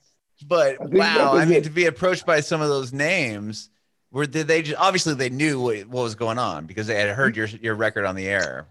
But 0.46 0.82
I 0.82 0.86
wow, 0.86 1.34
I 1.36 1.46
mean, 1.46 1.58
it. 1.58 1.64
to 1.66 1.70
be 1.70 1.86
approached 1.86 2.26
by 2.26 2.40
some 2.40 2.62
of 2.62 2.70
those 2.70 2.92
names, 2.92 3.70
were 4.12 4.26
did 4.26 4.48
they 4.48 4.62
just 4.62 4.80
obviously 4.80 5.14
they 5.16 5.30
knew 5.30 5.60
what, 5.60 5.86
what 5.88 6.04
was 6.04 6.16
going 6.16 6.40
on 6.40 6.66
because 6.66 6.88
they 6.88 6.96
had 6.96 7.10
heard 7.10 7.36
your 7.36 7.48
your 7.48 7.76
record 7.76 8.06
on 8.06 8.16
the 8.16 8.28
air. 8.28 8.68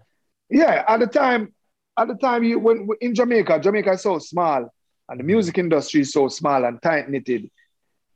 Yeah, 0.49 0.85
at 0.87 1.01
the 1.01 1.07
time, 1.07 1.53
at 1.99 2.09
the 2.09 2.15
time 2.15 2.45
you 2.45 2.59
when 2.59 2.89
in 3.01 3.15
Jamaica, 3.15 3.61
Jamaica 3.61 3.93
is 3.93 4.03
so 4.03 4.19
small, 4.19 4.73
and 5.09 5.21
the 5.21 5.25
music 5.25 5.59
industry 5.59 6.03
is 6.03 6.13
so 6.13 6.29
small 6.29 6.65
and 6.65 6.81
tight 6.83 7.09
knitted. 7.09 7.51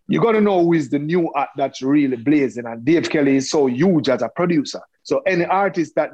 You 0.08 0.20
got 0.20 0.32
to 0.32 0.40
know 0.40 0.62
who 0.62 0.72
is 0.74 0.88
the 0.88 1.00
new 1.00 1.32
art 1.32 1.48
that's 1.56 1.82
really 1.82 2.16
blazing, 2.16 2.66
and 2.66 2.84
Dave 2.84 3.10
Kelly 3.10 3.36
is 3.36 3.50
so 3.50 3.66
huge 3.66 4.08
as 4.08 4.22
a 4.22 4.28
producer. 4.28 4.80
So 5.02 5.20
any 5.26 5.44
artist 5.44 5.94
that 5.96 6.10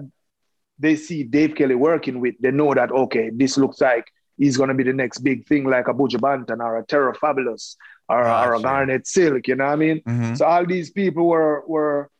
they 0.79 0.97
see 0.97 1.25
Dave 1.25 1.55
Kelly 1.55 1.75
working 1.75 2.21
with, 2.21 2.37
they 2.41 2.51
know 2.51 2.73
that 2.73 2.91
okay, 2.91 3.31
this 3.31 3.59
looks 3.59 3.81
like 3.81 4.07
he's 4.43 4.57
going 4.57 4.69
to 4.69 4.75
be 4.75 4.83
the 4.83 4.93
next 4.93 5.19
big 5.19 5.47
thing 5.47 5.65
like 5.65 5.87
a 5.87 5.95
Banton 5.95 6.59
or 6.59 6.77
a 6.79 6.85
Terror 6.85 7.15
Fabulous 7.15 7.77
or, 8.09 8.25
oh, 8.27 8.45
or 8.45 8.55
a 8.57 8.61
Garnet 8.61 9.07
Silk, 9.07 9.47
you 9.47 9.55
know 9.55 9.67
what 9.67 9.75
I 9.75 9.77
mean? 9.77 10.01
Mm-hmm. 10.01 10.35
So 10.35 10.45
all 10.45 10.67
these 10.67 10.91
people 10.91 11.29
were 11.29 11.63
were 11.69 12.11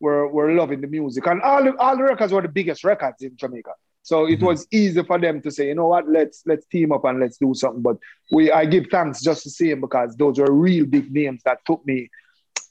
were 0.00 0.26
were 0.26 0.50
loving 0.60 0.80
the 0.80 0.88
music. 0.88 1.24
And 1.28 1.40
all 1.40 1.62
the, 1.62 1.76
all 1.78 1.96
the 1.96 2.02
records 2.02 2.32
were 2.32 2.42
the 2.42 2.48
biggest 2.48 2.82
records 2.82 3.22
in 3.22 3.36
Jamaica. 3.36 3.74
So 4.02 4.26
it 4.26 4.36
mm-hmm. 4.36 4.46
was 4.46 4.66
easy 4.72 5.04
for 5.04 5.20
them 5.20 5.40
to 5.42 5.52
say, 5.52 5.68
you 5.68 5.76
know 5.76 5.86
what, 5.86 6.08
let's 6.08 6.42
let's 6.46 6.66
team 6.66 6.90
up 6.90 7.04
and 7.04 7.20
let's 7.20 7.38
do 7.38 7.54
something. 7.54 7.82
But 7.82 7.98
we 8.32 8.50
I 8.50 8.64
give 8.64 8.86
thanks 8.90 9.20
just 9.20 9.44
the 9.44 9.50
same 9.50 9.80
because 9.80 10.16
those 10.16 10.40
were 10.40 10.52
real 10.52 10.84
big 10.84 11.12
names 11.12 11.42
that 11.44 11.64
took 11.64 11.86
me 11.86 12.10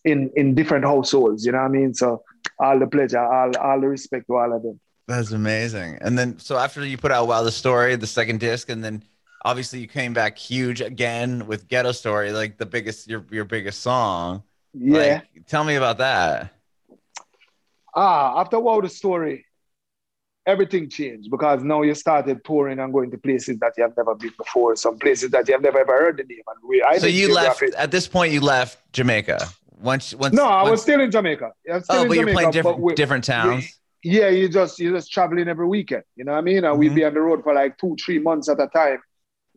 in 0.04 0.32
in 0.36 0.54
different 0.54 0.84
households, 0.84 1.46
you 1.46 1.54
know 1.54 1.60
what 1.60 1.76
I 1.76 1.80
mean? 1.80 1.94
So 1.94 2.24
all 2.60 2.78
the 2.78 2.88
pleasure, 2.88 3.24
all 3.24 3.56
all 3.58 3.80
the 3.80 3.88
respect 3.88 4.28
to 4.28 4.36
all 4.36 4.54
of 4.54 4.64
them. 4.64 4.82
That's 5.08 5.32
amazing. 5.32 6.00
And 6.02 6.20
then, 6.20 6.38
so 6.38 6.58
after 6.58 6.86
you 6.86 6.98
put 6.98 7.12
out 7.12 7.28
Wow 7.28 7.44
the 7.44 7.52
Story, 7.52 7.96
the 7.96 8.08
second 8.08 8.42
disc, 8.42 8.70
and 8.70 8.84
then 8.84 9.04
obviously 9.46 9.80
you 9.80 9.88
came 9.88 10.14
back 10.14 10.38
huge 10.38 10.82
again 10.82 11.48
with 11.48 11.68
Ghetto 11.70 11.94
Story, 11.94 12.34
like 12.34 12.58
the 12.58 12.66
biggest, 12.66 13.08
your 13.08 13.26
your 13.32 13.46
biggest 13.46 13.82
song. 13.82 14.44
Yeah. 14.74 15.22
Like, 15.34 15.48
tell 15.48 15.64
me 15.64 15.76
about 15.76 16.00
that. 16.00 16.54
Ah, 17.96 18.42
after 18.42 18.60
Wow 18.60 18.82
the 18.82 18.90
Story, 18.90 19.46
everything 20.46 20.90
changed 20.90 21.32
because 21.32 21.64
now 21.64 21.84
you 21.84 21.96
started 21.96 22.44
touring 22.44 22.80
and 22.80 22.92
going 22.92 23.10
to 23.12 23.18
places 23.18 23.58
that 23.60 23.74
you 23.78 23.84
have 23.84 23.96
never 23.96 24.14
been 24.14 24.34
before, 24.38 24.76
some 24.76 25.00
places 25.00 25.32
that 25.32 25.48
you 25.48 25.54
have 25.54 25.64
never 25.64 25.80
ever 25.80 25.94
heard 25.94 26.18
the 26.18 26.24
name. 26.24 26.44
And 26.48 26.70
we, 26.70 26.84
I 26.84 26.98
so 26.98 27.08
you 27.08 27.34
left 27.34 27.64
at 27.78 27.92
this 27.92 28.10
point. 28.10 28.34
You 28.34 28.42
left 28.42 28.92
Jamaica 28.92 29.40
once. 29.80 30.14
Once 30.14 30.36
no, 30.36 30.44
I 30.44 30.70
was 30.70 30.82
still 30.82 31.00
in 31.00 31.12
Jamaica. 31.12 31.54
oh, 31.70 31.80
but 31.88 31.94
Jamaica, 31.94 32.16
you're 32.16 32.34
playing 32.34 32.52
different 32.52 32.80
we, 32.80 32.94
different 32.94 33.24
towns 33.24 33.78
yeah, 34.08 34.30
you 34.30 34.48
just 34.48 34.80
you 34.80 34.94
just 34.94 35.12
traveling 35.12 35.50
every 35.50 35.68
weekend. 35.68 36.04
You 36.16 36.24
know 36.24 36.32
what 36.32 36.38
I 36.38 36.42
mean? 36.42 36.58
And 36.58 36.66
mm-hmm. 36.68 36.80
we'd 36.80 36.96
be 36.96 37.04
on 37.04 37.14
the 37.14 37.20
road 37.20 37.44
for 37.44 37.54
like 37.54 37.78
two, 37.78 37.96
three 38.04 38.20
months 38.20 38.48
at 38.48 38.62
a 38.62 38.68
time, 38.68 39.00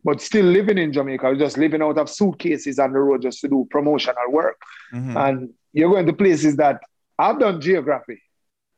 but 0.03 0.19
still 0.19 0.45
living 0.45 0.77
in 0.77 0.91
Jamaica, 0.91 1.35
just 1.37 1.57
living 1.57 1.81
out 1.81 1.97
of 1.97 2.09
suitcases 2.09 2.77
on 2.77 2.91
the 2.91 2.99
road 2.99 3.21
just 3.21 3.39
to 3.41 3.47
do 3.47 3.65
promotional 3.71 4.29
work. 4.29 4.59
Mm-hmm. 4.93 5.15
And 5.15 5.53
you're 5.71 5.89
going 5.89 6.05
to 6.05 6.13
places 6.13 6.57
that 6.57 6.81
I've 7.17 7.39
done 7.39 7.61
geography 7.61 8.21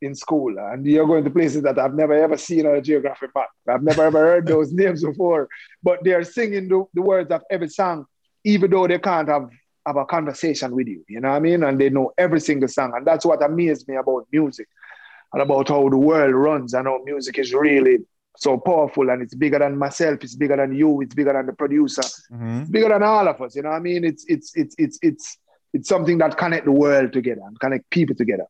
in 0.00 0.14
school, 0.14 0.56
and 0.58 0.86
you're 0.86 1.08
going 1.08 1.24
to 1.24 1.30
places 1.30 1.62
that 1.62 1.78
I've 1.78 1.94
never 1.94 2.14
ever 2.14 2.36
seen 2.36 2.66
on 2.66 2.76
a 2.76 2.80
geography 2.80 3.26
map. 3.34 3.48
I've 3.68 3.82
never 3.82 4.04
ever 4.04 4.18
heard 4.20 4.46
those 4.46 4.72
names 4.82 5.02
before, 5.02 5.48
but 5.82 6.04
they're 6.04 6.22
singing 6.22 6.68
the, 6.68 6.84
the 6.94 7.02
words 7.02 7.32
of 7.32 7.42
every 7.50 7.68
song, 7.68 8.06
even 8.44 8.70
though 8.70 8.86
they 8.86 9.00
can't 9.00 9.28
have 9.28 9.48
have 9.84 9.96
a 9.96 10.04
conversation 10.06 10.74
with 10.74 10.86
you. 10.86 11.04
You 11.08 11.20
know 11.20 11.30
what 11.30 11.36
I 11.36 11.40
mean? 11.40 11.62
And 11.62 11.78
they 11.78 11.90
know 11.90 12.12
every 12.16 12.40
single 12.40 12.68
song, 12.68 12.92
and 12.94 13.04
that's 13.04 13.26
what 13.26 13.42
amazed 13.42 13.88
me 13.88 13.96
about 13.96 14.28
music 14.30 14.68
and 15.34 15.42
about 15.42 15.68
how 15.68 15.88
the 15.88 15.98
world 15.98 16.32
runs 16.32 16.74
and 16.74 16.86
how 16.86 17.02
music 17.04 17.38
is 17.38 17.52
really 17.52 17.98
so 18.36 18.56
powerful 18.56 19.10
and 19.10 19.20
it's 19.20 19.34
bigger 19.34 19.58
than 19.58 19.76
myself, 19.76 20.22
it's 20.22 20.36
bigger 20.36 20.56
than 20.56 20.72
you, 20.74 21.00
it's 21.00 21.14
bigger 21.14 21.32
than 21.32 21.46
the 21.46 21.52
producer, 21.52 22.02
mm-hmm. 22.02 22.60
it's 22.60 22.70
bigger 22.70 22.88
than 22.88 23.02
all 23.02 23.26
of 23.26 23.40
us. 23.42 23.56
You 23.56 23.62
know 23.62 23.70
what 23.70 23.76
I 23.76 23.80
mean? 23.80 24.04
It's 24.04 24.24
it's 24.28 24.52
it's 24.54 24.76
it's 24.78 24.98
it's 25.02 25.38
it's 25.72 25.88
something 25.88 26.18
that 26.18 26.38
connect 26.38 26.66
the 26.66 26.72
world 26.72 27.12
together 27.12 27.42
and 27.44 27.58
connect 27.58 27.90
people 27.90 28.14
together. 28.14 28.46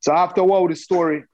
So 0.00 0.12
after 0.12 0.42
wow 0.42 0.66
the 0.66 0.74
story, 0.74 1.24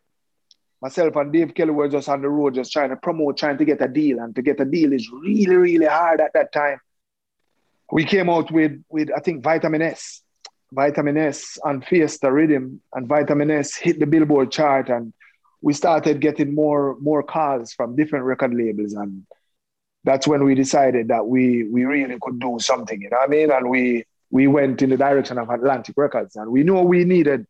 myself 0.82 1.14
and 1.14 1.32
Dave 1.32 1.54
Kelly 1.54 1.70
were 1.70 1.88
just 1.88 2.08
on 2.08 2.20
the 2.20 2.28
road, 2.28 2.54
just 2.54 2.72
trying 2.72 2.90
to 2.90 2.96
promote, 2.96 3.36
trying 3.36 3.58
to 3.58 3.64
get 3.64 3.80
a 3.80 3.88
deal. 3.88 4.18
And 4.18 4.34
to 4.34 4.42
get 4.42 4.60
a 4.60 4.64
deal 4.64 4.92
is 4.92 5.08
really, 5.10 5.54
really 5.54 5.86
hard 5.86 6.20
at 6.20 6.32
that 6.34 6.52
time. 6.52 6.80
We 7.92 8.04
came 8.04 8.28
out 8.28 8.50
with 8.50 8.82
with 8.88 9.10
I 9.16 9.20
think 9.20 9.44
vitamin 9.44 9.82
S. 9.82 10.22
Vitamin 10.72 11.16
S 11.16 11.58
and 11.64 11.84
Fiesta 11.84 12.30
Rhythm 12.30 12.80
and 12.94 13.08
Vitamin 13.08 13.50
S 13.50 13.74
hit 13.76 13.98
the 13.98 14.06
Billboard 14.06 14.50
chart 14.50 14.90
and 14.90 15.12
we 15.60 15.72
started 15.72 16.20
getting 16.20 16.54
more 16.54 16.96
more 17.00 17.22
calls 17.22 17.72
from 17.72 17.96
different 17.96 18.24
record 18.24 18.54
labels 18.54 18.92
and 18.92 19.26
that's 20.04 20.26
when 20.26 20.44
we 20.44 20.54
decided 20.54 21.08
that 21.08 21.26
we 21.26 21.64
we 21.64 21.84
really 21.84 22.16
could 22.20 22.38
do 22.38 22.58
something, 22.60 23.02
you 23.02 23.10
know 23.10 23.18
what 23.18 23.28
I 23.28 23.30
mean? 23.30 23.50
And 23.50 23.68
we 23.68 24.04
we 24.30 24.46
went 24.46 24.82
in 24.82 24.90
the 24.90 24.96
direction 24.96 25.38
of 25.38 25.50
Atlantic 25.50 25.94
Records 25.96 26.36
and 26.36 26.50
we 26.50 26.62
knew 26.62 26.80
we 26.80 27.04
needed 27.04 27.46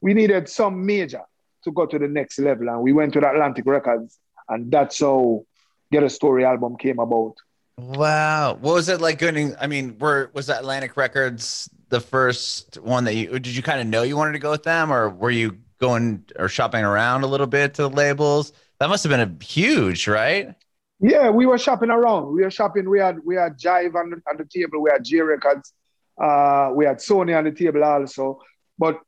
we 0.00 0.14
needed 0.14 0.48
some 0.48 0.84
major 0.84 1.22
to 1.64 1.72
go 1.72 1.86
to 1.86 1.98
the 1.98 2.08
next 2.08 2.38
level 2.38 2.68
and 2.68 2.80
we 2.80 2.92
went 2.92 3.12
to 3.14 3.18
Atlantic 3.18 3.66
Records 3.66 4.18
and 4.48 4.70
that's 4.70 5.00
how 5.00 5.44
Ghetto 5.92 6.08
Story 6.08 6.44
album 6.44 6.76
came 6.76 6.98
about. 6.98 7.34
Wow. 7.78 8.54
What 8.60 8.74
was 8.74 8.88
it 8.88 9.00
like 9.00 9.18
going 9.18 9.54
I 9.60 9.66
mean, 9.66 9.98
were 9.98 10.30
was 10.32 10.48
Atlantic 10.48 10.96
Records 10.96 11.70
the 11.88 12.00
first 12.00 12.76
one 12.76 13.04
that 13.04 13.14
you 13.14 13.38
did 13.38 13.54
you 13.54 13.62
kind 13.62 13.80
of 13.80 13.86
know 13.86 14.02
you 14.02 14.16
wanted 14.16 14.32
to 14.32 14.38
go 14.38 14.50
with 14.50 14.62
them 14.62 14.92
or 14.92 15.08
were 15.08 15.30
you 15.30 15.58
going 15.78 16.24
or 16.38 16.48
shopping 16.48 16.84
around 16.84 17.22
a 17.22 17.26
little 17.26 17.46
bit 17.46 17.74
to 17.74 17.82
the 17.82 17.90
labels 17.90 18.52
that 18.78 18.88
must 18.88 19.04
have 19.04 19.10
been 19.10 19.20
a 19.20 19.44
huge 19.44 20.08
right 20.08 20.54
yeah 21.00 21.30
we 21.30 21.46
were 21.46 21.58
shopping 21.58 21.90
around 21.90 22.32
we 22.32 22.42
were 22.42 22.50
shopping 22.50 22.88
we 22.88 22.98
had 22.98 23.18
we 23.24 23.36
had 23.36 23.58
jive 23.58 23.94
on 23.94 24.10
the, 24.10 24.22
on 24.28 24.36
the 24.36 24.44
table 24.44 24.82
we 24.82 24.90
had 24.90 25.04
j 25.04 25.20
records 25.20 25.72
uh, 26.20 26.70
we 26.74 26.84
had 26.86 26.96
sony 26.96 27.36
on 27.36 27.44
the 27.44 27.52
table 27.52 27.84
also 27.84 28.40
but 28.78 29.00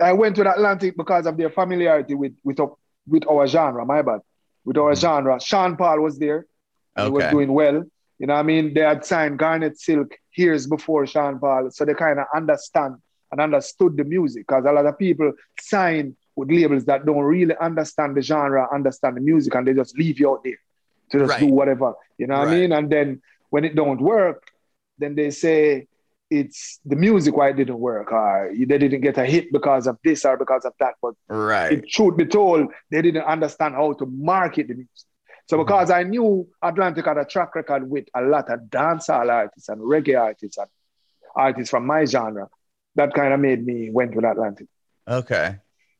I 0.00 0.12
went 0.12 0.36
to 0.36 0.50
Atlantic 0.50 0.96
because 0.96 1.26
of 1.26 1.36
their 1.36 1.50
familiarity 1.50 2.14
with 2.14 2.34
with 2.44 2.58
with 3.08 3.26
our 3.28 3.46
genre. 3.46 3.84
My 3.84 4.02
bad, 4.02 4.20
with 4.64 4.76
our 4.76 4.92
mm-hmm. 4.92 5.00
genre. 5.00 5.40
Sean 5.40 5.76
Paul 5.76 6.00
was 6.00 6.18
there. 6.18 6.46
Okay. 6.96 7.06
He 7.06 7.10
was 7.10 7.24
doing 7.30 7.52
well. 7.52 7.84
You 8.20 8.26
know, 8.26 8.34
I 8.34 8.42
mean, 8.42 8.74
they 8.74 8.82
had 8.82 9.04
signed 9.04 9.38
Garnet 9.38 9.80
Silk 9.80 10.12
years 10.36 10.66
before 10.66 11.06
Sean 11.06 11.38
Paul, 11.38 11.70
so 11.70 11.86
they 11.86 11.94
kind 11.94 12.18
of 12.20 12.26
understand 12.34 12.96
and 13.32 13.40
understood 13.40 13.96
the 13.96 14.04
music. 14.04 14.46
Because 14.46 14.66
a 14.66 14.72
lot 14.72 14.84
of 14.84 14.98
people 14.98 15.32
sign 15.58 16.14
with 16.36 16.50
labels 16.50 16.84
that 16.84 17.06
don't 17.06 17.22
really 17.22 17.56
understand 17.56 18.14
the 18.14 18.20
genre, 18.20 18.68
understand 18.72 19.16
the 19.16 19.22
music, 19.22 19.54
and 19.54 19.66
they 19.66 19.72
just 19.72 19.96
leave 19.98 20.20
you 20.20 20.30
out 20.30 20.44
there 20.44 20.58
to 21.10 21.18
just 21.18 21.30
right. 21.30 21.40
do 21.40 21.46
whatever. 21.46 21.94
You 22.18 22.26
know 22.26 22.38
what 22.38 22.48
right. 22.48 22.56
I 22.56 22.60
mean? 22.60 22.72
And 22.72 22.90
then 22.90 23.22
when 23.48 23.64
it 23.64 23.74
don't 23.74 24.00
work, 24.00 24.50
then 24.98 25.14
they 25.14 25.30
say 25.30 25.86
it's 26.30 26.78
the 26.84 26.96
music 26.96 27.34
why 27.34 27.48
it 27.48 27.56
didn't 27.56 27.78
work 27.78 28.12
or 28.12 28.52
they 28.54 28.78
didn't 28.78 29.00
get 29.00 29.18
a 29.18 29.24
hit 29.24 29.50
because 29.50 29.86
of 29.86 29.98
this 30.04 30.26
or 30.26 30.36
because 30.36 30.66
of 30.66 30.74
that. 30.78 30.94
But 31.00 31.14
right. 31.28 31.72
If 31.72 31.88
truth 31.88 32.18
be 32.18 32.26
told, 32.26 32.68
they 32.90 33.00
didn't 33.00 33.24
understand 33.24 33.74
how 33.74 33.94
to 33.94 34.06
market 34.06 34.68
the 34.68 34.74
music. 34.74 35.08
So 35.50 35.56
mm-hmm. 35.56 35.66
because. 35.66 35.90
I 35.90 36.04
knew 36.04 36.48
Atlantic 36.62 37.06
had 37.06 37.18
a 37.18 37.24
track 37.24 37.56
record 37.56 37.90
with 37.90 38.06
a 38.14 38.22
lot 38.22 38.48
of 38.50 38.60
dancehall 38.70 39.28
artists 39.28 39.68
and 39.68 39.80
reggae 39.80 40.16
artists 40.16 40.56
and 40.56 40.68
artists 41.34 41.70
from 41.70 41.86
my 41.86 42.04
genre, 42.04 42.48
that 42.94 43.12
kind 43.14 43.34
of 43.34 43.40
made 43.40 43.66
me 43.66 43.90
went 43.90 44.14
with 44.14 44.24
Atlantic. 44.24 44.68
Okay. 45.08 45.56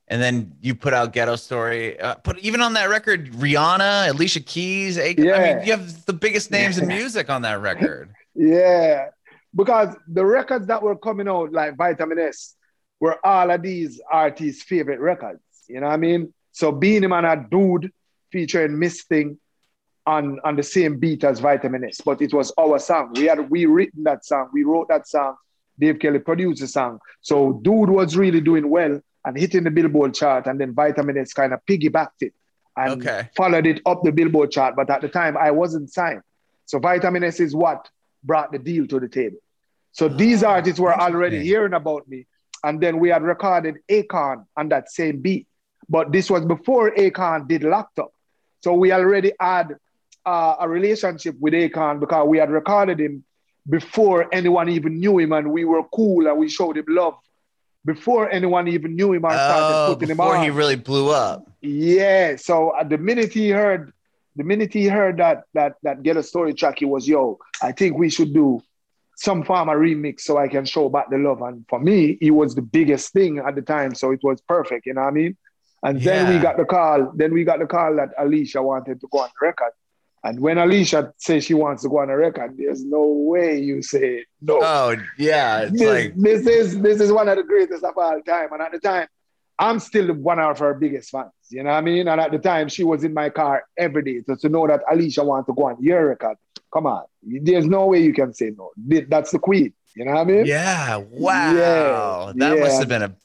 And 0.07 0.23
then 0.23 0.53
you 0.61 0.77
put 0.77 0.95
out 0.95 1.13
Ghetto 1.13 1.35
Story. 1.35 1.99
Uh, 1.99 2.15
put 2.15 2.39
even 2.39 2.63
on 2.63 2.75
that 2.75 2.91
record, 2.91 3.33
Rihanna, 3.33 4.11
Alicia 4.11 4.39
Keys. 4.39 4.97
Akon, 4.97 5.25
yeah. 5.25 5.35
I 5.35 5.55
mean, 5.55 5.67
you 5.67 5.73
have 5.73 6.07
the 6.07 6.13
biggest 6.13 6.53
names 6.53 6.79
in 6.79 6.87
music 6.87 7.29
on 7.29 7.43
that 7.43 7.61
record. 7.61 8.11
yeah, 8.37 9.07
because 9.53 9.97
the 10.07 10.25
records 10.25 10.69
that 10.69 10.81
were 10.81 10.97
coming 10.97 11.27
out, 11.27 11.53
like 11.53 11.77
Vitamin 11.77 12.21
S, 12.21 12.55
were 13.01 13.19
all 13.27 13.51
of 13.51 13.63
these 13.63 14.01
artists' 14.13 14.63
favorite 14.63 15.01
records. 15.01 15.43
You 15.69 15.81
know 15.81 15.89
what 15.89 15.95
I 15.95 15.97
mean? 15.97 16.33
So 16.53 16.71
Beenie 16.71 17.09
Man 17.09 17.25
a 17.25 17.37
Dude 17.51 17.91
featuring 18.31 18.79
Miss 18.79 19.03
Thing 19.03 19.39
on, 20.07 20.41
on 20.45 20.57
the 20.57 20.63
same 20.63 20.99
beat 20.99 21.25
as 21.25 21.41
Vitamin 21.41 21.85
S, 21.85 22.01
but 22.05 22.21
it 22.23 22.33
was 22.33 22.53
our 22.59 22.79
song. 22.79 23.13
We 23.15 23.25
had 23.25 23.51
we 23.51 23.67
written 23.67 24.05
that 24.05 24.25
song, 24.25 24.51
we 24.53 24.65
wrote 24.65 24.89
that 24.89 25.07
song. 25.09 25.37
Dave 25.79 25.99
Kelly 25.99 26.19
produced 26.19 26.61
the 26.61 26.67
song. 26.67 26.99
So 27.23 27.55
Dude 27.63 27.89
was 27.89 28.17
really 28.17 28.41
doing 28.41 28.69
well 28.69 29.01
and 29.25 29.39
hitting 29.39 29.65
the 29.65 29.71
Billboard 29.71 30.15
chart, 30.15 30.47
and 30.47 30.61
then 30.61 30.75
Vitamin 30.75 31.19
S 31.19 31.33
kind 31.33 31.53
of 31.53 31.61
piggybacked 31.67 32.21
it 32.21 32.35
and 32.77 33.03
okay. 33.03 33.29
followed 33.37 33.67
it 33.67 33.81
up 33.87 34.03
the 34.03 34.13
Billboard 34.13 34.51
chart. 34.51 34.77
But 34.77 34.91
at 34.91 35.01
the 35.01 35.09
time, 35.09 35.37
I 35.37 35.51
wasn't 35.51 35.91
signed. 35.93 36.23
So 36.67 36.79
Vitamin 36.79 37.25
S 37.25 37.41
is 37.41 37.55
what 37.55 37.89
brought 38.23 38.53
the 38.53 38.59
deal 38.59 38.87
to 38.89 39.01
the 39.01 39.09
table. 39.09 39.39
So 39.93 40.07
oh, 40.07 40.09
these 40.09 40.43
artists 40.43 40.79
were 40.79 40.95
already 40.95 41.43
hearing 41.43 41.75
about 41.75 42.09
me. 42.09 42.27
And 42.63 42.81
then 42.81 42.99
we 42.99 43.09
had 43.09 43.23
recorded 43.23 43.79
Akon 43.91 44.45
on 44.57 44.69
that 44.69 44.91
same 44.91 45.21
beat. 45.21 45.47
But 45.89 46.13
this 46.13 46.31
was 46.31 46.45
before 46.45 46.93
Akon 46.93 47.49
did 47.49 47.65
Locked 47.65 47.99
Up. 47.99 48.13
So 48.61 48.75
we 48.75 48.93
already 48.93 49.33
had 49.39 49.77
uh, 50.25 50.57
a 50.61 50.69
relationship 50.69 51.37
with 51.41 51.55
Akon 51.55 52.01
because 52.01 52.27
we 52.29 52.39
had 52.39 52.51
recorded 52.51 53.01
him 53.01 53.25
before 53.69 54.29
anyone 54.33 54.69
even 54.69 54.99
knew 54.99 55.19
him 55.19 55.33
and 55.33 55.53
we 55.53 55.65
were 55.65 55.83
cool 55.95 56.27
and 56.27 56.39
we 56.39 56.49
showed 56.49 56.77
him 56.77 56.85
love 56.89 57.15
before 57.85 58.31
anyone 58.31 58.69
even 58.69 58.95
knew 58.95 59.13
him 59.13 59.25
or 59.25 59.31
started 59.31 59.75
oh, 59.75 59.95
putting 59.95 60.11
him 60.11 60.21
on. 60.21 60.29
Before 60.29 60.45
he 60.45 60.51
really 60.51 60.77
blew 60.77 61.11
up. 61.11 61.51
Yeah. 61.61 62.37
So 62.37 62.71
uh, 62.71 62.85
the 62.85 62.99
minute 62.99 63.33
he 63.33 63.51
heard, 63.51 63.93
the 64.37 64.45
minute 64.45 64.73
he 64.73 64.87
heard 64.87 65.19
that 65.19 65.45
that 65.55 65.75
that 65.83 66.03
Ghetto 66.03 66.23
Story 66.23 66.55
track, 66.55 66.79
he 66.79 66.85
was, 66.85 67.09
yo, 67.09 67.39
I 67.63 67.73
think 67.73 67.97
we 67.97 68.11
should 68.11 68.33
do 68.33 68.61
some 69.17 69.45
form 69.45 69.69
of 69.69 69.77
remix 69.77 70.21
so 70.23 70.39
I 70.39 70.49
can 70.49 70.65
show 70.65 70.89
back 70.89 71.11
the 71.11 71.19
love. 71.19 71.43
And 71.43 71.65
for 71.69 71.79
me, 71.79 72.17
he 72.21 72.31
was 72.31 72.55
the 72.55 72.63
biggest 72.63 73.13
thing 73.13 73.39
at 73.39 73.55
the 73.55 73.63
time. 73.63 73.95
So 73.95 74.13
it 74.13 74.21
was 74.23 74.41
perfect, 74.41 74.87
you 74.87 74.95
know 74.95 75.03
what 75.03 75.09
I 75.09 75.11
mean? 75.11 75.37
And 75.83 76.01
yeah. 76.01 76.25
then 76.25 76.35
we 76.35 76.43
got 76.43 76.57
the 76.57 76.65
call, 76.65 77.13
then 77.15 77.33
we 77.33 77.45
got 77.45 77.59
the 77.59 77.67
call 77.67 77.97
that 77.97 78.11
Alicia 78.19 78.63
wanted 78.63 79.01
to 79.01 79.09
go 79.11 79.21
on 79.21 79.31
the 79.41 79.47
record. 79.47 79.73
And 80.23 80.39
when 80.41 80.59
Alicia 80.59 81.15
says 81.17 81.45
she 81.45 81.55
wants 81.55 81.83
to 81.83 81.89
go 81.89 82.01
on 82.01 82.11
a 82.11 82.17
record, 82.17 82.55
there's 82.59 82.85
no 82.85 83.03
way 83.07 83.59
you 83.59 83.81
say 83.81 84.27
no. 84.43 84.61
Oh 84.63 84.95
yeah, 85.17 85.65
this, 85.65 85.81
like... 85.81 86.15
this 86.15 86.47
is 86.47 86.79
this 86.81 87.01
is 87.01 87.11
one 87.11 87.29
of 87.31 87.37
the 87.37 87.43
greatest 87.43 87.83
of 87.83 87.97
all 87.97 88.21
time. 88.21 88.53
And 88.53 88.61
at 88.61 88.73
the 88.73 88.81
time, 88.81 89.09
I'm 89.59 89.79
still 89.79 90.13
one 90.13 90.39
of 90.39 90.59
her 90.59 90.75
biggest 90.75 91.11
fans. 91.11 91.31
You 91.49 91.63
know 91.63 91.71
what 91.71 91.77
I 91.77 91.81
mean? 91.81 92.07
And 92.07 92.21
at 92.21 92.33
the 92.33 92.39
time, 92.39 92.69
she 92.69 92.85
was 92.85 93.03
in 93.03 93.15
my 93.15 93.31
car 93.31 93.65
every 93.79 94.03
day. 94.03 94.23
So 94.27 94.35
to 94.35 94.49
know 94.51 94.67
that 94.67 94.83
Alicia 94.91 95.25
wants 95.25 95.47
to 95.47 95.55
go 95.55 95.69
on 95.69 95.83
your 95.83 96.09
record, 96.09 96.37
come 96.71 96.85
on, 96.87 97.05
there's 97.23 97.65
no 97.65 97.87
way 97.87 98.03
you 98.03 98.13
can 98.13 98.35
say 98.35 98.53
no. 98.55 98.73
That's 99.09 99.31
the 99.31 99.39
queen. 99.39 99.73
You 99.97 100.05
know 100.05 100.13
what 100.13 100.21
I 100.21 100.25
mean? 100.25 100.45
Yeah. 100.45 100.97
Wow. 100.97 101.53
Yeah, 101.55 102.33
that 102.37 102.57
yeah. 102.59 102.63
must 102.63 102.79
have 102.79 102.89
been 102.89 103.03
a. 103.05 103.17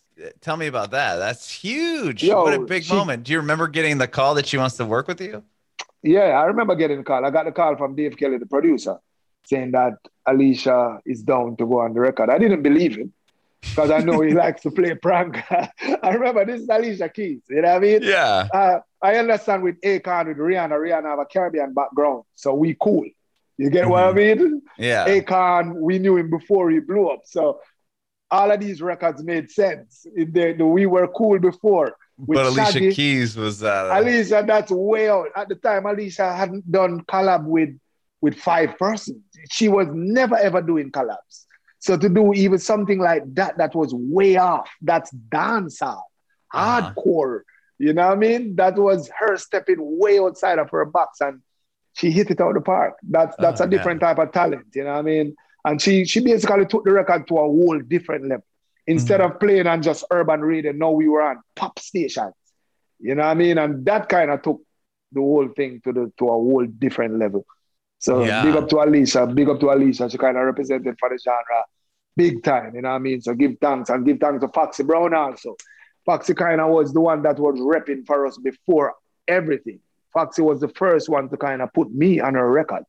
Tell 0.41 0.55
me 0.55 0.67
about 0.67 0.91
that. 0.91 1.17
That's 1.17 1.49
huge. 1.49 2.23
Yo, 2.23 2.43
what 2.43 2.53
a 2.53 2.59
big 2.59 2.83
she, 2.83 2.93
moment. 2.93 3.23
Do 3.23 3.33
you 3.33 3.39
remember 3.39 3.67
getting 3.67 3.97
the 3.97 4.07
call 4.07 4.35
that 4.35 4.47
she 4.47 4.57
wants 4.57 4.77
to 4.77 4.85
work 4.85 5.07
with 5.07 5.19
you? 5.19 5.43
Yeah, 6.03 6.39
I 6.39 6.45
remember 6.45 6.75
getting 6.75 6.97
the 6.97 7.03
call. 7.03 7.25
I 7.25 7.31
got 7.31 7.45
the 7.45 7.51
call 7.51 7.75
from 7.75 7.95
Dave 7.95 8.15
Kelly, 8.15 8.37
the 8.37 8.45
producer, 8.45 8.97
saying 9.45 9.71
that 9.71 9.93
Alicia 10.25 11.01
is 11.05 11.23
down 11.23 11.57
to 11.57 11.65
go 11.65 11.79
on 11.79 11.93
the 11.93 11.99
record. 11.99 12.29
I 12.29 12.37
didn't 12.37 12.61
believe 12.61 12.95
him 12.95 13.11
because 13.61 13.91
I 13.91 13.99
know 13.99 14.21
he 14.21 14.33
likes 14.43 14.61
to 14.61 14.71
play 14.71 14.95
prank. 14.95 15.43
I 15.51 16.09
remember 16.09 16.45
this 16.45 16.61
is 16.61 16.69
Alicia 16.69 17.09
Keys. 17.09 17.41
You 17.49 17.61
know 17.61 17.69
what 17.69 17.77
I 17.77 17.79
mean? 17.79 18.03
Yeah. 18.03 18.47
Uh, 18.53 18.79
I 19.01 19.17
understand 19.17 19.63
with 19.63 19.81
Akon, 19.81 20.27
with 20.27 20.37
Rihanna, 20.37 20.71
Rihanna 20.71 21.09
have 21.09 21.19
a 21.19 21.25
Caribbean 21.25 21.73
background, 21.73 22.23
so 22.35 22.53
we 22.53 22.75
cool. 22.79 23.05
You 23.57 23.69
get 23.69 23.87
what 23.87 24.03
I 24.03 24.13
mm-hmm. 24.13 24.43
mean? 24.43 24.61
Yeah. 24.77 25.07
Akon, 25.07 25.75
we 25.75 25.99
knew 25.99 26.17
him 26.17 26.29
before 26.29 26.69
he 26.69 26.79
blew 26.79 27.09
up. 27.09 27.21
So 27.25 27.61
all 28.35 28.51
of 28.51 28.59
these 28.59 28.79
records 28.81 29.23
made 29.23 29.49
sense. 29.61 30.05
The, 30.15 30.53
the, 30.57 30.65
we 30.65 30.85
were 30.85 31.07
cool 31.19 31.39
before 31.39 31.95
but 32.17 32.45
Alicia 32.45 32.71
Shaggy. 32.71 32.93
Keys 32.93 33.35
was 33.35 33.59
that. 33.59 33.91
Uh... 33.91 33.99
Alicia, 33.99 34.43
that's 34.47 34.71
way 34.71 35.09
out. 35.09 35.27
At 35.35 35.49
the 35.49 35.55
time, 35.55 35.85
Alicia 35.85 36.33
hadn't 36.33 36.69
done 36.71 37.01
collab 37.05 37.45
with 37.45 37.77
with 38.21 38.35
five 38.35 38.77
persons. 38.77 39.21
She 39.51 39.67
was 39.67 39.87
never 39.91 40.37
ever 40.37 40.61
doing 40.61 40.91
collabs. 40.91 41.45
So 41.79 41.97
to 41.97 42.09
do 42.09 42.33
even 42.33 42.57
something 42.57 42.99
like 42.99 43.23
that, 43.35 43.57
that 43.57 43.75
was 43.75 43.93
way 43.93 44.37
off. 44.37 44.69
That's 44.81 45.11
dancehall, 45.29 46.01
uh-huh. 46.53 46.93
hardcore. 46.95 47.41
You 47.77 47.93
know 47.93 48.07
what 48.07 48.13
I 48.13 48.19
mean? 48.19 48.55
That 48.55 48.75
was 48.77 49.09
her 49.19 49.35
stepping 49.37 49.77
way 49.79 50.17
outside 50.19 50.59
of 50.59 50.69
her 50.71 50.85
box, 50.85 51.19
and 51.19 51.41
she 51.93 52.11
hit 52.11 52.31
it 52.31 52.39
out 52.39 52.49
of 52.49 52.55
the 52.55 52.61
park. 52.61 52.95
That's 53.03 53.35
that's 53.37 53.61
oh, 53.61 53.65
a 53.65 53.67
different 53.67 53.99
type 53.99 54.19
of 54.19 54.31
talent. 54.31 54.67
You 54.73 54.85
know 54.85 54.93
what 54.93 54.99
I 54.99 55.01
mean? 55.01 55.35
And 55.65 55.81
she 55.81 56.05
she 56.05 56.19
basically 56.19 56.65
took 56.67 56.85
the 56.85 56.91
record 56.91 57.27
to 57.27 57.37
a 57.37 57.41
whole 57.41 57.79
different 57.79 58.27
level. 58.27 58.45
Instead 58.87 59.19
mm-hmm. 59.19 59.33
of 59.33 59.39
playing 59.39 59.67
on 59.67 59.81
just 59.81 60.05
urban 60.11 60.41
radio, 60.41 60.71
now 60.71 60.91
we 60.91 61.07
were 61.09 61.23
on 61.23 61.41
pop 61.55 61.79
stations. 61.79 62.33
You 62.99 63.15
know 63.15 63.23
what 63.23 63.29
I 63.29 63.33
mean? 63.33 63.57
And 63.57 63.83
that 63.85 64.07
kind 64.07 64.29
of 64.29 64.43
took 64.43 64.61
the 65.11 65.21
whole 65.21 65.49
thing 65.49 65.81
to 65.83 65.91
the 65.91 66.13
to 66.19 66.25
a 66.25 66.31
whole 66.31 66.65
different 66.65 67.17
level. 67.17 67.45
So 67.97 68.23
yeah. 68.23 68.43
big 68.43 68.55
up 68.55 68.69
to 68.69 68.83
Alicia, 68.83 69.25
big 69.25 69.49
up 69.49 69.59
to 69.61 69.71
Alicia. 69.71 70.09
She 70.09 70.17
kind 70.19 70.37
of 70.37 70.43
represented 70.45 70.95
for 70.99 71.09
the 71.09 71.17
genre 71.17 71.63
big 72.15 72.43
time. 72.43 72.75
You 72.75 72.81
know 72.83 72.89
what 72.89 72.95
I 72.95 72.99
mean? 72.99 73.21
So 73.21 73.33
give 73.33 73.55
thanks 73.59 73.89
and 73.89 74.05
give 74.05 74.19
thanks 74.19 74.41
to 74.41 74.47
Foxy 74.49 74.83
Brown 74.83 75.13
also. 75.13 75.55
Foxy 76.05 76.35
kind 76.35 76.61
of 76.61 76.69
was 76.69 76.93
the 76.93 77.01
one 77.01 77.23
that 77.23 77.39
was 77.39 77.59
repping 77.59 78.05
for 78.05 78.27
us 78.27 78.37
before 78.37 78.93
everything. 79.27 79.79
Foxy 80.13 80.41
was 80.43 80.61
the 80.61 80.69
first 80.69 81.09
one 81.09 81.29
to 81.29 81.37
kind 81.37 81.61
of 81.61 81.73
put 81.73 81.91
me 81.91 82.19
on 82.19 82.35
her 82.35 82.49
record. 82.49 82.83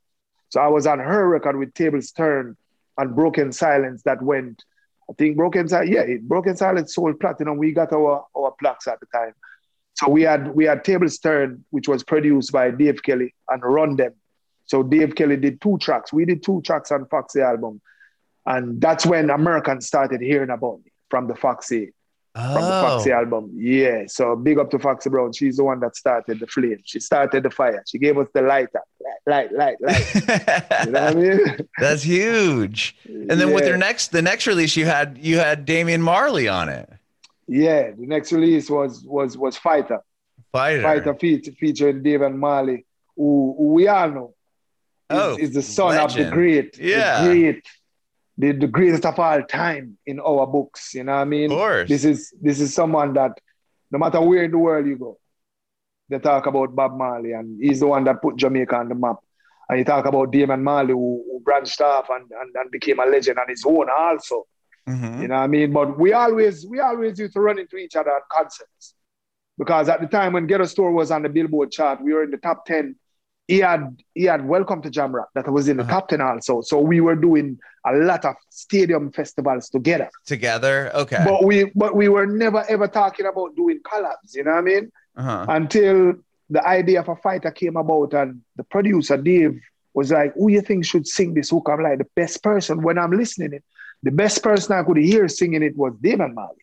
So 0.51 0.61
I 0.61 0.69
was 0.69 0.87
on 0.87 0.99
her 0.99 1.29
record 1.29 1.57
with 1.57 1.75
Tables 1.75 2.13
Turn 2.13 2.57
and 2.99 3.15
Broken 3.15 3.53
Silence 3.53 4.03
that 4.05 4.23
went 4.23 4.65
I 5.09 5.13
think 5.13 5.37
Broken 5.37 5.69
Silence, 5.69 5.91
yeah, 5.91 6.05
Broken 6.23 6.57
Silence 6.57 6.95
sold 6.95 7.21
platinum. 7.21 7.59
We 7.59 7.73
got 7.73 7.93
our, 7.93 8.27
our 8.37 8.53
plaques 8.59 8.89
at 8.89 8.99
the 9.01 9.07
time. 9.07 9.35
So 9.95 10.11
we 10.11 10.23
had 10.23 10.55
we 10.55 10.65
had 10.65 10.85
Tables 10.85 11.19
Turn, 11.19 11.65
which 11.71 11.89
was 11.89 12.03
produced 12.03 12.53
by 12.53 12.71
Dave 12.71 13.03
Kelly 13.03 13.35
and 13.49 13.63
Run 13.63 13.97
Them. 13.97 14.15
So 14.67 14.83
Dave 14.83 15.15
Kelly 15.15 15.37
did 15.37 15.61
two 15.61 15.79
tracks. 15.79 16.13
We 16.13 16.25
did 16.25 16.43
two 16.43 16.61
tracks 16.63 16.91
on 16.91 17.07
Foxy 17.07 17.41
album. 17.41 17.81
And 18.45 18.81
that's 18.81 19.07
when 19.07 19.31
Americans 19.31 19.87
started 19.87 20.21
hearing 20.21 20.51
about 20.51 20.81
me 20.85 20.93
from 21.09 21.29
the 21.29 21.35
Foxy 21.35 21.93
oh. 22.37 22.53
from 22.55 22.63
the 22.63 22.71
Foxy 22.71 23.13
oh. 23.13 23.17
album. 23.17 23.51
Yeah. 23.55 24.05
So 24.07 24.37
big 24.37 24.59
up 24.59 24.71
to 24.71 24.79
Foxy 24.79 25.11
Brown. 25.11 25.33
She's 25.33 25.57
the 25.57 25.65
one 25.65 25.81
that 25.81 25.97
started 25.97 26.41
the 26.41 26.47
flame. 26.47 26.79
She 26.85 27.01
started 27.01 27.43
the 27.43 27.51
fire. 27.51 27.83
She 27.87 27.99
gave 27.99 28.19
us 28.19 28.29
the 28.35 28.43
lighter. 28.43 28.83
Light, 29.27 29.53
light, 29.53 29.81
light, 29.81 29.81
light. 29.81 30.15
you 30.87 30.93
know 30.93 31.05
what 31.05 31.11
I 31.11 31.15
mean? 31.15 31.69
That's 31.79 32.03
huge. 32.03 32.97
And 33.07 33.31
then 33.31 33.49
yeah. 33.49 33.55
with 33.55 33.67
your 33.67 33.77
next 33.77 34.09
the 34.09 34.23
next 34.23 34.47
release, 34.47 34.77
you 34.77 34.87
had 34.87 35.19
you 35.21 35.39
had 35.39 35.65
Damian 35.65 36.03
Marley 36.03 36.49
on 36.49 36.69
it. 36.69 36.89
Yeah, 37.49 37.91
the 37.91 38.07
next 38.07 38.33
release 38.33 38.69
was 38.69 39.03
was 39.05 39.37
was 39.37 39.57
Fighter. 39.57 40.01
Fighter. 40.53 40.83
Fighter 40.83 41.15
feature, 41.15 41.53
featuring 41.53 42.03
Damian 42.03 42.39
Marley, 42.39 42.87
who, 43.17 43.55
who 43.59 43.65
we 43.75 43.89
all 43.89 44.11
know 44.11 44.35
is, 45.11 45.17
oh, 45.19 45.37
is 45.37 45.53
the 45.53 45.63
son 45.63 45.89
legend. 45.89 46.21
of 46.21 46.31
the 46.31 46.33
great, 46.33 46.79
yeah. 46.79 47.23
the 47.23 47.29
great 47.29 47.67
the, 48.39 48.53
the 48.53 48.67
greatest 48.67 49.07
of 49.07 49.19
all 49.19 49.43
time 49.43 49.99
in 50.07 50.21
our 50.21 50.47
books. 50.47 50.95
You 50.95 51.05
know 51.05 51.15
what 51.15 51.23
I 51.23 51.25
mean? 51.25 51.51
Of 51.51 51.59
course. 51.59 51.89
This 51.89 52.05
is 52.05 52.35
this 52.41 52.61
is 52.61 52.75
someone 52.75 53.15
that 53.15 53.39
no 53.91 53.99
matter 53.99 54.21
where 54.21 54.45
in 54.45 54.51
the 54.51 54.59
world 54.59 54.87
you 54.87 54.97
go, 54.97 55.19
they 56.09 56.19
talk 56.19 56.47
about 56.47 56.75
Bob 56.75 56.97
Marley, 56.97 57.33
and 57.33 57.59
he's 57.61 57.81
the 57.81 57.87
one 57.87 58.05
that 58.05 58.23
put 58.23 58.37
Jamaica 58.37 58.77
on 58.77 58.89
the 58.89 58.95
map. 58.95 59.17
And 59.69 59.79
you 59.79 59.85
talk 59.85 60.07
about 60.07 60.31
Damian 60.31 60.63
Marley, 60.63 60.93
who, 60.93 61.25
who 61.29 61.41
branched 61.41 61.81
off 61.81 62.09
and, 62.09 62.31
and, 62.31 62.55
and 62.55 62.71
became 62.71 63.01
a 63.01 63.07
legend 63.07 63.39
on 63.39 63.49
his 63.49 63.65
own 63.67 63.89
also. 63.91 64.47
Mm-hmm. 64.89 65.23
You 65.23 65.29
know 65.29 65.35
what 65.35 65.41
I 65.41 65.47
mean? 65.49 65.73
But 65.73 65.99
we 65.99 66.13
always 66.13 66.65
we 66.65 66.79
always 66.79 67.19
used 67.19 67.33
to 67.33 67.41
run 67.41 67.59
into 67.59 67.77
each 67.77 67.97
other 67.97 68.11
at 68.11 68.29
concerts. 68.31 68.95
Because 69.59 69.89
at 69.89 70.01
the 70.01 70.07
time 70.07 70.35
when 70.35 70.47
Ghetto 70.47 70.67
Store 70.67 70.93
was 70.93 71.11
on 71.11 71.23
the 71.23 71.29
Billboard 71.29 71.73
chart, 71.73 72.03
we 72.03 72.13
were 72.13 72.23
in 72.23 72.31
the 72.31 72.37
top 72.37 72.67
10. 72.67 72.95
He 73.49 73.59
had 73.59 74.03
he 74.15 74.25
had 74.25 74.47
Welcome 74.47 74.83
to 74.83 74.91
Jamrock 74.91 75.27
that 75.35 75.49
was 75.51 75.69
in 75.69 75.77
the 75.77 75.85
uh-huh. 75.85 76.01
top 76.01 76.09
10 76.09 76.21
also. 76.21 76.63
So 76.63 76.81
we 76.81 77.01
were 77.01 77.15
doing 77.15 77.59
a 77.87 77.93
lot 77.95 78.25
of 78.25 78.35
stadium 78.51 79.13
festivals 79.13 79.69
together. 79.69 80.11
Together? 80.25 80.91
Okay. 80.95 81.23
But 81.25 81.45
we 81.45 81.71
but 81.75 81.95
we 81.95 82.09
were 82.09 82.27
never 82.27 82.65
ever 82.69 82.89
talking 82.89 83.27
about 83.27 83.55
doing 83.55 83.81
collabs, 83.81 84.35
you 84.35 84.45
know 84.45 84.53
what 84.53 84.59
I 84.59 84.63
mean? 84.63 84.93
Uh-huh. 85.17 85.47
Until 85.49 86.15
the 86.51 86.67
idea 86.67 87.01
of 87.01 87.09
a 87.09 87.17
fighter 87.17 87.51
came 87.51 87.77
about 87.77 88.15
and 88.15 88.43
the 88.57 88.65
producer 88.65 89.17
Dave 89.17 89.61
was 89.95 90.11
like, 90.13 90.35
who 90.35 90.51
you 90.51 90.61
think 90.61 90.85
should 90.85 91.07
sing 91.07 91.35
this 91.35 91.51
hook? 91.51 91.69
I'm 91.71 91.83
like, 91.83 91.99
the 91.99 92.07
best 92.15 92.43
person 92.43 92.83
when 92.83 92.99
I'm 92.99 93.13
listening 93.13 93.53
it, 93.53 93.65
the 94.03 94.11
best 94.11 94.43
person 94.43 94.77
I 94.77 94.83
could 94.83 94.99
hear 94.99 95.29
singing 95.29 95.63
it 95.63 95.77
was 95.77 95.95
Damian 96.01 96.35
Marley. 96.35 96.57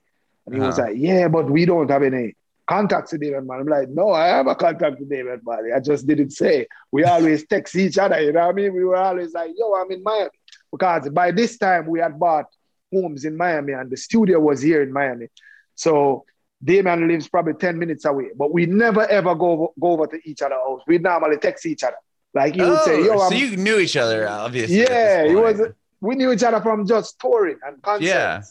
And 0.45 0.55
he 0.55 0.61
uh-huh. 0.61 0.67
was 0.67 0.77
like, 0.77 0.95
yeah, 0.97 1.27
but 1.29 1.49
we 1.49 1.65
don't 1.65 1.89
have 1.89 2.03
any 2.03 2.35
contacts 2.67 3.11
with 3.11 3.21
Damian 3.21 3.45
Marley. 3.45 3.61
I'm 3.61 3.67
like, 3.67 3.89
no, 3.89 4.11
I 4.11 4.27
have 4.27 4.47
a 4.47 4.55
contact 4.55 4.99
with 4.99 5.09
David 5.09 5.41
Marley. 5.43 5.71
I 5.73 5.79
just 5.79 6.07
didn't 6.07 6.31
say. 6.31 6.67
We 6.91 7.03
always 7.03 7.45
text 7.45 7.75
each 7.75 7.97
other, 7.97 8.19
you 8.21 8.31
know 8.31 8.41
what 8.41 8.49
I 8.49 8.53
mean? 8.53 8.73
We 8.73 8.83
were 8.83 8.95
always 8.95 9.33
like, 9.33 9.51
yo, 9.55 9.73
I'm 9.73 9.91
in 9.91 10.03
Miami. 10.03 10.29
Because 10.71 11.09
by 11.09 11.31
this 11.31 11.57
time 11.57 11.87
we 11.87 11.99
had 11.99 12.19
bought 12.19 12.45
homes 12.91 13.25
in 13.25 13.37
Miami 13.37 13.73
and 13.73 13.89
the 13.89 13.97
studio 13.97 14.39
was 14.39 14.61
here 14.61 14.81
in 14.81 14.91
Miami. 14.91 15.27
So 15.75 16.25
Damian 16.63 17.07
lives 17.07 17.27
probably 17.27 17.53
10 17.53 17.77
minutes 17.77 18.05
away, 18.05 18.29
but 18.35 18.53
we 18.53 18.65
never 18.65 19.05
ever 19.05 19.35
go, 19.35 19.73
go 19.79 19.91
over 19.91 20.07
to 20.07 20.19
each 20.23 20.41
other's 20.41 20.57
house. 20.57 20.81
We 20.87 20.97
normally 20.97 21.37
text 21.37 21.65
each 21.65 21.83
other. 21.83 21.97
Like 22.33 22.55
he 22.55 22.61
oh, 22.61 22.71
would 22.71 22.81
say, 22.81 22.95
oh, 22.95 23.03
"Yo, 23.03 23.19
I'm, 23.19 23.29
so 23.29 23.35
you 23.35 23.57
knew 23.57 23.77
each 23.77 23.95
other, 23.95 24.27
obviously." 24.27 24.81
Yeah, 24.81 25.27
he 25.27 25.35
was. 25.35 25.61
We 26.01 26.15
knew 26.15 26.31
each 26.31 26.43
other 26.43 26.61
from 26.61 26.87
just 26.87 27.19
touring 27.19 27.59
and 27.65 27.81
concerts. 27.81 28.07
Yeah. 28.07 28.41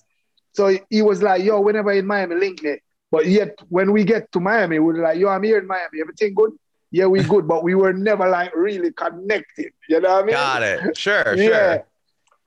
So 0.53 0.79
he 0.89 1.03
was 1.03 1.21
like, 1.21 1.43
"Yo, 1.43 1.61
whenever 1.61 1.91
in 1.93 2.07
Miami, 2.07 2.37
link 2.37 2.63
me." 2.63 2.77
But 3.13 3.27
yet, 3.27 3.61
when 3.69 3.93
we 3.93 4.05
get 4.05 4.33
to 4.33 4.41
Miami, 4.41 4.79
we 4.81 4.95
are 4.95 5.03
like, 5.03 5.19
"Yo, 5.19 5.29
I'm 5.29 5.45
here 5.45 5.59
in 5.59 5.67
Miami. 5.67 6.01
Everything 6.01 6.35
good?" 6.35 6.53
Yeah, 6.91 7.07
we 7.07 7.23
good, 7.23 7.47
but 7.47 7.63
we 7.63 7.75
were 7.75 7.93
never 7.93 8.29
like 8.29 8.55
really 8.57 8.93
connected. 8.93 9.73
You 9.89 10.01
know 10.01 10.15
what 10.15 10.23
I 10.23 10.27
mean? 10.27 10.35
Got 10.35 10.63
it. 10.63 10.97
Sure, 10.97 11.35
yeah. 11.37 11.47
sure. 11.47 11.87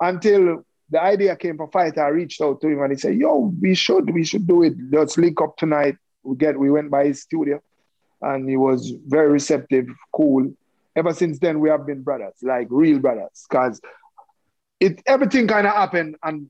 Until 0.01 0.65
the 0.89 1.01
idea 1.01 1.35
came 1.35 1.57
for 1.57 1.69
fight, 1.71 1.97
I 1.97 2.09
reached 2.09 2.41
out 2.41 2.59
to 2.61 2.67
him 2.67 2.81
and 2.81 2.91
he 2.91 2.97
said, 2.97 3.15
"Yo, 3.15 3.53
we 3.61 3.75
should, 3.75 4.13
we 4.13 4.25
should 4.25 4.45
do 4.45 4.63
it. 4.63 4.73
Let's 4.91 5.17
link 5.17 5.39
up 5.39 5.55
tonight." 5.57 5.95
We 6.23 6.35
get, 6.35 6.59
we 6.59 6.71
went 6.71 6.89
by 6.89 7.05
his 7.05 7.21
studio, 7.21 7.61
and 8.21 8.49
he 8.49 8.57
was 8.57 8.91
very 9.05 9.29
receptive, 9.29 9.87
cool 10.11 10.51
ever 10.95 11.13
since 11.13 11.39
then 11.39 11.59
we 11.59 11.69
have 11.69 11.85
been 11.85 12.01
brothers, 12.01 12.35
like 12.41 12.67
real 12.69 12.99
brothers, 12.99 13.45
because 13.49 13.81
it 14.79 15.01
everything 15.05 15.47
kind 15.47 15.67
of 15.67 15.73
happened 15.73 16.15
on 16.23 16.49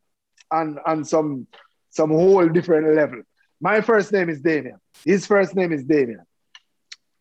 on 0.51 0.79
on 0.85 1.03
some 1.03 1.47
some 1.89 2.09
whole 2.09 2.47
different 2.47 2.95
level. 2.95 3.21
My 3.61 3.81
first 3.81 4.11
name 4.11 4.29
is 4.29 4.41
Damian. 4.41 4.79
His 5.03 5.25
first 5.25 5.55
name 5.55 5.71
is 5.71 5.83
Damian. 5.83 6.25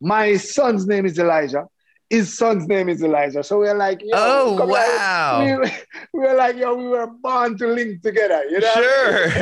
My 0.01 0.37
son's 0.37 0.87
name 0.87 1.07
is 1.07 1.18
Elijah. 1.18 1.66
His 2.11 2.37
son's 2.37 2.66
name 2.68 2.88
is 2.88 3.03
Elijah. 3.03 3.42
So 3.42 3.59
we're 3.59 3.75
like, 3.75 4.03
oh 4.12 4.66
wow. 4.66 5.40
We, 5.44 5.70
we 6.12 6.20
were 6.27 6.35
like, 6.35 6.57
yo, 6.57 6.75
we 6.75 6.87
were 6.88 7.07
born 7.07 7.57
to 7.59 7.66
link 7.66 8.03
together. 8.03 8.44
You 8.44 8.61
know? 8.61 8.75
Sure. 8.75 9.27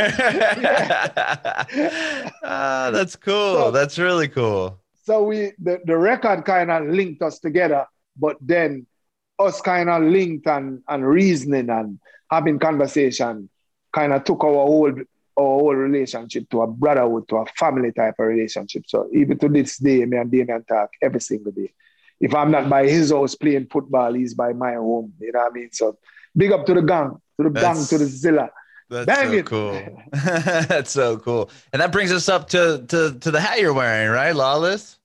ah, 2.44 2.90
that's 2.92 3.16
cool. 3.16 3.54
So, 3.56 3.70
that's 3.72 3.98
really 3.98 4.28
cool 4.28 4.78
so 5.04 5.24
we 5.24 5.52
the, 5.58 5.80
the 5.84 5.96
record 5.96 6.44
kind 6.44 6.70
of 6.70 6.86
linked 6.86 7.22
us 7.22 7.38
together, 7.38 7.86
but 8.16 8.36
then 8.40 8.86
us 9.38 9.60
kind 9.60 9.90
of 9.90 10.02
linked 10.02 10.46
and, 10.46 10.82
and 10.88 11.06
reasoning 11.06 11.70
and 11.70 11.98
having 12.30 12.58
conversation 12.58 13.48
kind 13.92 14.12
of 14.12 14.24
took 14.24 14.42
our 14.44 14.52
whole 14.52 14.92
our 15.38 15.44
whole 15.44 15.74
relationship 15.74 16.48
to 16.50 16.62
a 16.62 16.66
brotherhood, 16.66 17.28
to 17.28 17.36
a 17.36 17.46
family 17.58 17.92
type 17.92 18.14
of 18.18 18.26
relationship. 18.26 18.84
So 18.86 19.08
even 19.12 19.38
to 19.38 19.48
this 19.48 19.78
day, 19.78 20.04
me 20.04 20.16
and 20.16 20.30
Damian 20.30 20.64
talk 20.64 20.90
every 21.00 21.20
single 21.20 21.52
day. 21.52 21.72
If 22.20 22.34
I'm 22.34 22.50
not 22.50 22.68
by 22.68 22.86
his 22.86 23.10
house 23.10 23.34
playing 23.34 23.66
football, 23.66 24.12
he's 24.14 24.34
by 24.34 24.52
my 24.52 24.74
home. 24.74 25.12
You 25.18 25.32
know 25.32 25.40
what 25.40 25.52
I 25.52 25.54
mean? 25.54 25.72
So 25.72 25.98
big 26.36 26.52
up 26.52 26.66
to 26.66 26.74
the 26.74 26.82
gang, 26.82 27.20
to 27.38 27.44
the 27.44 27.50
that's, 27.50 27.90
gang, 27.90 27.98
to 27.98 28.04
the 28.04 28.10
Zilla. 28.10 28.50
That's 28.88 29.06
Bang 29.06 29.28
so 29.28 29.32
it. 29.32 29.46
cool. 29.46 30.02
that's 30.12 30.90
so 30.90 31.16
cool. 31.18 31.50
And 31.72 31.80
that 31.80 31.92
brings 31.92 32.12
us 32.12 32.28
up 32.28 32.48
to 32.50 32.84
to 32.88 33.18
to 33.18 33.30
the 33.30 33.40
hat 33.40 33.58
you're 33.58 33.72
wearing, 33.72 34.10
right? 34.10 34.36
Lawless? 34.36 34.98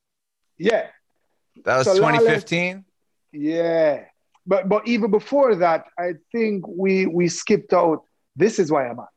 Yeah. 0.57 0.87
That 1.63 1.77
was 1.77 1.87
so 1.87 1.95
2015? 1.95 2.83
yeah. 3.31 4.03
But 4.45 4.69
but 4.69 4.87
even 4.87 5.11
before 5.11 5.55
that, 5.55 5.85
I 5.97 6.13
think 6.31 6.67
we 6.67 7.05
we 7.05 7.27
skipped 7.29 7.73
out 7.73 8.03
This 8.35 8.59
Is 8.59 8.71
Why 8.71 8.87
I'm 8.87 8.99
At. 8.99 9.16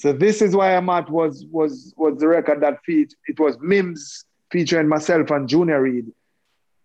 So 0.00 0.14
This 0.14 0.40
Is 0.40 0.56
Why 0.56 0.74
I'm 0.74 0.88
At 0.88 1.10
was 1.10 1.44
was 1.50 1.92
was 1.94 2.18
the 2.18 2.26
record 2.26 2.62
that 2.62 2.82
feat 2.86 3.14
it 3.28 3.38
was 3.38 3.58
Mims 3.60 4.24
featuring 4.50 4.88
myself 4.88 5.30
and 5.30 5.46
Junior 5.46 5.82
Reid. 5.82 6.06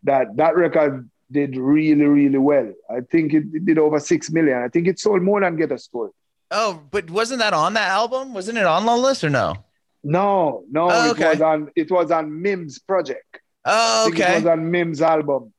That 0.04 0.36
that 0.36 0.58
record 0.58 1.10
did 1.32 1.56
really, 1.56 2.04
really 2.04 2.38
well. 2.38 2.74
I 2.90 3.00
think 3.10 3.34
it, 3.34 3.46
it, 3.54 3.66
did 3.66 3.78
over 3.78 4.02
six 4.02 4.30
million. 4.30 4.62
I 4.62 4.68
think 4.68 4.90
it 4.90 5.00
sold 5.00 5.22
more 5.22 5.40
than 5.40 5.56
Ghetto 5.56 5.78
Story. 5.78 6.12
Oh, 6.52 6.82
but 6.92 7.10
wasn't 7.10 7.40
that 7.40 7.54
on 7.54 7.74
that 7.76 7.88
album? 7.88 8.34
Wasn't 8.34 8.58
it 8.58 8.66
on 8.66 8.86
the 8.86 8.98
list 8.98 9.24
or 9.24 9.30
no? 9.30 9.64
No, 10.04 10.66
no, 10.70 10.90
oh, 10.92 11.12
okay. 11.12 11.28
it 11.28 11.30
was 11.30 11.42
on 11.42 11.72
it 11.74 11.92
was 11.92 12.12
on 12.12 12.42
Mims 12.42 12.80
project. 12.80 13.40
Oh, 13.64 14.10
okay. 14.10 14.34
it 14.34 14.36
was 14.44 14.46
on 14.46 14.70
Mims 14.70 15.02
album. 15.02 15.54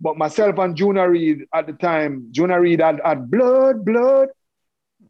But 0.00 0.16
myself 0.16 0.56
and 0.58 0.76
Junior 0.76 1.10
Reid 1.10 1.46
at 1.52 1.66
the 1.66 1.72
time, 1.72 2.28
Junior 2.30 2.60
Reid 2.60 2.80
had, 2.80 3.00
had 3.04 3.28
blood, 3.28 3.84
blood 3.84 4.28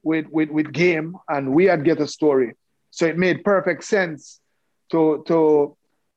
with, 0.02 0.26
with, 0.28 0.50
with 0.50 0.72
game, 0.72 1.16
and 1.28 1.52
we 1.54 1.64
had 1.64 1.84
Ghetto 1.84 2.06
Story. 2.06 2.54
So 2.90 3.06
it 3.06 3.16
made 3.16 3.44
perfect 3.44 3.84
sense 3.84 4.40
to, 4.90 5.24
to, 5.26 5.76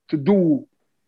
to 0.10 0.18
do 0.18 0.68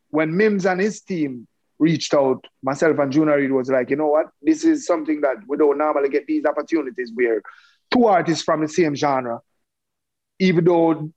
when 0.09 0.35
Mims 0.35 0.65
and 0.65 0.79
his 0.79 1.01
team 1.01 1.47
reached 1.79 2.13
out, 2.13 2.45
myself 2.63 2.97
and 2.99 3.11
Junior 3.11 3.37
Reid 3.37 3.51
was 3.51 3.69
like, 3.69 3.89
you 3.89 3.95
know 3.95 4.07
what? 4.07 4.27
This 4.41 4.63
is 4.63 4.85
something 4.85 5.21
that 5.21 5.37
we 5.47 5.57
don't 5.57 5.77
normally 5.77 6.09
get 6.09 6.25
these 6.25 6.45
opportunities 6.45 7.11
where 7.13 7.41
two 7.91 8.05
artists 8.05 8.43
from 8.43 8.61
the 8.61 8.69
same 8.69 8.95
genre, 8.95 9.41
even 10.39 10.65
though 10.65 11.11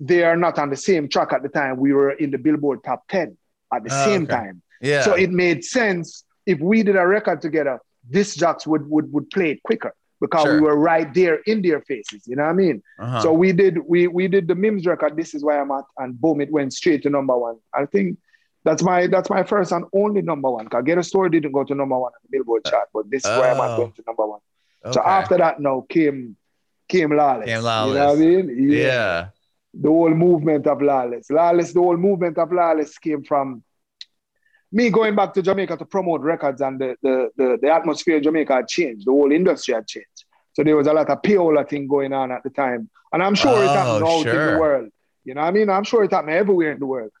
they 0.00 0.24
are 0.24 0.36
not 0.36 0.58
on 0.58 0.70
the 0.70 0.76
same 0.76 1.08
track 1.08 1.32
at 1.32 1.42
the 1.42 1.48
time. 1.48 1.76
We 1.78 1.92
were 1.92 2.12
in 2.12 2.30
the 2.30 2.38
Billboard 2.38 2.82
top 2.84 3.06
10 3.08 3.36
at 3.72 3.84
the 3.84 3.90
oh, 3.92 4.04
same 4.04 4.24
okay. 4.24 4.32
time. 4.32 4.62
Yeah. 4.80 5.02
So 5.02 5.14
it 5.14 5.30
made 5.30 5.64
sense 5.64 6.24
if 6.46 6.58
we 6.60 6.82
did 6.82 6.96
a 6.96 7.06
record 7.06 7.40
together, 7.40 7.80
this 8.08 8.34
jocks 8.34 8.66
would, 8.66 8.88
would, 8.88 9.12
would 9.12 9.30
play 9.30 9.50
it 9.50 9.62
quicker 9.62 9.94
because 10.20 10.44
sure. 10.44 10.54
we 10.54 10.60
were 10.60 10.76
right 10.76 11.12
there 11.12 11.40
in 11.46 11.62
their 11.62 11.80
faces. 11.82 12.26
You 12.26 12.36
know 12.36 12.44
what 12.44 12.50
I 12.50 12.54
mean? 12.54 12.82
Uh-huh. 12.98 13.20
So 13.20 13.32
we 13.32 13.52
did 13.52 13.78
we 13.86 14.06
we 14.06 14.28
did 14.28 14.48
the 14.48 14.54
Mims 14.54 14.86
record. 14.86 15.16
This 15.16 15.34
is 15.34 15.44
why 15.44 15.58
I'm 15.58 15.70
at, 15.70 15.84
and 15.98 16.18
boom, 16.20 16.40
it 16.40 16.50
went 16.50 16.72
straight 16.72 17.02
to 17.02 17.10
number 17.10 17.36
one. 17.36 17.56
I 17.74 17.86
think 17.86 18.18
that's 18.64 18.82
my 18.82 19.06
that's 19.06 19.28
my 19.28 19.42
first 19.42 19.72
and 19.72 19.84
only 19.92 20.22
number 20.22 20.50
one. 20.50 20.68
Cause 20.68 20.84
Ghetto 20.84 21.02
Story 21.02 21.30
didn't 21.30 21.52
go 21.52 21.64
to 21.64 21.74
number 21.74 21.98
one 21.98 22.12
on 22.12 22.20
the 22.22 22.38
Billboard 22.38 22.64
chart, 22.64 22.88
but 22.94 23.10
this 23.10 23.24
is 23.24 23.30
oh. 23.30 23.40
why 23.40 23.50
I'm 23.50 23.60
at 23.60 23.76
going 23.76 23.92
to 23.92 24.04
number 24.06 24.26
one. 24.26 24.40
Okay. 24.84 24.92
So 24.92 25.02
after 25.02 25.36
that, 25.38 25.60
now 25.60 25.84
came 25.88 26.36
came 26.88 27.10
Lawless. 27.10 27.46
Came 27.46 27.62
Lawless. 27.62 27.94
You 27.94 27.98
know 27.98 28.06
what 28.06 28.16
I 28.16 28.20
mean? 28.20 28.70
yeah. 28.70 28.86
yeah 28.86 29.26
the 29.74 29.88
whole 29.88 30.14
movement 30.14 30.66
of 30.66 30.80
Lawless. 30.80 31.30
Lawless, 31.30 31.72
the 31.72 31.80
whole 31.80 31.96
movement 31.96 32.38
of 32.38 32.52
Lawless 32.52 32.96
came 32.98 33.24
from 33.24 33.62
me 34.74 34.90
going 34.90 35.14
back 35.14 35.32
to 35.34 35.40
Jamaica 35.40 35.76
to 35.76 35.84
promote 35.84 36.20
records 36.20 36.60
and 36.60 36.80
the, 36.80 36.96
the, 37.00 37.30
the, 37.36 37.58
the 37.62 37.72
atmosphere 37.72 38.16
in 38.16 38.22
Jamaica 38.24 38.54
had 38.54 38.68
changed. 38.68 39.06
The 39.06 39.12
whole 39.12 39.30
industry 39.30 39.72
had 39.72 39.86
changed. 39.86 40.24
So 40.52 40.64
there 40.64 40.76
was 40.76 40.88
a 40.88 40.92
lot 40.92 41.08
of 41.08 41.22
payola 41.22 41.68
thing 41.68 41.86
going 41.86 42.12
on 42.12 42.32
at 42.32 42.42
the 42.42 42.50
time. 42.50 42.90
And 43.12 43.22
I'm 43.22 43.36
sure 43.36 43.56
oh, 43.56 43.62
it 43.62 43.68
happened 43.68 44.04
oh, 44.04 44.18
out 44.18 44.22
sure. 44.24 44.48
in 44.48 44.54
the 44.54 44.60
world. 44.60 44.88
You 45.24 45.34
know 45.34 45.42
what 45.42 45.46
I 45.46 45.50
mean? 45.52 45.70
I'm 45.70 45.84
sure 45.84 46.02
it 46.02 46.10
happened 46.10 46.34
everywhere 46.34 46.72
in 46.72 46.80
the 46.80 46.86
world. 46.86 47.12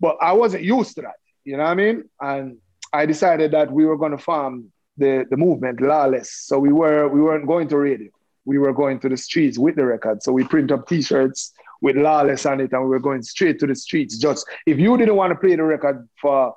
But 0.00 0.16
I 0.22 0.32
wasn't 0.32 0.64
used 0.64 0.94
to 0.96 1.02
that. 1.02 1.16
You 1.44 1.58
know 1.58 1.64
what 1.64 1.70
I 1.70 1.74
mean? 1.74 2.04
And 2.18 2.58
I 2.94 3.04
decided 3.04 3.50
that 3.52 3.70
we 3.70 3.84
were 3.84 3.98
going 3.98 4.12
to 4.12 4.18
form 4.18 4.72
the, 4.96 5.26
the 5.28 5.36
movement, 5.36 5.82
Lawless. 5.82 6.30
So 6.32 6.58
we 6.58 6.72
were 6.72 7.08
we 7.08 7.20
weren't 7.20 7.46
going 7.46 7.68
to 7.68 7.76
radio. 7.76 8.10
We 8.46 8.58
were 8.58 8.72
going 8.72 9.00
to 9.00 9.08
the 9.08 9.16
streets 9.16 9.58
with 9.58 9.76
the 9.76 9.84
record. 9.84 10.22
So 10.22 10.32
we 10.32 10.44
print 10.44 10.72
up 10.72 10.88
t-shirts 10.88 11.52
with 11.82 11.96
Lawless 11.96 12.46
on 12.46 12.60
it, 12.60 12.72
and 12.72 12.82
we 12.82 12.88
were 12.88 13.00
going 13.00 13.22
straight 13.22 13.58
to 13.60 13.66
the 13.66 13.74
streets. 13.74 14.16
Just 14.16 14.46
if 14.66 14.78
you 14.78 14.96
didn't 14.96 15.16
want 15.16 15.32
to 15.32 15.38
play 15.38 15.56
the 15.56 15.62
record 15.62 16.08
for 16.20 16.56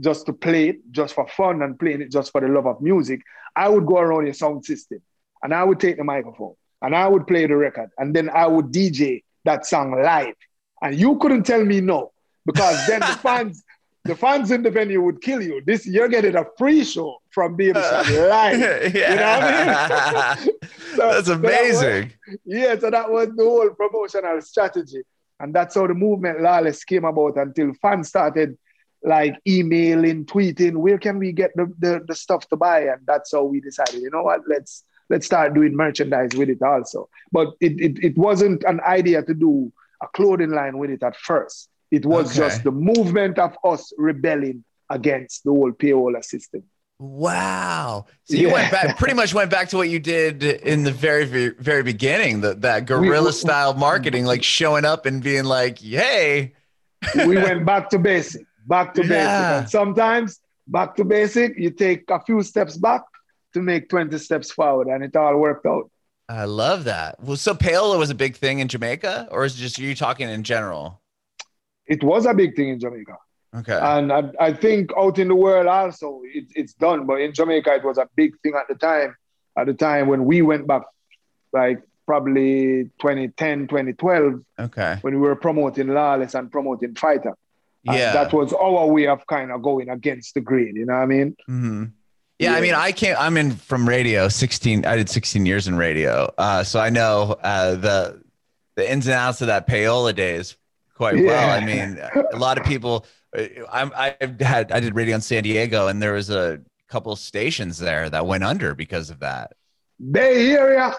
just 0.00 0.26
to 0.26 0.32
play 0.32 0.70
it, 0.70 0.76
just 0.90 1.14
for 1.14 1.26
fun 1.28 1.62
and 1.62 1.78
playing 1.78 2.02
it 2.02 2.10
just 2.10 2.32
for 2.32 2.40
the 2.40 2.48
love 2.48 2.66
of 2.66 2.80
music, 2.80 3.20
I 3.54 3.68
would 3.68 3.86
go 3.86 3.98
around 3.98 4.24
your 4.24 4.34
sound 4.34 4.64
system 4.64 5.02
and 5.42 5.54
I 5.54 5.64
would 5.64 5.80
take 5.80 5.96
the 5.96 6.04
microphone 6.04 6.54
and 6.80 6.94
I 6.96 7.08
would 7.08 7.26
play 7.26 7.46
the 7.46 7.56
record 7.56 7.90
and 7.98 8.14
then 8.14 8.30
I 8.30 8.46
would 8.46 8.66
DJ 8.66 9.22
that 9.44 9.66
song 9.66 10.00
live. 10.02 10.34
And 10.80 10.98
you 10.98 11.18
couldn't 11.18 11.44
tell 11.44 11.64
me 11.64 11.80
no 11.80 12.12
because 12.44 12.86
then 12.86 13.00
the 13.00 13.06
fans 13.22 13.62
the 14.04 14.16
fans 14.16 14.50
in 14.50 14.64
the 14.64 14.70
venue 14.70 15.00
would 15.00 15.20
kill 15.20 15.40
you. 15.40 15.62
This 15.64 15.86
you're 15.86 16.08
getting 16.08 16.34
a 16.34 16.44
free 16.58 16.82
show 16.82 17.18
from 17.30 17.54
being 17.54 17.76
uh, 17.76 18.04
live. 18.08 18.94
Yeah. 18.94 19.10
You 19.12 19.16
know 19.16 19.38
what 19.38 19.44
I 19.44 20.36
mean? 20.44 20.52
so, 20.96 21.12
that's 21.12 21.28
amazing. 21.28 21.80
So 21.80 21.86
that 21.86 22.10
was, 22.26 22.38
yeah, 22.44 22.78
so 22.78 22.90
that 22.90 23.10
was 23.10 23.28
the 23.36 23.44
whole 23.44 23.70
promotional 23.70 24.40
strategy. 24.40 25.02
And 25.38 25.54
that's 25.54 25.74
how 25.74 25.86
the 25.86 25.94
movement 25.94 26.40
Lawless 26.40 26.84
came 26.84 27.04
about 27.04 27.36
until 27.36 27.72
fans 27.80 28.08
started 28.08 28.58
like 29.04 29.36
emailing, 29.46 30.24
tweeting, 30.24 30.76
where 30.76 30.98
can 30.98 31.18
we 31.18 31.32
get 31.32 31.50
the, 31.56 31.72
the, 31.78 32.04
the 32.06 32.14
stuff 32.14 32.48
to 32.48 32.56
buy? 32.56 32.80
And 32.82 33.00
that's 33.06 33.32
how 33.32 33.44
we 33.44 33.60
decided, 33.60 34.00
you 34.00 34.10
know 34.10 34.22
what, 34.22 34.42
let's 34.46 34.84
let's 35.10 35.26
start 35.26 35.54
doing 35.54 35.76
merchandise 35.76 36.30
with 36.34 36.48
it 36.48 36.62
also. 36.62 37.08
But 37.30 37.48
it, 37.60 37.80
it, 37.80 38.04
it 38.04 38.18
wasn't 38.18 38.64
an 38.64 38.80
idea 38.80 39.22
to 39.22 39.34
do 39.34 39.72
a 40.02 40.08
clothing 40.08 40.50
line 40.50 40.78
with 40.78 40.90
it 40.90 41.02
at 41.02 41.16
first. 41.16 41.68
It 41.90 42.06
was 42.06 42.30
okay. 42.30 42.48
just 42.48 42.64
the 42.64 42.70
movement 42.70 43.38
of 43.38 43.56
us 43.64 43.92
rebelling 43.98 44.64
against 44.88 45.44
the 45.44 45.50
whole 45.50 45.72
payola 45.72 46.24
system. 46.24 46.62
Wow. 46.98 48.06
So 48.24 48.36
you 48.36 48.46
yeah. 48.46 48.52
went 48.52 48.70
back, 48.70 48.98
pretty 48.98 49.14
much 49.14 49.34
went 49.34 49.50
back 49.50 49.68
to 49.70 49.76
what 49.76 49.90
you 49.90 49.98
did 49.98 50.42
in 50.42 50.84
the 50.84 50.92
very, 50.92 51.24
very, 51.24 51.50
very 51.58 51.82
beginning, 51.82 52.40
the, 52.40 52.54
that 52.54 52.86
guerrilla 52.86 53.26
we, 53.26 53.32
style 53.32 53.74
marketing, 53.74 54.24
like 54.24 54.42
showing 54.42 54.84
up 54.84 55.04
and 55.04 55.22
being 55.22 55.44
like, 55.44 55.78
hey. 55.80 56.52
we 57.26 57.36
went 57.36 57.66
back 57.66 57.90
to 57.90 57.98
basic, 57.98 58.46
back 58.66 58.94
to 58.94 59.02
yeah. 59.02 59.08
basic. 59.08 59.60
And 59.60 59.70
sometimes 59.70 60.40
back 60.66 60.94
to 60.96 61.04
basic, 61.04 61.58
you 61.58 61.70
take 61.70 62.04
a 62.10 62.20
few 62.20 62.42
steps 62.42 62.76
back 62.76 63.02
to 63.54 63.60
make 63.60 63.88
20 63.88 64.16
steps 64.18 64.50
forward, 64.50 64.88
and 64.88 65.04
it 65.04 65.14
all 65.16 65.36
worked 65.36 65.66
out. 65.66 65.90
I 66.28 66.44
love 66.44 66.84
that. 66.84 67.20
Well, 67.20 67.36
so 67.36 67.54
payola 67.54 67.98
was 67.98 68.10
a 68.10 68.14
big 68.14 68.36
thing 68.36 68.60
in 68.60 68.68
Jamaica, 68.68 69.28
or 69.30 69.44
is 69.44 69.54
it 69.54 69.58
just 69.58 69.78
you 69.78 69.94
talking 69.94 70.28
in 70.28 70.42
general? 70.44 71.00
It 71.86 72.02
was 72.02 72.26
a 72.26 72.32
big 72.32 72.56
thing 72.56 72.70
in 72.70 72.80
Jamaica. 72.80 73.16
Okay. 73.54 73.78
And 73.78 74.10
I, 74.10 74.30
I 74.40 74.52
think 74.54 74.90
out 74.96 75.18
in 75.18 75.28
the 75.28 75.34
world 75.34 75.66
also 75.66 76.22
it, 76.24 76.46
it's 76.54 76.72
done, 76.72 77.04
but 77.04 77.20
in 77.20 77.34
Jamaica 77.34 77.74
it 77.74 77.84
was 77.84 77.98
a 77.98 78.08
big 78.16 78.32
thing 78.40 78.54
at 78.54 78.66
the 78.68 78.74
time. 78.76 79.14
At 79.58 79.66
the 79.66 79.74
time 79.74 80.08
when 80.08 80.24
we 80.24 80.40
went 80.40 80.66
back, 80.66 80.82
like 81.52 81.82
probably 82.06 82.84
2010, 83.00 83.68
2012. 83.68 84.40
Okay. 84.58 84.98
When 85.02 85.14
we 85.14 85.20
were 85.20 85.36
promoting 85.36 85.88
Lawless 85.88 86.34
and 86.34 86.50
promoting 86.50 86.94
Fighter. 86.94 87.36
Yeah. 87.84 88.12
that 88.12 88.32
was 88.32 88.52
our 88.52 88.86
way 88.86 89.06
of 89.08 89.26
kind 89.26 89.50
of 89.50 89.62
going 89.62 89.88
against 89.88 90.34
the 90.34 90.40
grain. 90.40 90.76
You 90.76 90.86
know 90.86 90.94
what 90.94 91.02
I 91.02 91.06
mean? 91.06 91.36
Mm-hmm. 91.48 91.84
Yeah, 92.38 92.52
yeah, 92.52 92.56
I 92.56 92.60
mean, 92.60 92.74
I 92.74 92.92
can't. 92.92 93.20
I'm 93.20 93.36
in 93.36 93.52
from 93.52 93.88
radio. 93.88 94.28
16. 94.28 94.84
I 94.84 94.96
did 94.96 95.08
16 95.08 95.46
years 95.46 95.68
in 95.68 95.76
radio, 95.76 96.32
uh, 96.38 96.64
so 96.64 96.80
I 96.80 96.90
know 96.90 97.36
uh, 97.42 97.76
the 97.76 98.22
the 98.74 98.90
ins 98.90 99.06
and 99.06 99.14
outs 99.14 99.42
of 99.42 99.48
that 99.48 99.68
payola 99.68 100.14
days 100.14 100.56
quite 100.96 101.18
yeah. 101.18 101.26
well. 101.26 101.50
I 101.50 101.64
mean, 101.64 101.98
a 102.32 102.36
lot 102.36 102.58
of 102.58 102.64
people. 102.64 103.06
Uh, 103.36 103.44
I'm, 103.70 103.92
I've 103.96 104.40
had 104.40 104.72
I 104.72 104.80
did 104.80 104.94
radio 104.94 105.14
in 105.14 105.20
San 105.20 105.42
Diego, 105.42 105.88
and 105.88 106.02
there 106.02 106.14
was 106.14 106.30
a 106.30 106.60
couple 106.88 107.14
stations 107.16 107.78
there 107.78 108.10
that 108.10 108.26
went 108.26 108.44
under 108.44 108.74
because 108.74 109.10
of 109.10 109.20
that. 109.20 109.52
Bay 110.10 110.52
Area. 110.52 110.94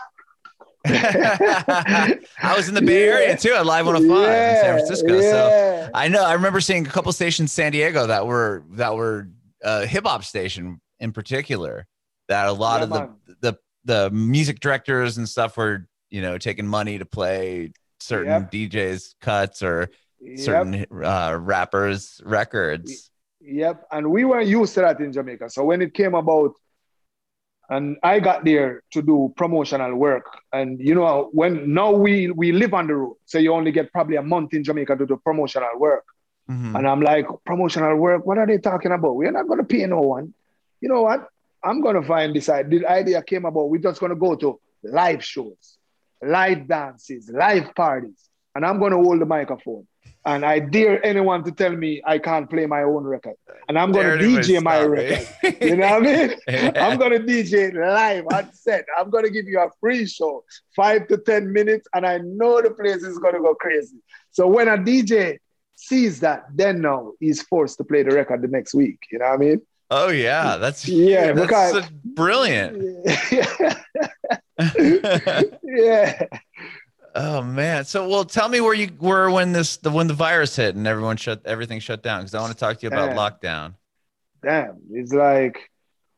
I 0.85 2.17
was 2.57 2.67
in 2.67 2.75
the 2.75 2.81
Bay 2.81 3.05
yeah. 3.05 3.13
Area 3.13 3.37
too 3.37 3.53
at 3.53 3.65
Live 3.65 3.85
105 3.85 4.21
yeah, 4.21 4.49
in 4.49 4.61
San 4.61 4.73
Francisco. 4.75 5.19
Yeah. 5.19 5.31
So 5.31 5.89
I 5.93 6.09
know 6.09 6.25
I 6.25 6.33
remember 6.33 6.59
seeing 6.59 6.85
a 6.85 6.89
couple 6.89 7.11
stations 7.13 7.45
in 7.45 7.47
San 7.47 7.71
Diego 7.71 8.07
that 8.07 8.27
were 8.27 8.63
that 8.71 8.95
were 8.95 9.29
uh, 9.63 9.85
hip 9.85 10.05
hop 10.05 10.25
station 10.25 10.81
in 10.99 11.13
particular. 11.13 11.87
That 12.27 12.47
a 12.47 12.51
lot 12.51 12.83
of 12.83 12.89
the, 12.89 13.13
the 13.41 13.57
the 13.85 14.09
music 14.11 14.59
directors 14.59 15.17
and 15.17 15.27
stuff 15.27 15.55
were 15.55 15.87
you 16.09 16.21
know 16.21 16.37
taking 16.37 16.67
money 16.67 16.97
to 16.97 17.05
play 17.05 17.71
certain 18.01 18.27
yep. 18.31 18.51
DJs 18.51 19.15
cuts 19.21 19.63
or 19.63 19.89
certain 20.35 20.73
yep. 20.73 20.87
uh, 20.91 21.37
rappers 21.39 22.21
records. 22.25 23.09
Yep, 23.39 23.87
and 23.91 24.09
we 24.11 24.25
were 24.25 24.41
used 24.41 24.73
to 24.75 24.81
that 24.81 24.99
in 24.99 25.11
Jamaica. 25.11 25.49
So 25.49 25.63
when 25.63 25.81
it 25.81 25.93
came 25.93 26.13
about 26.13 26.55
and 27.73 27.97
I 28.03 28.19
got 28.19 28.45
there 28.45 28.83
to 28.91 29.01
do 29.01 29.33
promotional 29.35 29.95
work. 29.95 30.25
And 30.51 30.79
you 30.79 30.93
know, 30.93 31.29
when 31.33 31.73
now 31.73 31.91
we 31.91 32.29
we 32.29 32.51
live 32.51 32.73
on 32.73 32.87
the 32.87 32.95
road, 32.95 33.17
so 33.25 33.39
you 33.39 33.51
only 33.53 33.71
get 33.71 33.91
probably 33.91 34.17
a 34.17 34.21
month 34.21 34.53
in 34.53 34.63
Jamaica 34.63 34.95
to 34.97 35.05
do 35.07 35.17
promotional 35.17 35.75
work. 35.77 36.05
Mm-hmm. 36.49 36.75
And 36.75 36.87
I'm 36.87 37.01
like, 37.01 37.25
promotional 37.45 37.95
work? 37.95 38.25
What 38.25 38.37
are 38.37 38.45
they 38.45 38.59
talking 38.59 38.91
about? 38.91 39.15
We're 39.15 39.31
not 39.31 39.47
gonna 39.47 39.63
pay 39.63 39.85
no 39.87 40.01
one. 40.01 40.33
You 40.81 40.89
know 40.89 41.01
what? 41.01 41.27
I'm 41.63 41.81
gonna 41.81 42.03
find 42.03 42.35
this 42.35 42.47
idea. 42.49 42.81
The 42.81 42.91
idea 42.91 43.23
came 43.23 43.45
about. 43.45 43.69
We're 43.69 43.81
just 43.81 43.99
gonna 43.99 44.15
go 44.27 44.35
to 44.35 44.59
live 44.83 45.23
shows, 45.23 45.77
live 46.21 46.67
dances, 46.67 47.29
live 47.33 47.73
parties, 47.73 48.29
and 48.53 48.65
I'm 48.65 48.79
gonna 48.79 48.97
hold 48.97 49.19
the 49.19 49.25
microphone. 49.25 49.87
And 50.25 50.45
I 50.45 50.59
dare 50.59 51.05
anyone 51.05 51.43
to 51.43 51.51
tell 51.51 51.75
me 51.75 52.01
I 52.05 52.17
can't 52.17 52.49
play 52.49 52.65
my 52.65 52.83
own 52.83 53.03
record. 53.03 53.35
And 53.67 53.77
I'm 53.77 53.91
going 53.91 54.17
to 54.17 54.23
DJ 54.23 54.63
my 54.63 54.81
record. 54.81 55.27
you 55.61 55.75
know 55.75 55.99
what 55.99 56.07
I 56.07 56.27
mean? 56.27 56.31
I'm 56.77 56.97
going 56.97 57.11
to 57.11 57.19
DJ 57.19 57.73
live 57.73 58.25
on 58.33 58.53
set. 58.53 58.85
I'm 58.97 59.09
going 59.09 59.25
to 59.25 59.29
give 59.31 59.47
you 59.47 59.59
a 59.59 59.69
free 59.81 60.07
show, 60.07 60.45
five 60.75 61.07
to 61.09 61.17
10 61.17 61.51
minutes. 61.51 61.87
And 61.93 62.05
I 62.05 62.19
know 62.19 62.61
the 62.61 62.71
place 62.71 63.03
is 63.03 63.19
going 63.19 63.33
to 63.33 63.41
go 63.41 63.53
crazy. 63.55 63.97
So 64.31 64.47
when 64.47 64.69
a 64.69 64.77
DJ 64.77 65.39
sees 65.75 66.21
that, 66.21 66.45
then 66.53 66.81
now 66.81 67.13
he's 67.19 67.41
forced 67.41 67.77
to 67.79 67.83
play 67.83 68.03
the 68.03 68.15
record 68.15 68.41
the 68.41 68.47
next 68.47 68.73
week. 68.73 68.99
You 69.11 69.19
know 69.19 69.25
what 69.25 69.33
I 69.33 69.37
mean? 69.37 69.61
Oh 69.95 70.09
yeah, 70.09 70.57
that's 70.57 70.87
yeah, 70.87 71.33
that's 71.33 71.41
because, 71.41 71.89
brilliant. 72.03 72.81
Yeah. 73.31 73.75
yeah. 75.63 76.25
Oh 77.15 77.43
man. 77.43 77.85
So 77.85 78.07
well 78.07 78.25
tell 78.25 78.49
me 78.49 78.61
where 78.61 78.73
you 78.73 78.89
were 78.99 79.29
when 79.29 79.51
this 79.51 79.77
the 79.77 79.91
when 79.91 80.07
the 80.07 80.13
virus 80.13 80.55
hit 80.55 80.75
and 80.75 80.87
everyone 80.87 81.17
shut 81.17 81.41
everything 81.45 81.79
shut 81.79 82.01
down 82.01 82.21
because 82.21 82.33
I 82.33 82.41
want 82.41 82.53
to 82.53 82.57
talk 82.57 82.77
to 82.79 82.83
you 82.83 82.87
about 82.87 83.09
Damn. 83.09 83.17
lockdown. 83.17 83.73
Damn. 84.41 84.77
It's 84.91 85.13
like 85.13 85.69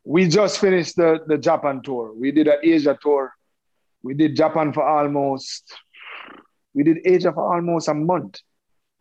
we 0.06 0.28
just 0.28 0.60
finished 0.60 0.96
the, 0.96 1.20
the 1.28 1.38
Japan 1.38 1.82
tour. 1.84 2.14
We 2.16 2.32
did 2.32 2.48
an 2.48 2.60
Asia 2.64 2.98
tour. 3.02 3.34
We 4.04 4.14
did 4.14 4.36
Japan 4.36 4.72
for 4.72 4.84
almost 4.88 5.74
we 6.74 6.84
did 6.84 7.00
Asia 7.06 7.32
for 7.34 7.54
almost 7.54 7.88
a 7.88 7.94
month. 7.94 8.40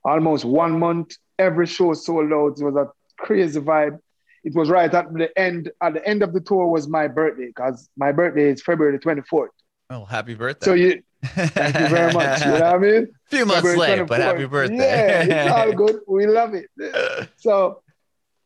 Almost 0.04 0.44
one 0.44 0.78
month. 0.78 1.16
Every 1.38 1.66
show 1.66 1.92
sold 1.94 2.32
out. 2.32 2.58
It 2.58 2.64
was 2.64 2.76
a 2.76 2.88
crazy 3.18 3.60
vibe. 3.60 3.98
It 4.44 4.54
was 4.54 4.68
right 4.68 4.92
at 4.92 5.12
the 5.12 5.38
end. 5.38 5.70
At 5.80 5.94
the 5.94 6.06
end 6.06 6.22
of 6.22 6.32
the 6.32 6.40
tour 6.40 6.66
was 6.66 6.88
my 6.88 7.08
birthday 7.08 7.46
because 7.46 7.88
my 7.96 8.12
birthday 8.12 8.50
is 8.50 8.62
February 8.62 8.98
24th. 8.98 9.48
Oh, 9.90 10.04
happy 10.04 10.34
birthday! 10.34 10.64
So 10.64 10.74
you 10.74 11.02
Thank 11.24 11.78
you 11.78 11.88
very 11.88 12.12
much. 12.12 12.40
You 12.40 12.46
know 12.46 12.52
what 12.52 12.62
I 12.62 12.78
mean? 12.78 13.02
A 13.04 13.06
few 13.30 13.46
months 13.46 13.62
February 13.62 13.98
late, 13.98 14.06
but 14.06 14.20
happy 14.20 14.46
birthday. 14.46 15.26
Yeah, 15.28 15.44
it's 15.46 15.52
all 15.52 15.72
good. 15.86 16.00
We 16.06 16.26
love 16.26 16.54
it. 16.54 16.70
Uh. 16.82 17.26
So 17.36 17.82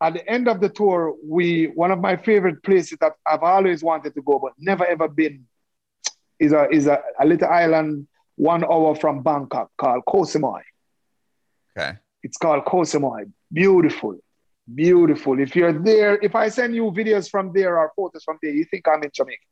at 0.00 0.14
the 0.14 0.28
end 0.28 0.48
of 0.48 0.60
the 0.60 0.68
tour, 0.68 1.14
we 1.24 1.66
one 1.74 1.90
of 1.90 2.00
my 2.00 2.16
favorite 2.16 2.62
places 2.62 2.98
that 3.00 3.12
I've 3.26 3.42
always 3.42 3.82
wanted 3.82 4.14
to 4.14 4.22
go, 4.22 4.38
but 4.38 4.52
never 4.58 4.86
ever 4.86 5.08
been, 5.08 5.46
is 6.38 6.52
a 6.52 6.68
is 6.70 6.86
a, 6.86 7.02
a 7.20 7.26
little 7.26 7.48
island 7.48 8.06
one 8.36 8.64
hour 8.64 8.94
from 8.94 9.22
Bangkok 9.22 9.70
called 9.76 10.04
Koh 10.06 10.22
Samui. 10.22 10.62
Okay. 11.76 11.98
It's 12.22 12.36
called 12.36 12.64
Koh 12.64 12.82
Samui. 12.82 13.30
Beautiful. 13.52 14.18
Beautiful. 14.72 15.40
If 15.40 15.56
you're 15.56 15.72
there, 15.72 16.18
if 16.22 16.34
I 16.34 16.48
send 16.48 16.74
you 16.74 16.84
videos 16.90 17.30
from 17.30 17.52
there 17.52 17.78
or 17.78 17.90
photos 17.96 18.22
from 18.22 18.38
there, 18.42 18.52
you 18.52 18.64
think 18.64 18.86
I'm 18.86 19.02
in 19.02 19.10
Jamaica. 19.12 19.42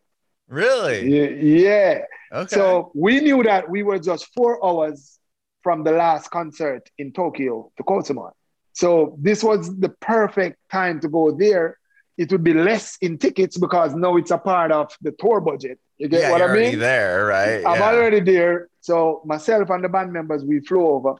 Really? 0.48 1.60
Yeah. 1.60 2.02
Okay. 2.32 2.54
So 2.54 2.92
we 2.94 3.20
knew 3.20 3.42
that 3.42 3.68
we 3.68 3.82
were 3.82 3.98
just 3.98 4.32
four 4.34 4.64
hours 4.64 5.18
from 5.62 5.82
the 5.82 5.92
last 5.92 6.30
concert 6.30 6.88
in 6.98 7.12
Tokyo 7.12 7.72
to 7.76 7.82
Koh 7.82 8.02
So 8.72 9.16
this 9.20 9.42
was 9.42 9.76
the 9.78 9.88
perfect 9.88 10.58
time 10.70 11.00
to 11.00 11.08
go 11.08 11.32
there. 11.32 11.78
It 12.16 12.30
would 12.32 12.44
be 12.44 12.54
less 12.54 12.96
in 13.00 13.18
tickets 13.18 13.58
because 13.58 13.94
now 13.94 14.16
it's 14.16 14.30
a 14.30 14.38
part 14.38 14.72
of 14.72 14.92
the 15.02 15.12
tour 15.18 15.40
budget. 15.40 15.78
You 15.98 16.08
get 16.08 16.20
yeah, 16.20 16.30
what 16.30 16.42
I 16.42 16.54
mean? 16.54 16.78
there, 16.78 17.26
right? 17.26 17.64
I'm 17.66 17.80
yeah. 17.80 17.88
already 17.88 18.20
there. 18.20 18.68
So 18.80 19.22
myself 19.24 19.70
and 19.70 19.82
the 19.82 19.88
band 19.88 20.12
members, 20.12 20.44
we 20.44 20.60
flew 20.60 20.86
over 20.86 21.16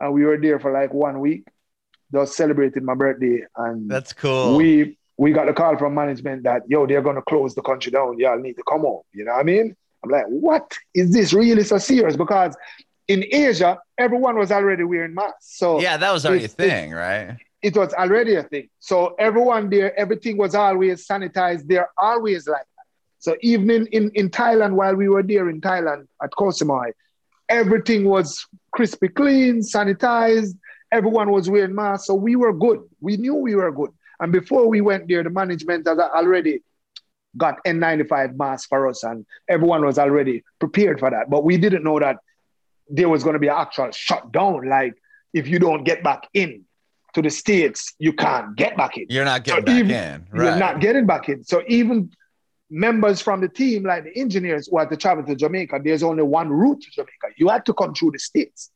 and 0.00 0.12
we 0.12 0.24
were 0.24 0.38
there 0.38 0.58
for 0.58 0.72
like 0.72 0.94
one 0.94 1.20
week, 1.20 1.46
just 2.12 2.36
celebrating 2.36 2.84
my 2.84 2.94
birthday. 2.94 3.42
And 3.56 3.90
that's 3.90 4.12
cool. 4.12 4.56
We 4.56 4.98
we 5.20 5.32
got 5.32 5.50
a 5.50 5.52
call 5.52 5.76
from 5.76 5.94
management 5.94 6.44
that, 6.44 6.62
yo, 6.66 6.86
they're 6.86 7.02
going 7.02 7.16
to 7.16 7.20
close 7.20 7.54
the 7.54 7.60
country 7.60 7.92
down. 7.92 8.18
Y'all 8.18 8.38
need 8.38 8.54
to 8.54 8.62
come 8.66 8.80
home. 8.80 9.02
You 9.12 9.26
know 9.26 9.32
what 9.32 9.40
I 9.40 9.42
mean? 9.42 9.76
I'm 10.02 10.08
like, 10.08 10.24
what 10.24 10.72
is 10.94 11.12
this 11.12 11.34
really 11.34 11.62
so 11.62 11.76
serious? 11.76 12.16
Because 12.16 12.56
in 13.06 13.26
Asia, 13.30 13.78
everyone 13.98 14.38
was 14.38 14.50
already 14.50 14.82
wearing 14.84 15.12
masks. 15.12 15.58
So 15.58 15.78
yeah, 15.78 15.98
that 15.98 16.10
was 16.10 16.24
already 16.24 16.46
a 16.46 16.48
thing, 16.48 16.92
right? 16.92 17.36
It 17.60 17.76
was 17.76 17.92
already 17.92 18.36
a 18.36 18.44
thing. 18.44 18.70
So 18.78 19.14
everyone 19.18 19.68
there, 19.68 19.94
everything 20.00 20.38
was 20.38 20.54
always 20.54 21.06
sanitized. 21.06 21.66
They're 21.66 21.90
always 21.98 22.48
like 22.48 22.64
that. 22.76 22.86
So 23.18 23.36
even 23.42 23.68
in, 23.70 23.86
in, 23.88 24.10
in 24.14 24.30
Thailand, 24.30 24.72
while 24.72 24.94
we 24.94 25.10
were 25.10 25.22
there 25.22 25.50
in 25.50 25.60
Thailand 25.60 26.06
at 26.22 26.30
Koh 26.34 26.46
Samui, 26.46 26.92
everything 27.50 28.06
was 28.06 28.46
crispy 28.72 29.08
clean, 29.08 29.60
sanitized. 29.60 30.54
Everyone 30.90 31.30
was 31.30 31.50
wearing 31.50 31.74
masks. 31.74 32.06
So 32.06 32.14
we 32.14 32.36
were 32.36 32.54
good. 32.54 32.80
We 33.02 33.18
knew 33.18 33.34
we 33.34 33.54
were 33.54 33.70
good. 33.70 33.90
And 34.20 34.30
before 34.32 34.68
we 34.68 34.80
went 34.80 35.08
there, 35.08 35.22
the 35.22 35.30
management 35.30 35.88
has 35.88 35.98
already 35.98 36.62
got 37.36 37.64
N95 37.64 38.36
masks 38.36 38.66
for 38.66 38.88
us, 38.88 39.02
and 39.02 39.24
everyone 39.48 39.84
was 39.84 39.98
already 39.98 40.44
prepared 40.58 40.98
for 40.98 41.10
that. 41.10 41.30
But 41.30 41.44
we 41.44 41.56
didn't 41.56 41.84
know 41.84 41.98
that 41.98 42.18
there 42.88 43.08
was 43.08 43.22
going 43.22 43.34
to 43.34 43.38
be 43.38 43.48
an 43.48 43.56
actual 43.56 43.90
shutdown. 43.92 44.68
Like, 44.68 44.94
if 45.32 45.48
you 45.48 45.58
don't 45.58 45.84
get 45.84 46.02
back 46.02 46.28
in 46.34 46.64
to 47.14 47.22
the 47.22 47.30
States, 47.30 47.94
you 47.98 48.12
can't 48.12 48.56
get 48.56 48.76
back 48.76 48.98
in. 48.98 49.06
You're 49.08 49.24
not 49.24 49.44
getting 49.44 49.62
so 49.62 49.66
back 49.66 49.78
even, 49.78 49.90
in. 49.90 50.26
Right. 50.30 50.44
You're 50.44 50.56
not 50.58 50.80
getting 50.80 51.06
back 51.06 51.28
in. 51.28 51.44
So 51.44 51.62
even 51.68 52.12
members 52.68 53.20
from 53.20 53.40
the 53.40 53.48
team, 53.48 53.84
like 53.84 54.04
the 54.04 54.16
engineers 54.16 54.68
who 54.70 54.78
had 54.78 54.90
to 54.90 54.96
travel 54.96 55.24
to 55.24 55.34
Jamaica, 55.34 55.80
there's 55.82 56.02
only 56.02 56.22
one 56.22 56.48
route 56.50 56.80
to 56.82 56.90
Jamaica. 56.90 57.28
You 57.36 57.48
had 57.48 57.64
to 57.66 57.74
come 57.74 57.94
through 57.94 58.12
the 58.12 58.18
States 58.18 58.70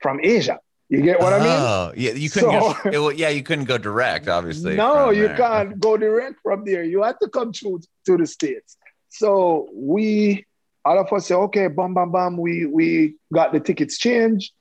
from 0.00 0.20
Asia. 0.22 0.58
You 0.88 1.02
get 1.02 1.18
what 1.18 1.32
oh, 1.32 1.36
I 1.36 1.38
mean? 1.40 1.48
Oh, 1.48 1.92
yeah. 1.96 2.12
You 2.12 2.30
couldn't. 2.30 2.50
So, 2.50 2.90
go, 2.90 3.08
it, 3.08 3.16
yeah, 3.16 3.28
you 3.28 3.42
couldn't 3.42 3.64
go 3.64 3.76
direct, 3.76 4.28
obviously. 4.28 4.76
No, 4.76 5.10
you 5.10 5.28
there. 5.28 5.36
can't 5.36 5.80
go 5.80 5.96
direct 5.96 6.36
from 6.42 6.64
there. 6.64 6.84
You 6.84 7.02
had 7.02 7.16
to 7.22 7.28
come 7.28 7.52
through 7.52 7.80
to 8.06 8.16
the 8.16 8.26
states. 8.26 8.76
So 9.08 9.68
we 9.74 10.44
all 10.84 10.98
of 11.00 11.12
us 11.12 11.26
say, 11.26 11.34
okay, 11.34 11.66
bam, 11.66 11.94
bam, 11.94 12.12
bam, 12.12 12.36
we 12.36 12.66
we 12.66 13.16
got 13.32 13.52
the 13.52 13.58
tickets 13.58 13.98
changed. 13.98 14.52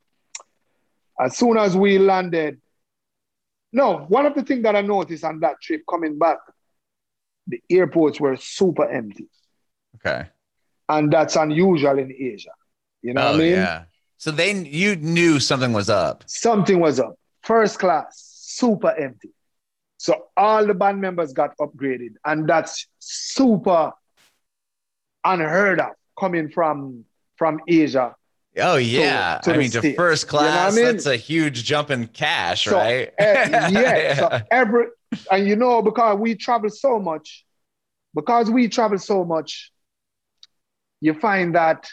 As 1.19 1.37
soon 1.37 1.57
as 1.57 1.77
we 1.77 1.99
landed, 1.99 2.59
no, 3.71 3.99
one 4.07 4.25
of 4.25 4.33
the 4.33 4.43
things 4.43 4.63
that 4.63 4.75
I 4.75 4.81
noticed 4.81 5.23
on 5.23 5.39
that 5.41 5.61
trip 5.61 5.83
coming 5.87 6.17
back, 6.17 6.37
the 7.47 7.61
airports 7.69 8.19
were 8.19 8.35
super 8.37 8.89
empty. 8.89 9.29
Okay. 9.97 10.29
And 10.89 11.11
that's 11.11 11.35
unusual 11.35 11.99
in 11.99 12.11
Asia. 12.11 12.49
You 13.01 13.13
know 13.13 13.21
oh, 13.21 13.31
what 13.31 13.35
I 13.35 13.37
mean? 13.37 13.51
Yeah. 13.51 13.83
So 14.25 14.31
they 14.31 14.53
you 14.53 14.95
knew 14.95 15.39
something 15.39 15.71
was 15.71 15.87
up. 15.87 16.23
Something 16.25 16.79
was 16.79 16.99
up. 16.99 17.13
First 17.43 17.77
class, 17.77 18.07
super 18.41 18.89
empty. 18.89 19.29
So 19.97 20.29
all 20.35 20.65
the 20.65 20.73
band 20.73 20.99
members 20.99 21.31
got 21.31 21.55
upgraded, 21.61 22.15
and 22.25 22.49
that's 22.49 22.87
super 22.97 23.91
unheard 25.23 25.79
of 25.79 25.91
coming 26.19 26.49
from 26.49 27.05
from 27.35 27.59
Asia. 27.67 28.15
Oh 28.57 28.77
yeah, 28.77 29.41
to, 29.43 29.51
to 29.51 29.55
I 29.55 29.59
mean, 29.59 29.69
to 29.69 29.93
first 29.93 30.27
class, 30.27 30.73
you 30.73 30.81
know 30.81 30.87
I 30.87 30.87
mean? 30.87 30.95
that's 30.95 31.05
a 31.05 31.17
huge 31.17 31.63
jump 31.63 31.91
in 31.91 32.07
cash, 32.07 32.63
so, 32.63 32.79
right? 32.79 33.09
uh, 33.09 33.13
yeah. 33.19 33.69
yeah. 33.69 34.15
So 34.15 34.41
every 34.49 34.85
and 35.29 35.47
you 35.47 35.55
know 35.55 35.83
because 35.83 36.17
we 36.17 36.33
travel 36.33 36.71
so 36.71 36.97
much, 36.97 37.45
because 38.15 38.49
we 38.49 38.69
travel 38.69 38.97
so 38.97 39.23
much, 39.23 39.71
you 40.99 41.13
find 41.13 41.53
that 41.53 41.87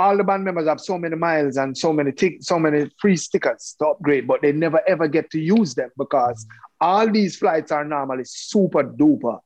all 0.00 0.16
the 0.16 0.24
band 0.24 0.44
members 0.44 0.66
have 0.66 0.80
so 0.80 0.96
many 1.04 1.16
miles 1.16 1.56
and 1.56 1.76
so 1.76 1.92
many 1.92 2.12
t- 2.12 2.40
so 2.40 2.58
many 2.58 2.90
free 3.02 3.16
stickers 3.16 3.76
to 3.78 3.88
upgrade, 3.88 4.26
but 4.26 4.40
they 4.40 4.52
never 4.52 4.80
ever 4.88 5.06
get 5.16 5.30
to 5.30 5.40
use 5.40 5.74
them 5.74 5.90
because 5.98 6.46
all 6.80 7.06
these 7.18 7.36
flights 7.36 7.70
are 7.70 7.84
normally 7.84 8.24
super 8.24 8.82
duper 8.82 9.38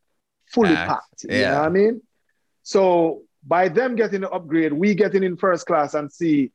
fully 0.54 0.74
packed. 0.74 1.24
You 1.24 1.38
yeah. 1.38 1.50
know 1.50 1.58
what 1.60 1.66
I 1.66 1.70
mean? 1.70 2.02
So 2.62 3.22
by 3.46 3.68
them 3.68 3.96
getting 3.96 4.22
the 4.22 4.30
upgrade, 4.30 4.72
we 4.72 4.94
getting 4.94 5.24
in 5.24 5.36
first 5.36 5.66
class 5.66 5.94
and 5.94 6.12
see 6.12 6.52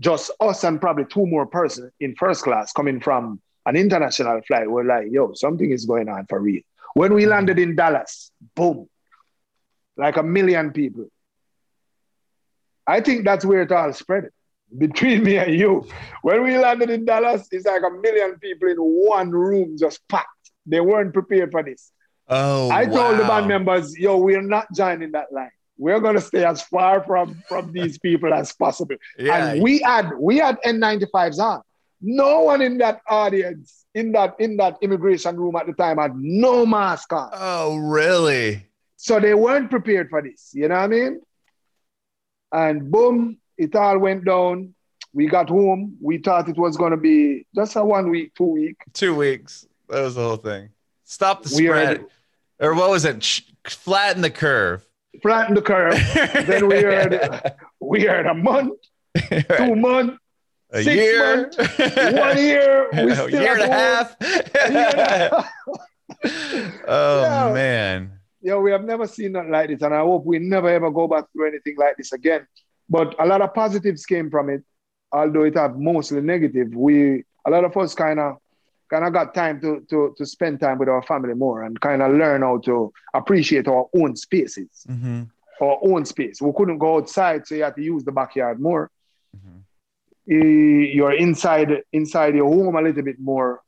just 0.00 0.30
us 0.40 0.64
and 0.64 0.80
probably 0.80 1.04
two 1.04 1.26
more 1.26 1.46
persons 1.46 1.92
in 2.00 2.14
first 2.16 2.42
class 2.42 2.72
coming 2.72 3.00
from 3.00 3.40
an 3.66 3.76
international 3.76 4.40
flight. 4.48 4.68
We're 4.68 4.84
like, 4.84 5.06
yo, 5.10 5.32
something 5.34 5.70
is 5.70 5.86
going 5.86 6.08
on 6.08 6.26
for 6.28 6.40
real. 6.40 6.62
When 6.94 7.14
we 7.14 7.24
mm. 7.24 7.28
landed 7.28 7.58
in 7.58 7.76
Dallas, 7.76 8.32
boom, 8.56 8.88
like 9.96 10.16
a 10.16 10.22
million 10.22 10.72
people. 10.72 11.06
I 12.86 13.00
think 13.00 13.24
that's 13.24 13.44
where 13.44 13.62
it 13.62 13.72
all 13.72 13.92
spread 13.92 14.30
between 14.76 15.22
me 15.22 15.36
and 15.36 15.54
you. 15.54 15.86
When 16.22 16.42
we 16.42 16.56
landed 16.56 16.90
in 16.90 17.04
Dallas, 17.04 17.46
it's 17.50 17.66
like 17.66 17.82
a 17.82 17.90
million 17.90 18.38
people 18.38 18.68
in 18.68 18.76
one 18.76 19.30
room 19.30 19.76
just 19.78 20.06
packed. 20.08 20.28
They 20.66 20.80
weren't 20.80 21.12
prepared 21.12 21.50
for 21.50 21.62
this. 21.62 21.90
Oh, 22.28 22.70
I 22.70 22.84
wow. 22.84 22.94
told 22.94 23.20
the 23.20 23.24
band 23.24 23.48
members, 23.48 23.98
yo, 23.98 24.16
we're 24.18 24.42
not 24.42 24.66
joining 24.74 25.12
that 25.12 25.32
line. 25.32 25.50
We're 25.76 26.00
gonna 26.00 26.20
stay 26.20 26.44
as 26.44 26.62
far 26.62 27.02
from 27.02 27.42
from 27.48 27.72
these 27.72 27.98
people 27.98 28.32
as 28.32 28.52
possible. 28.52 28.96
Yeah. 29.18 29.46
And 29.46 29.62
we 29.62 29.80
had 29.80 30.12
we 30.16 30.38
had 30.38 30.58
N95s 30.62 31.38
on. 31.38 31.62
No 32.00 32.40
one 32.40 32.62
in 32.62 32.78
that 32.78 33.00
audience, 33.08 33.84
in 33.94 34.12
that 34.12 34.36
in 34.38 34.56
that 34.58 34.76
immigration 34.80 35.36
room 35.36 35.56
at 35.56 35.66
the 35.66 35.72
time, 35.72 35.98
had 35.98 36.14
no 36.16 36.64
mask 36.64 37.12
on. 37.12 37.30
Oh, 37.32 37.76
really? 37.76 38.66
So 38.96 39.18
they 39.18 39.34
weren't 39.34 39.70
prepared 39.70 40.10
for 40.10 40.22
this. 40.22 40.50
You 40.52 40.68
know 40.68 40.76
what 40.76 40.84
I 40.84 40.88
mean? 40.88 41.20
And 42.52 42.90
boom, 42.90 43.38
it 43.56 43.74
all 43.74 43.98
went 43.98 44.24
down. 44.24 44.74
We 45.14 45.26
got 45.26 45.48
home. 45.48 45.96
We 46.00 46.18
thought 46.18 46.48
it 46.48 46.56
was 46.56 46.76
going 46.76 46.92
to 46.92 46.96
be 46.96 47.46
just 47.54 47.76
a 47.76 47.84
one 47.84 48.10
week, 48.10 48.34
two 48.34 48.44
week. 48.44 48.76
Two 48.92 49.14
weeks. 49.14 49.66
That 49.88 50.02
was 50.02 50.14
the 50.14 50.22
whole 50.22 50.36
thing. 50.36 50.70
Stop 51.04 51.42
the 51.42 51.48
spread. 51.50 52.06
or 52.58 52.74
what 52.74 52.90
was 52.90 53.04
it? 53.04 53.22
Flatten 53.66 54.22
the 54.22 54.30
curve. 54.30 54.86
Flatten 55.20 55.54
the 55.54 55.62
curve. 55.62 55.94
then 56.46 56.66
we 56.68 56.80
heard 56.80 57.52
we 57.80 58.02
heard 58.04 58.26
a 58.26 58.34
month, 58.34 58.78
right. 59.30 59.46
two 59.58 59.76
months, 59.76 60.16
a 60.70 60.82
six 60.82 60.96
year, 60.96 61.36
months, 61.36 61.56
one 62.18 62.38
year, 62.38 62.88
we 62.92 63.12
a 63.12 63.28
year 63.28 63.52
and 63.52 63.62
a 63.62 63.68
half. 63.68 64.16
oh 66.88 67.22
yeah. 67.22 67.52
man 67.52 68.12
yeah, 68.42 68.56
we 68.56 68.72
have 68.72 68.84
never 68.84 69.06
seen 69.06 69.32
nothing 69.32 69.52
like 69.52 69.68
this, 69.68 69.82
and 69.82 69.94
I 69.94 70.00
hope 70.00 70.24
we 70.26 70.38
never 70.38 70.68
ever 70.68 70.90
go 70.90 71.06
back 71.06 71.24
through 71.32 71.48
anything 71.48 71.76
like 71.78 71.96
this 71.96 72.12
again. 72.12 72.46
But 72.88 73.14
a 73.18 73.26
lot 73.26 73.40
of 73.40 73.54
positives 73.54 74.04
came 74.04 74.30
from 74.30 74.50
it, 74.50 74.62
although 75.12 75.44
it 75.44 75.56
had 75.56 75.78
mostly 75.78 76.20
negative. 76.20 76.74
We 76.74 77.24
a 77.46 77.50
lot 77.50 77.64
of 77.64 77.76
us 77.76 77.94
kind 77.94 78.18
of 78.18 78.36
kind 78.90 79.04
of 79.04 79.12
got 79.12 79.34
time 79.34 79.60
to, 79.60 79.84
to 79.90 80.14
to 80.16 80.26
spend 80.26 80.60
time 80.60 80.78
with 80.78 80.88
our 80.88 81.02
family 81.02 81.34
more 81.34 81.62
and 81.62 81.80
kind 81.80 82.02
of 82.02 82.12
learn 82.12 82.42
how 82.42 82.58
to 82.58 82.92
appreciate 83.14 83.68
our 83.68 83.86
own 83.94 84.16
spaces, 84.16 84.84
mm-hmm. 84.88 85.22
our 85.60 85.78
own 85.82 86.04
space. 86.04 86.42
We 86.42 86.52
couldn't 86.56 86.78
go 86.78 86.96
outside, 86.96 87.46
so 87.46 87.54
you 87.54 87.62
had 87.62 87.76
to 87.76 87.82
use 87.82 88.04
the 88.04 88.12
backyard 88.12 88.60
more. 88.60 88.90
Mm-hmm. 89.36 89.58
You're 90.26 91.12
inside 91.14 91.82
inside 91.92 92.34
your 92.34 92.52
home 92.52 92.74
a 92.74 92.82
little 92.82 93.02
bit 93.02 93.20
more 93.20 93.62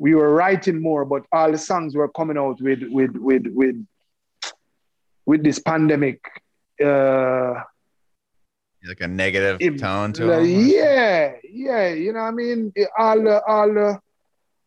we 0.00 0.14
were 0.14 0.32
writing 0.34 0.80
more, 0.80 1.04
but 1.04 1.26
all 1.30 1.52
the 1.52 1.58
songs 1.58 1.94
were 1.94 2.08
coming 2.08 2.38
out 2.38 2.58
with 2.60 2.82
with 2.84 3.14
with 3.16 3.46
with 3.48 3.86
with 5.26 5.44
this 5.44 5.58
pandemic. 5.58 6.18
Uh, 6.82 7.62
like 8.88 9.02
a 9.02 9.08
negative 9.08 9.58
it, 9.60 9.78
tone 9.78 10.14
to 10.14 10.34
uh, 10.34 10.38
Yeah, 10.38 11.34
yeah. 11.44 11.88
You 11.88 12.14
know, 12.14 12.20
what 12.20 12.28
I 12.28 12.30
mean, 12.30 12.72
all 12.96 13.22
the 13.22 13.44
all 13.46 13.74
the 13.74 14.00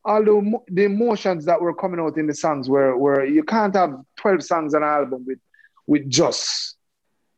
all 0.05 0.23
the, 0.23 0.59
the 0.67 0.83
emotions 0.83 1.45
that 1.45 1.59
were 1.59 1.73
coming 1.73 1.99
out 1.99 2.15
in 2.17 2.27
the 2.27 2.35
songs 2.35 2.69
were 2.69 2.95
were 2.95 3.25
you 3.25 3.43
can't 3.43 3.75
have 3.75 3.99
twelve 4.15 4.43
songs 4.43 4.75
on 4.75 4.83
an 4.83 4.89
album 4.89 5.25
with 5.25 5.39
with 5.87 6.07
just 6.11 6.75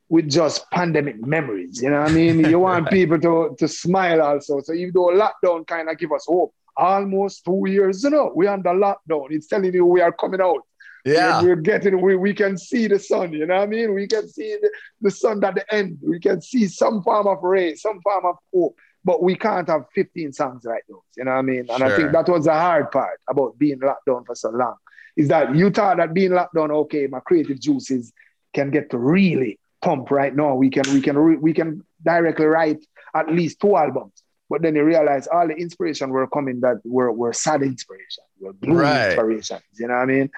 with 0.09 0.29
just 0.29 0.69
pandemic 0.71 1.25
memories. 1.25 1.81
You 1.81 1.91
know 1.91 2.01
what 2.01 2.11
I 2.11 2.13
mean? 2.13 2.43
You 2.49 2.59
want 2.59 2.89
people 2.89 3.19
to 3.21 3.55
to 3.57 3.67
smile 3.69 4.21
also. 4.21 4.59
So 4.59 4.73
even 4.73 4.91
though 4.93 5.17
lockdown 5.23 5.65
kind 5.65 5.89
of 5.89 5.97
give 5.97 6.11
us 6.11 6.25
hope, 6.27 6.53
almost 6.77 7.45
two 7.45 7.63
years, 7.67 8.03
you 8.03 8.09
know, 8.09 8.31
we're 8.33 8.49
under 8.49 8.71
lockdown. 8.71 9.27
It's 9.29 9.47
telling 9.47 9.73
you 9.73 9.85
we 9.85 10.01
are 10.01 10.11
coming 10.11 10.41
out. 10.41 10.61
Yeah. 11.05 11.41
We're, 11.41 11.49
we're, 11.49 11.55
getting, 11.57 12.01
we, 12.01 12.15
we 12.15 12.33
can 12.33 12.57
see 12.57 12.87
the 12.87 12.99
sun, 12.99 13.31
you 13.33 13.45
know 13.45 13.55
what 13.55 13.63
I 13.63 13.67
mean? 13.67 13.93
We 13.93 14.07
can 14.07 14.27
see 14.27 14.57
the, 14.59 14.71
the 15.01 15.11
sun 15.11 15.43
at 15.43 15.55
the 15.55 15.73
end. 15.73 15.99
We 16.01 16.19
can 16.19 16.41
see 16.41 16.67
some 16.67 17.03
form 17.03 17.27
of 17.27 17.43
ray, 17.43 17.75
some 17.75 18.01
form 18.01 18.25
of 18.25 18.35
hope, 18.53 18.75
but 19.03 19.21
we 19.21 19.35
can't 19.35 19.69
have 19.69 19.85
15 19.93 20.33
songs 20.33 20.65
like 20.65 20.83
those, 20.89 20.97
you 21.15 21.25
know 21.25 21.31
what 21.31 21.37
I 21.37 21.43
mean? 21.43 21.67
And 21.69 21.77
sure. 21.77 21.85
I 21.85 21.95
think 21.95 22.11
that 22.11 22.27
was 22.27 22.45
the 22.45 22.53
hard 22.53 22.91
part 22.91 23.19
about 23.29 23.57
being 23.59 23.79
locked 23.79 24.07
down 24.07 24.25
for 24.25 24.33
so 24.33 24.49
long, 24.49 24.75
is 25.15 25.27
that 25.27 25.55
you 25.55 25.69
thought 25.69 25.97
that 25.97 26.13
being 26.13 26.31
locked 26.31 26.55
down, 26.55 26.71
okay, 26.71 27.05
my 27.05 27.19
creative 27.19 27.59
juices 27.59 28.11
can 28.55 28.71
get 28.71 28.89
to 28.89 28.97
really 28.97 29.59
pump 29.81 30.09
right 30.09 30.35
now. 30.35 30.55
We 30.55 30.71
can, 30.71 30.91
we 30.91 31.01
can, 31.01 31.39
we 31.39 31.53
can 31.53 31.83
directly 32.03 32.45
write 32.45 32.83
at 33.13 33.31
least 33.31 33.61
two 33.61 33.77
albums. 33.77 34.23
But 34.49 34.61
then 34.61 34.75
you 34.75 34.83
realize 34.83 35.27
all 35.27 35.47
the 35.47 35.55
inspiration 35.55 36.09
were 36.09 36.27
coming 36.27 36.61
that 36.61 36.77
were, 36.85 37.11
were 37.11 37.33
sad 37.33 37.63
inspiration, 37.63 38.23
were 38.39 38.53
blue 38.53 38.75
right. 38.75 39.07
inspirations. 39.07 39.61
You 39.79 39.87
know 39.87 39.95
what 39.95 40.03
I 40.03 40.05
mean? 40.05 40.31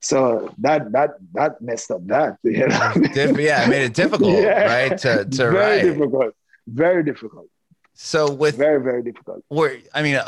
So 0.00 0.54
that 0.58 0.92
that 0.92 1.10
that 1.32 1.60
messed 1.60 1.90
up 1.90 2.06
that. 2.06 2.38
You 2.44 2.68
know 2.68 2.92
yeah, 3.38 3.64
it 3.64 3.68
made 3.68 3.82
it 3.82 3.94
difficult, 3.94 4.30
yeah. 4.38 4.64
right? 4.64 4.98
To 4.98 5.24
to 5.24 5.50
very 5.50 5.54
write. 5.54 5.82
difficult, 5.82 6.34
very 6.68 7.02
difficult. 7.02 7.48
So 7.94 8.30
with 8.32 8.56
very 8.56 8.80
very 8.80 9.02
difficult. 9.02 9.44
Where 9.48 9.78
I 9.92 10.02
mean, 10.02 10.20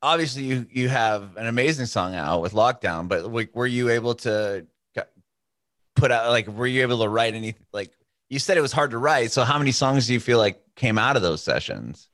obviously 0.00 0.44
you 0.44 0.66
you 0.70 0.88
have 0.88 1.36
an 1.36 1.46
amazing 1.46 1.86
song 1.86 2.14
out 2.14 2.40
with 2.40 2.52
Lockdown, 2.52 3.08
but 3.08 3.32
like, 3.32 3.50
were 3.54 3.66
you 3.66 3.90
able 3.90 4.14
to 4.16 4.66
put 5.96 6.10
out 6.10 6.28
like 6.30 6.46
were 6.48 6.66
you 6.66 6.82
able 6.82 7.00
to 7.00 7.08
write 7.08 7.34
any 7.34 7.54
like 7.72 7.90
you 8.28 8.38
said 8.38 8.56
it 8.56 8.60
was 8.60 8.72
hard 8.72 8.90
to 8.92 8.98
write? 8.98 9.32
So 9.32 9.44
how 9.44 9.58
many 9.58 9.72
songs 9.72 10.06
do 10.06 10.12
you 10.12 10.20
feel 10.20 10.38
like 10.38 10.60
came 10.76 10.98
out 10.98 11.16
of 11.16 11.22
those 11.22 11.42
sessions? 11.42 12.08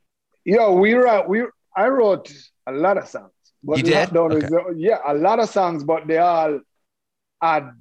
Yeah, 0.45 0.69
we 0.69 0.93
wrote 0.93 1.27
we 1.29 1.43
I 1.75 1.87
wrote 1.87 2.31
a 2.67 2.71
lot 2.71 2.97
of 2.97 3.07
songs. 3.07 3.31
But 3.63 3.77
you 3.77 3.83
did? 3.83 4.15
Okay. 4.15 4.45
Is, 4.45 4.51
yeah, 4.77 4.99
a 5.05 5.13
lot 5.13 5.39
of 5.39 5.49
songs, 5.49 5.83
but 5.83 6.07
they 6.07 6.17
all 6.17 6.59
add 7.41 7.71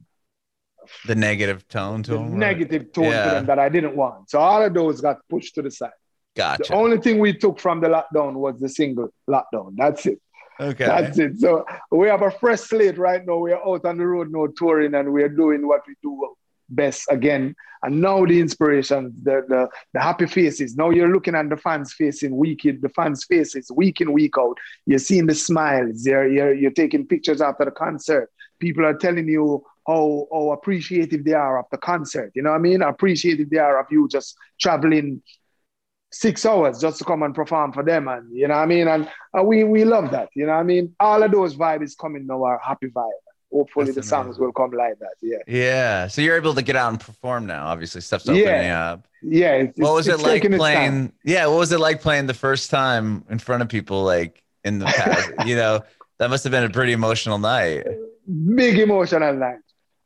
the 1.07 1.15
negative 1.15 1.67
tone 1.69 2.03
to 2.05 2.13
them. 2.13 2.39
Negative 2.39 2.93
tone 2.93 3.05
yeah. 3.05 3.25
to 3.25 3.31
them 3.31 3.47
that 3.47 3.59
I 3.59 3.69
didn't 3.69 3.97
want. 3.97 4.31
So 4.31 4.39
all 4.39 4.63
of 4.63 4.75
those 4.75 5.01
got 5.01 5.19
pushed 5.29 5.55
to 5.55 5.63
the 5.63 5.71
side. 5.71 5.91
Gotcha. 6.37 6.65
The 6.69 6.75
only 6.75 6.99
thing 6.99 7.19
we 7.19 7.33
took 7.33 7.59
from 7.59 7.81
the 7.81 7.89
lockdown 7.89 8.35
was 8.35 8.61
the 8.61 8.69
single 8.69 9.09
lockdown. 9.29 9.75
That's 9.77 10.07
it. 10.07 10.21
Okay. 10.61 10.85
That's 10.85 11.19
it. 11.19 11.39
So 11.39 11.65
we 11.91 12.09
have 12.09 12.23
a 12.23 12.31
fresh 12.31 12.61
slate 12.61 12.99
right 12.99 13.25
now. 13.27 13.39
We 13.39 13.53
are 13.53 13.67
out 13.67 13.85
on 13.87 13.97
the 13.97 14.07
road 14.07 14.31
now 14.31 14.47
touring 14.57 14.95
and 14.95 15.13
we 15.13 15.23
are 15.23 15.29
doing 15.29 15.67
what 15.67 15.81
we 15.89 15.95
do 16.03 16.35
best 16.71 17.07
again. 17.11 17.55
And 17.83 18.01
now 18.01 18.27
the 18.27 18.41
inspiration, 18.41 19.15
the, 19.23 19.43
the, 19.49 19.69
the 19.95 20.01
happy 20.01 20.27
faces. 20.27 20.77
Now 20.77 20.91
you're 20.91 21.13
looking 21.13 21.35
at 21.35 21.49
the 21.49 21.57
fans' 21.57 21.95
facing 21.95 22.37
week 22.37 22.65
in, 22.67 22.81
the 22.81 22.91
fans' 22.91 23.25
faces 23.25 23.71
week 23.75 24.01
in, 24.01 24.13
week 24.13 24.35
out. 24.39 24.59
You're 24.87 24.99
seeing 24.99 25.27
the 25.27 25.35
smiles. 25.35 26.07
You're, 26.07 26.29
you're, 26.29 26.55
you're 26.55 26.71
taking 26.73 27.07
pictures 27.07 27.41
after 27.41 27.65
the 27.65 27.71
concert 27.71 28.31
people 28.61 28.85
are 28.85 28.95
telling 28.95 29.27
you 29.27 29.65
how, 29.87 30.29
how 30.31 30.53
appreciative 30.53 31.25
they 31.25 31.33
are 31.33 31.59
of 31.59 31.65
the 31.73 31.79
concert. 31.79 32.31
You 32.35 32.43
know 32.43 32.51
what 32.51 32.57
I 32.57 32.61
mean? 32.61 32.83
Appreciative 32.83 33.51
they 33.51 33.59
are 33.59 33.81
of 33.81 33.87
you 33.91 34.07
just 34.09 34.37
traveling 34.61 35.23
six 36.13 36.45
hours 36.45 36.81
just 36.81 36.99
to 36.99 37.05
come 37.05 37.23
and 37.23 37.35
perform 37.35 37.73
for 37.73 37.83
them. 37.83 38.07
And 38.07 38.37
you 38.37 38.47
know 38.47 38.55
what 38.55 38.63
I 38.63 38.67
mean? 38.67 38.87
And, 38.87 39.09
and 39.33 39.47
we 39.47 39.65
we 39.65 39.85
love 39.85 40.11
that. 40.13 40.29
You 40.37 40.47
know 40.47 40.53
what 40.53 40.61
I 40.61 40.65
mean? 40.65 40.95
All 41.01 41.23
of 41.23 41.33
those 41.33 41.57
vibes 41.57 41.97
coming 41.99 42.27
now 42.27 42.45
are 42.45 42.61
happy 42.65 42.89
vibe. 42.89 43.11
Hopefully 43.53 43.87
That's 43.87 43.97
the 43.97 44.03
songs 44.03 44.39
will 44.39 44.53
come 44.53 44.71
like 44.73 44.99
that. 44.99 45.15
Yeah. 45.21 45.39
Yeah. 45.47 46.07
So 46.09 46.23
you're 46.23 46.37
able 46.37 46.55
to 46.55 46.63
get 46.63 46.77
out 46.77 46.91
and 46.91 47.01
perform 47.01 47.47
now. 47.47 47.67
Obviously, 47.67 48.01
stuff's 48.01 48.29
opening 48.29 48.47
yeah. 48.47 48.91
up. 48.91 49.09
Yeah. 49.23 49.53
It's, 49.55 49.79
what 49.79 49.95
was 49.95 50.09
it 50.09 50.21
like 50.21 50.43
playing? 50.43 51.13
Yeah. 51.25 51.47
What 51.47 51.59
was 51.59 51.73
it 51.73 51.81
like 51.81 52.01
playing 52.01 52.27
the 52.27 52.35
first 52.35 52.71
time 52.71 53.25
in 53.29 53.39
front 53.39 53.63
of 53.63 53.69
people, 53.69 54.03
like 54.05 54.43
in 54.65 54.79
the 54.79 54.87
past? 54.87 55.31
you 55.47 55.57
know, 55.57 55.83
that 56.19 56.31
must 56.31 56.45
have 56.45 56.51
been 56.51 56.65
a 56.65 56.71
pretty 56.71 56.93
emotional 56.93 57.39
night. 57.39 57.87
Big 58.55 58.79
emotional 58.79 59.35
night. 59.35 59.59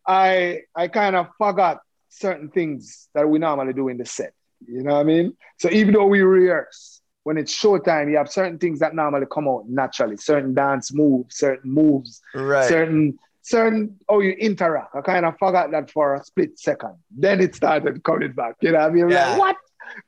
I 0.07 0.63
I 0.75 0.89
kind 0.89 1.17
of 1.17 1.29
forgot 1.39 1.81
certain 2.09 2.49
things 2.49 3.09
that 3.15 3.29
we 3.29 3.39
normally 3.39 3.73
do 3.73 3.89
in 3.89 3.99
the 3.99 4.07
set. 4.07 4.33
You 4.67 4.83
know 4.83 4.95
what 4.95 5.01
I 5.01 5.05
mean? 5.05 5.37
So 5.59 5.69
even 5.71 5.95
though 5.95 6.07
we 6.07 6.23
rehearse, 6.23 7.01
when 7.25 7.39
it's 7.39 7.55
showtime, 7.59 8.11
you 8.11 8.17
have 8.19 8.31
certain 8.31 8.59
things 8.59 8.79
that 8.79 8.95
normally 8.95 9.27
come 9.31 9.49
out 9.49 9.69
naturally, 9.69 10.17
certain 10.17 10.55
dance 10.55 10.93
moves, 10.93 11.37
certain 11.37 11.71
moves, 11.71 12.21
right. 12.35 12.69
certain 12.69 13.19
certain 13.45 13.99
oh 14.09 14.21
you 14.21 14.33
interact. 14.33 14.97
I 14.97 15.03
kind 15.03 15.25
of 15.25 15.39
forgot 15.39 15.71
that 15.71 15.91
for 15.91 16.15
a 16.15 16.25
split 16.25 16.59
second. 16.59 16.97
Then 17.11 17.41
it 17.41 17.55
started 17.55 18.03
coming 18.03 18.33
back. 18.33 18.57
You 18.61 18.73
know 18.73 18.79
what 18.79 18.91
I 18.91 18.93
mean? 18.93 19.09
Yeah. 19.11 19.31
Like, 19.31 19.39
what? 19.39 19.57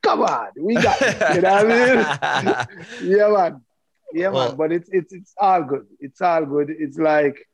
Come 0.01 0.21
on, 0.23 0.47
we 0.59 0.73
got 0.73 0.97
it. 1.01 1.35
You 1.35 1.41
know 1.41 1.63
what 1.63 1.71
I 1.71 2.65
mean? 2.65 2.67
yeah, 3.17 3.27
man. 3.29 3.61
Yeah, 4.11 4.29
well, 4.29 4.49
man. 4.49 4.57
But 4.57 4.71
it's 4.71 4.89
it's 4.91 5.13
it's 5.13 5.33
all 5.37 5.63
good. 5.63 5.85
It's 5.99 6.19
all 6.19 6.45
good. 6.45 6.69
It's 6.71 6.97
like 6.97 7.47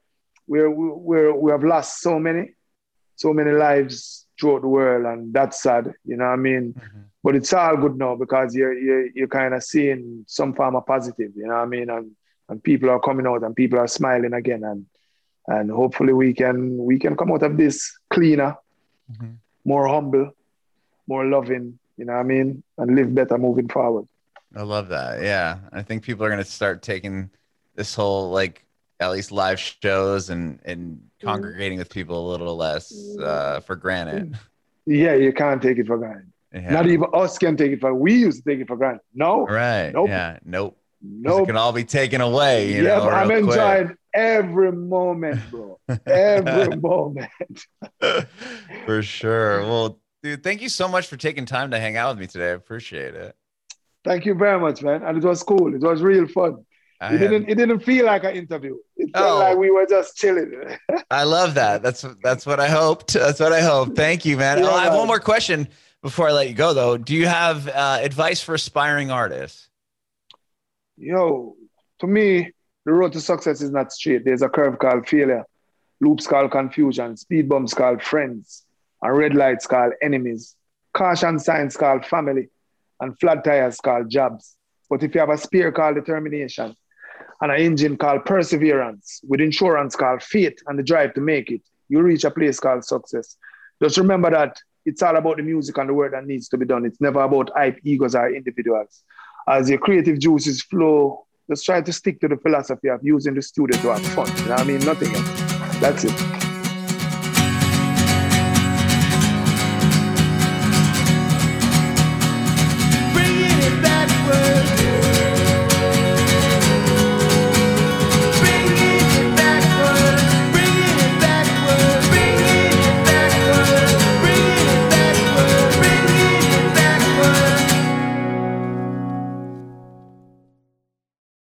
we're 0.47 0.69
we're 0.69 1.35
we 1.35 1.51
have 1.51 1.63
lost 1.63 2.01
so 2.01 2.17
many, 2.17 2.51
so 3.17 3.33
many 3.33 3.51
lives 3.51 4.25
throughout 4.39 4.61
the 4.61 4.69
world, 4.69 5.05
and 5.05 5.33
that's 5.33 5.61
sad. 5.61 5.93
You 6.05 6.15
know 6.15 6.25
what 6.25 6.31
I 6.31 6.37
mean? 6.37 6.73
Mm-hmm. 6.73 6.99
But 7.23 7.35
it's 7.35 7.53
all 7.53 7.75
good 7.75 7.97
now 7.97 8.15
because 8.15 8.55
you're 8.55 8.73
you're, 8.73 9.07
you're 9.13 9.27
kind 9.27 9.53
of 9.53 9.63
seeing 9.63 10.23
some 10.27 10.53
form 10.53 10.77
of 10.77 10.85
positive. 10.85 11.31
You 11.35 11.47
know 11.47 11.55
what 11.55 11.63
I 11.63 11.65
mean? 11.65 11.89
And 11.89 12.11
and 12.47 12.63
people 12.63 12.89
are 12.89 13.01
coming 13.01 13.27
out 13.27 13.43
and 13.43 13.55
people 13.55 13.79
are 13.79 13.87
smiling 13.87 14.33
again, 14.33 14.63
and 14.63 14.85
and 15.47 15.69
hopefully 15.69 16.13
we 16.13 16.33
can 16.33 16.77
we 16.77 16.99
can 16.99 17.15
come 17.15 17.31
out 17.31 17.43
of 17.43 17.57
this 17.57 17.91
cleaner, 18.09 18.55
mm-hmm. 19.11 19.33
more 19.65 19.87
humble, 19.87 20.31
more 21.07 21.25
loving. 21.25 21.79
You 21.97 22.05
know 22.05 22.13
what 22.13 22.19
I 22.19 22.23
mean? 22.23 22.63
And 22.77 22.95
live 22.95 23.13
better 23.13 23.37
moving 23.37 23.67
forward. 23.67 24.07
I 24.55 24.61
love 24.61 24.89
that. 24.89 25.21
Yeah, 25.21 25.59
I 25.71 25.81
think 25.81 26.03
people 26.03 26.25
are 26.25 26.29
gonna 26.29 26.43
start 26.43 26.81
taking 26.81 27.29
this 27.75 27.93
whole 27.93 28.29
like 28.29 28.65
at 28.99 29.11
least 29.11 29.31
live 29.31 29.59
shows 29.59 30.29
and 30.29 30.59
and 30.65 30.97
mm-hmm. 30.97 31.27
congregating 31.27 31.77
with 31.77 31.89
people 31.89 32.29
a 32.29 32.31
little 32.31 32.55
less 32.55 32.93
uh, 33.21 33.59
for 33.61 33.75
granted. 33.75 34.37
Yeah, 34.85 35.13
you 35.13 35.31
can't 35.31 35.61
take 35.61 35.77
it 35.77 35.87
for 35.87 35.97
granted. 35.97 36.31
Yeah. 36.53 36.71
Not 36.71 36.87
even 36.87 37.07
us 37.13 37.37
can 37.37 37.57
take 37.57 37.71
it 37.71 37.79
for. 37.81 37.93
We 37.93 38.13
used 38.13 38.43
to 38.43 38.49
take 38.51 38.59
it 38.59 38.67
for 38.67 38.77
granted. 38.77 39.01
No. 39.13 39.45
Right. 39.47 39.91
Nope. 39.93 40.09
Yeah. 40.09 40.37
Nope. 40.45 40.77
Nope. 41.01 41.43
It 41.43 41.45
can 41.47 41.57
all 41.57 41.73
be 41.73 41.83
taken 41.83 42.21
away. 42.21 42.73
You 42.73 42.83
yeah, 42.83 42.97
know, 42.97 43.09
I'm 43.09 43.31
enjoying 43.31 43.97
every 44.13 44.71
moment, 44.71 45.41
bro. 45.49 45.79
Every 46.05 46.75
moment. 46.81 47.29
for 48.85 49.01
sure. 49.01 49.61
Well, 49.61 49.99
dude, 50.21 50.43
thank 50.43 50.61
you 50.61 50.69
so 50.69 50.87
much 50.87 51.07
for 51.07 51.17
taking 51.17 51.45
time 51.45 51.71
to 51.71 51.79
hang 51.79 51.97
out 51.97 52.15
with 52.15 52.19
me 52.19 52.27
today. 52.27 52.49
I 52.49 52.53
appreciate 52.53 53.15
it. 53.15 53.35
Thank 54.03 54.25
you 54.25 54.35
very 54.35 54.59
much, 54.59 54.83
man. 54.83 55.03
And 55.03 55.17
it 55.17 55.23
was 55.23 55.43
cool. 55.43 55.73
It 55.73 55.81
was 55.81 56.01
real 56.01 56.27
fun. 56.27 56.65
I 56.99 57.15
it 57.15 57.17
didn't. 57.17 57.49
It 57.49 57.55
didn't 57.55 57.79
feel 57.81 58.05
like 58.05 58.23
an 58.23 58.35
interview. 58.35 58.77
It 58.95 59.09
felt 59.13 59.31
oh, 59.31 59.39
like 59.39 59.57
we 59.57 59.71
were 59.71 59.85
just 59.85 60.15
chilling. 60.15 60.77
I 61.11 61.23
love 61.23 61.55
that. 61.55 61.83
That's 61.83 62.05
that's 62.23 62.45
what 62.45 62.59
I 62.59 62.69
hoped. 62.69 63.13
That's 63.13 63.39
what 63.39 63.51
I 63.51 63.61
hoped. 63.61 63.95
Thank 63.95 64.25
you, 64.25 64.37
man. 64.37 64.59
Yeah, 64.63 64.69
oh, 64.69 64.75
I 64.75 64.85
have 64.85 64.95
one 64.95 65.07
more 65.07 65.19
question 65.19 65.67
before 66.01 66.29
I 66.29 66.31
let 66.31 66.47
you 66.47 66.53
go, 66.53 66.73
though. 66.73 66.97
Do 66.97 67.13
you 67.13 67.27
have 67.27 67.67
uh, 67.67 67.99
advice 68.01 68.41
for 68.41 68.55
aspiring 68.55 69.11
artists? 69.11 69.69
Yo, 70.95 71.55
to 71.99 72.07
me, 72.07 72.51
the 72.85 72.91
road 72.91 73.13
to 73.13 73.21
success 73.21 73.61
is 73.61 73.71
not 73.71 73.91
straight. 73.91 74.25
There's 74.25 74.41
a 74.41 74.49
curve 74.49 74.79
called 74.79 75.07
failure, 75.07 75.45
loops 76.01 76.27
called 76.27 76.51
confusion, 76.51 77.15
speed 77.17 77.47
bumps 77.47 77.73
called 77.73 78.01
friends, 78.01 78.63
and 79.01 79.17
red 79.17 79.35
lights 79.35 79.67
called 79.67 79.93
enemies, 80.01 80.55
caution 80.93 81.39
signs 81.39 81.77
called 81.77 82.05
family, 82.05 82.49
and 82.99 83.17
flat 83.19 83.43
tires 83.43 83.77
called 83.77 84.09
jobs. 84.09 84.55
But 84.89 85.03
if 85.03 85.13
you 85.15 85.21
have 85.21 85.29
a 85.29 85.37
spear 85.37 85.71
called 85.71 85.95
determination, 85.95 86.75
and 87.41 87.51
an 87.51 87.59
engine 87.59 87.97
called 87.97 88.23
perseverance, 88.25 89.19
with 89.27 89.41
insurance 89.41 89.95
called 89.95 90.23
faith 90.23 90.57
and 90.67 90.79
the 90.79 90.83
drive 90.83 91.13
to 91.13 91.21
make 91.21 91.51
it, 91.51 91.61
you 91.89 92.01
reach 92.01 92.23
a 92.23 92.31
place 92.31 92.59
called 92.59 92.85
success. 92.85 93.35
Just 93.81 93.97
remember 93.97 94.29
that 94.31 94.57
it's 94.85 95.01
all 95.01 95.15
about 95.15 95.37
the 95.37 95.43
music 95.43 95.77
and 95.77 95.89
the 95.89 95.93
work 95.93 96.11
that 96.11 96.25
needs 96.25 96.47
to 96.49 96.57
be 96.57 96.65
done. 96.65 96.85
It's 96.85 97.01
never 97.01 97.21
about 97.21 97.49
hype, 97.55 97.79
egos, 97.83 98.15
or 98.15 98.33
individuals. 98.33 99.03
As 99.47 99.69
your 99.69 99.79
creative 99.79 100.19
juices 100.19 100.61
flow, 100.61 101.22
just 101.49 101.65
try 101.65 101.81
to 101.81 101.93
stick 101.93 102.19
to 102.21 102.27
the 102.27 102.37
philosophy 102.37 102.89
of 102.89 102.99
using 103.03 103.33
the 103.33 103.41
studio 103.41 103.79
to 103.81 103.89
have 103.89 104.05
fun. 104.13 104.27
You 104.37 104.45
know 104.45 104.51
what 104.51 104.59
I 104.61 104.63
mean? 104.63 104.79
Nothing 104.79 105.13
else. 105.15 105.79
That's 105.79 106.03
it. 106.05 106.42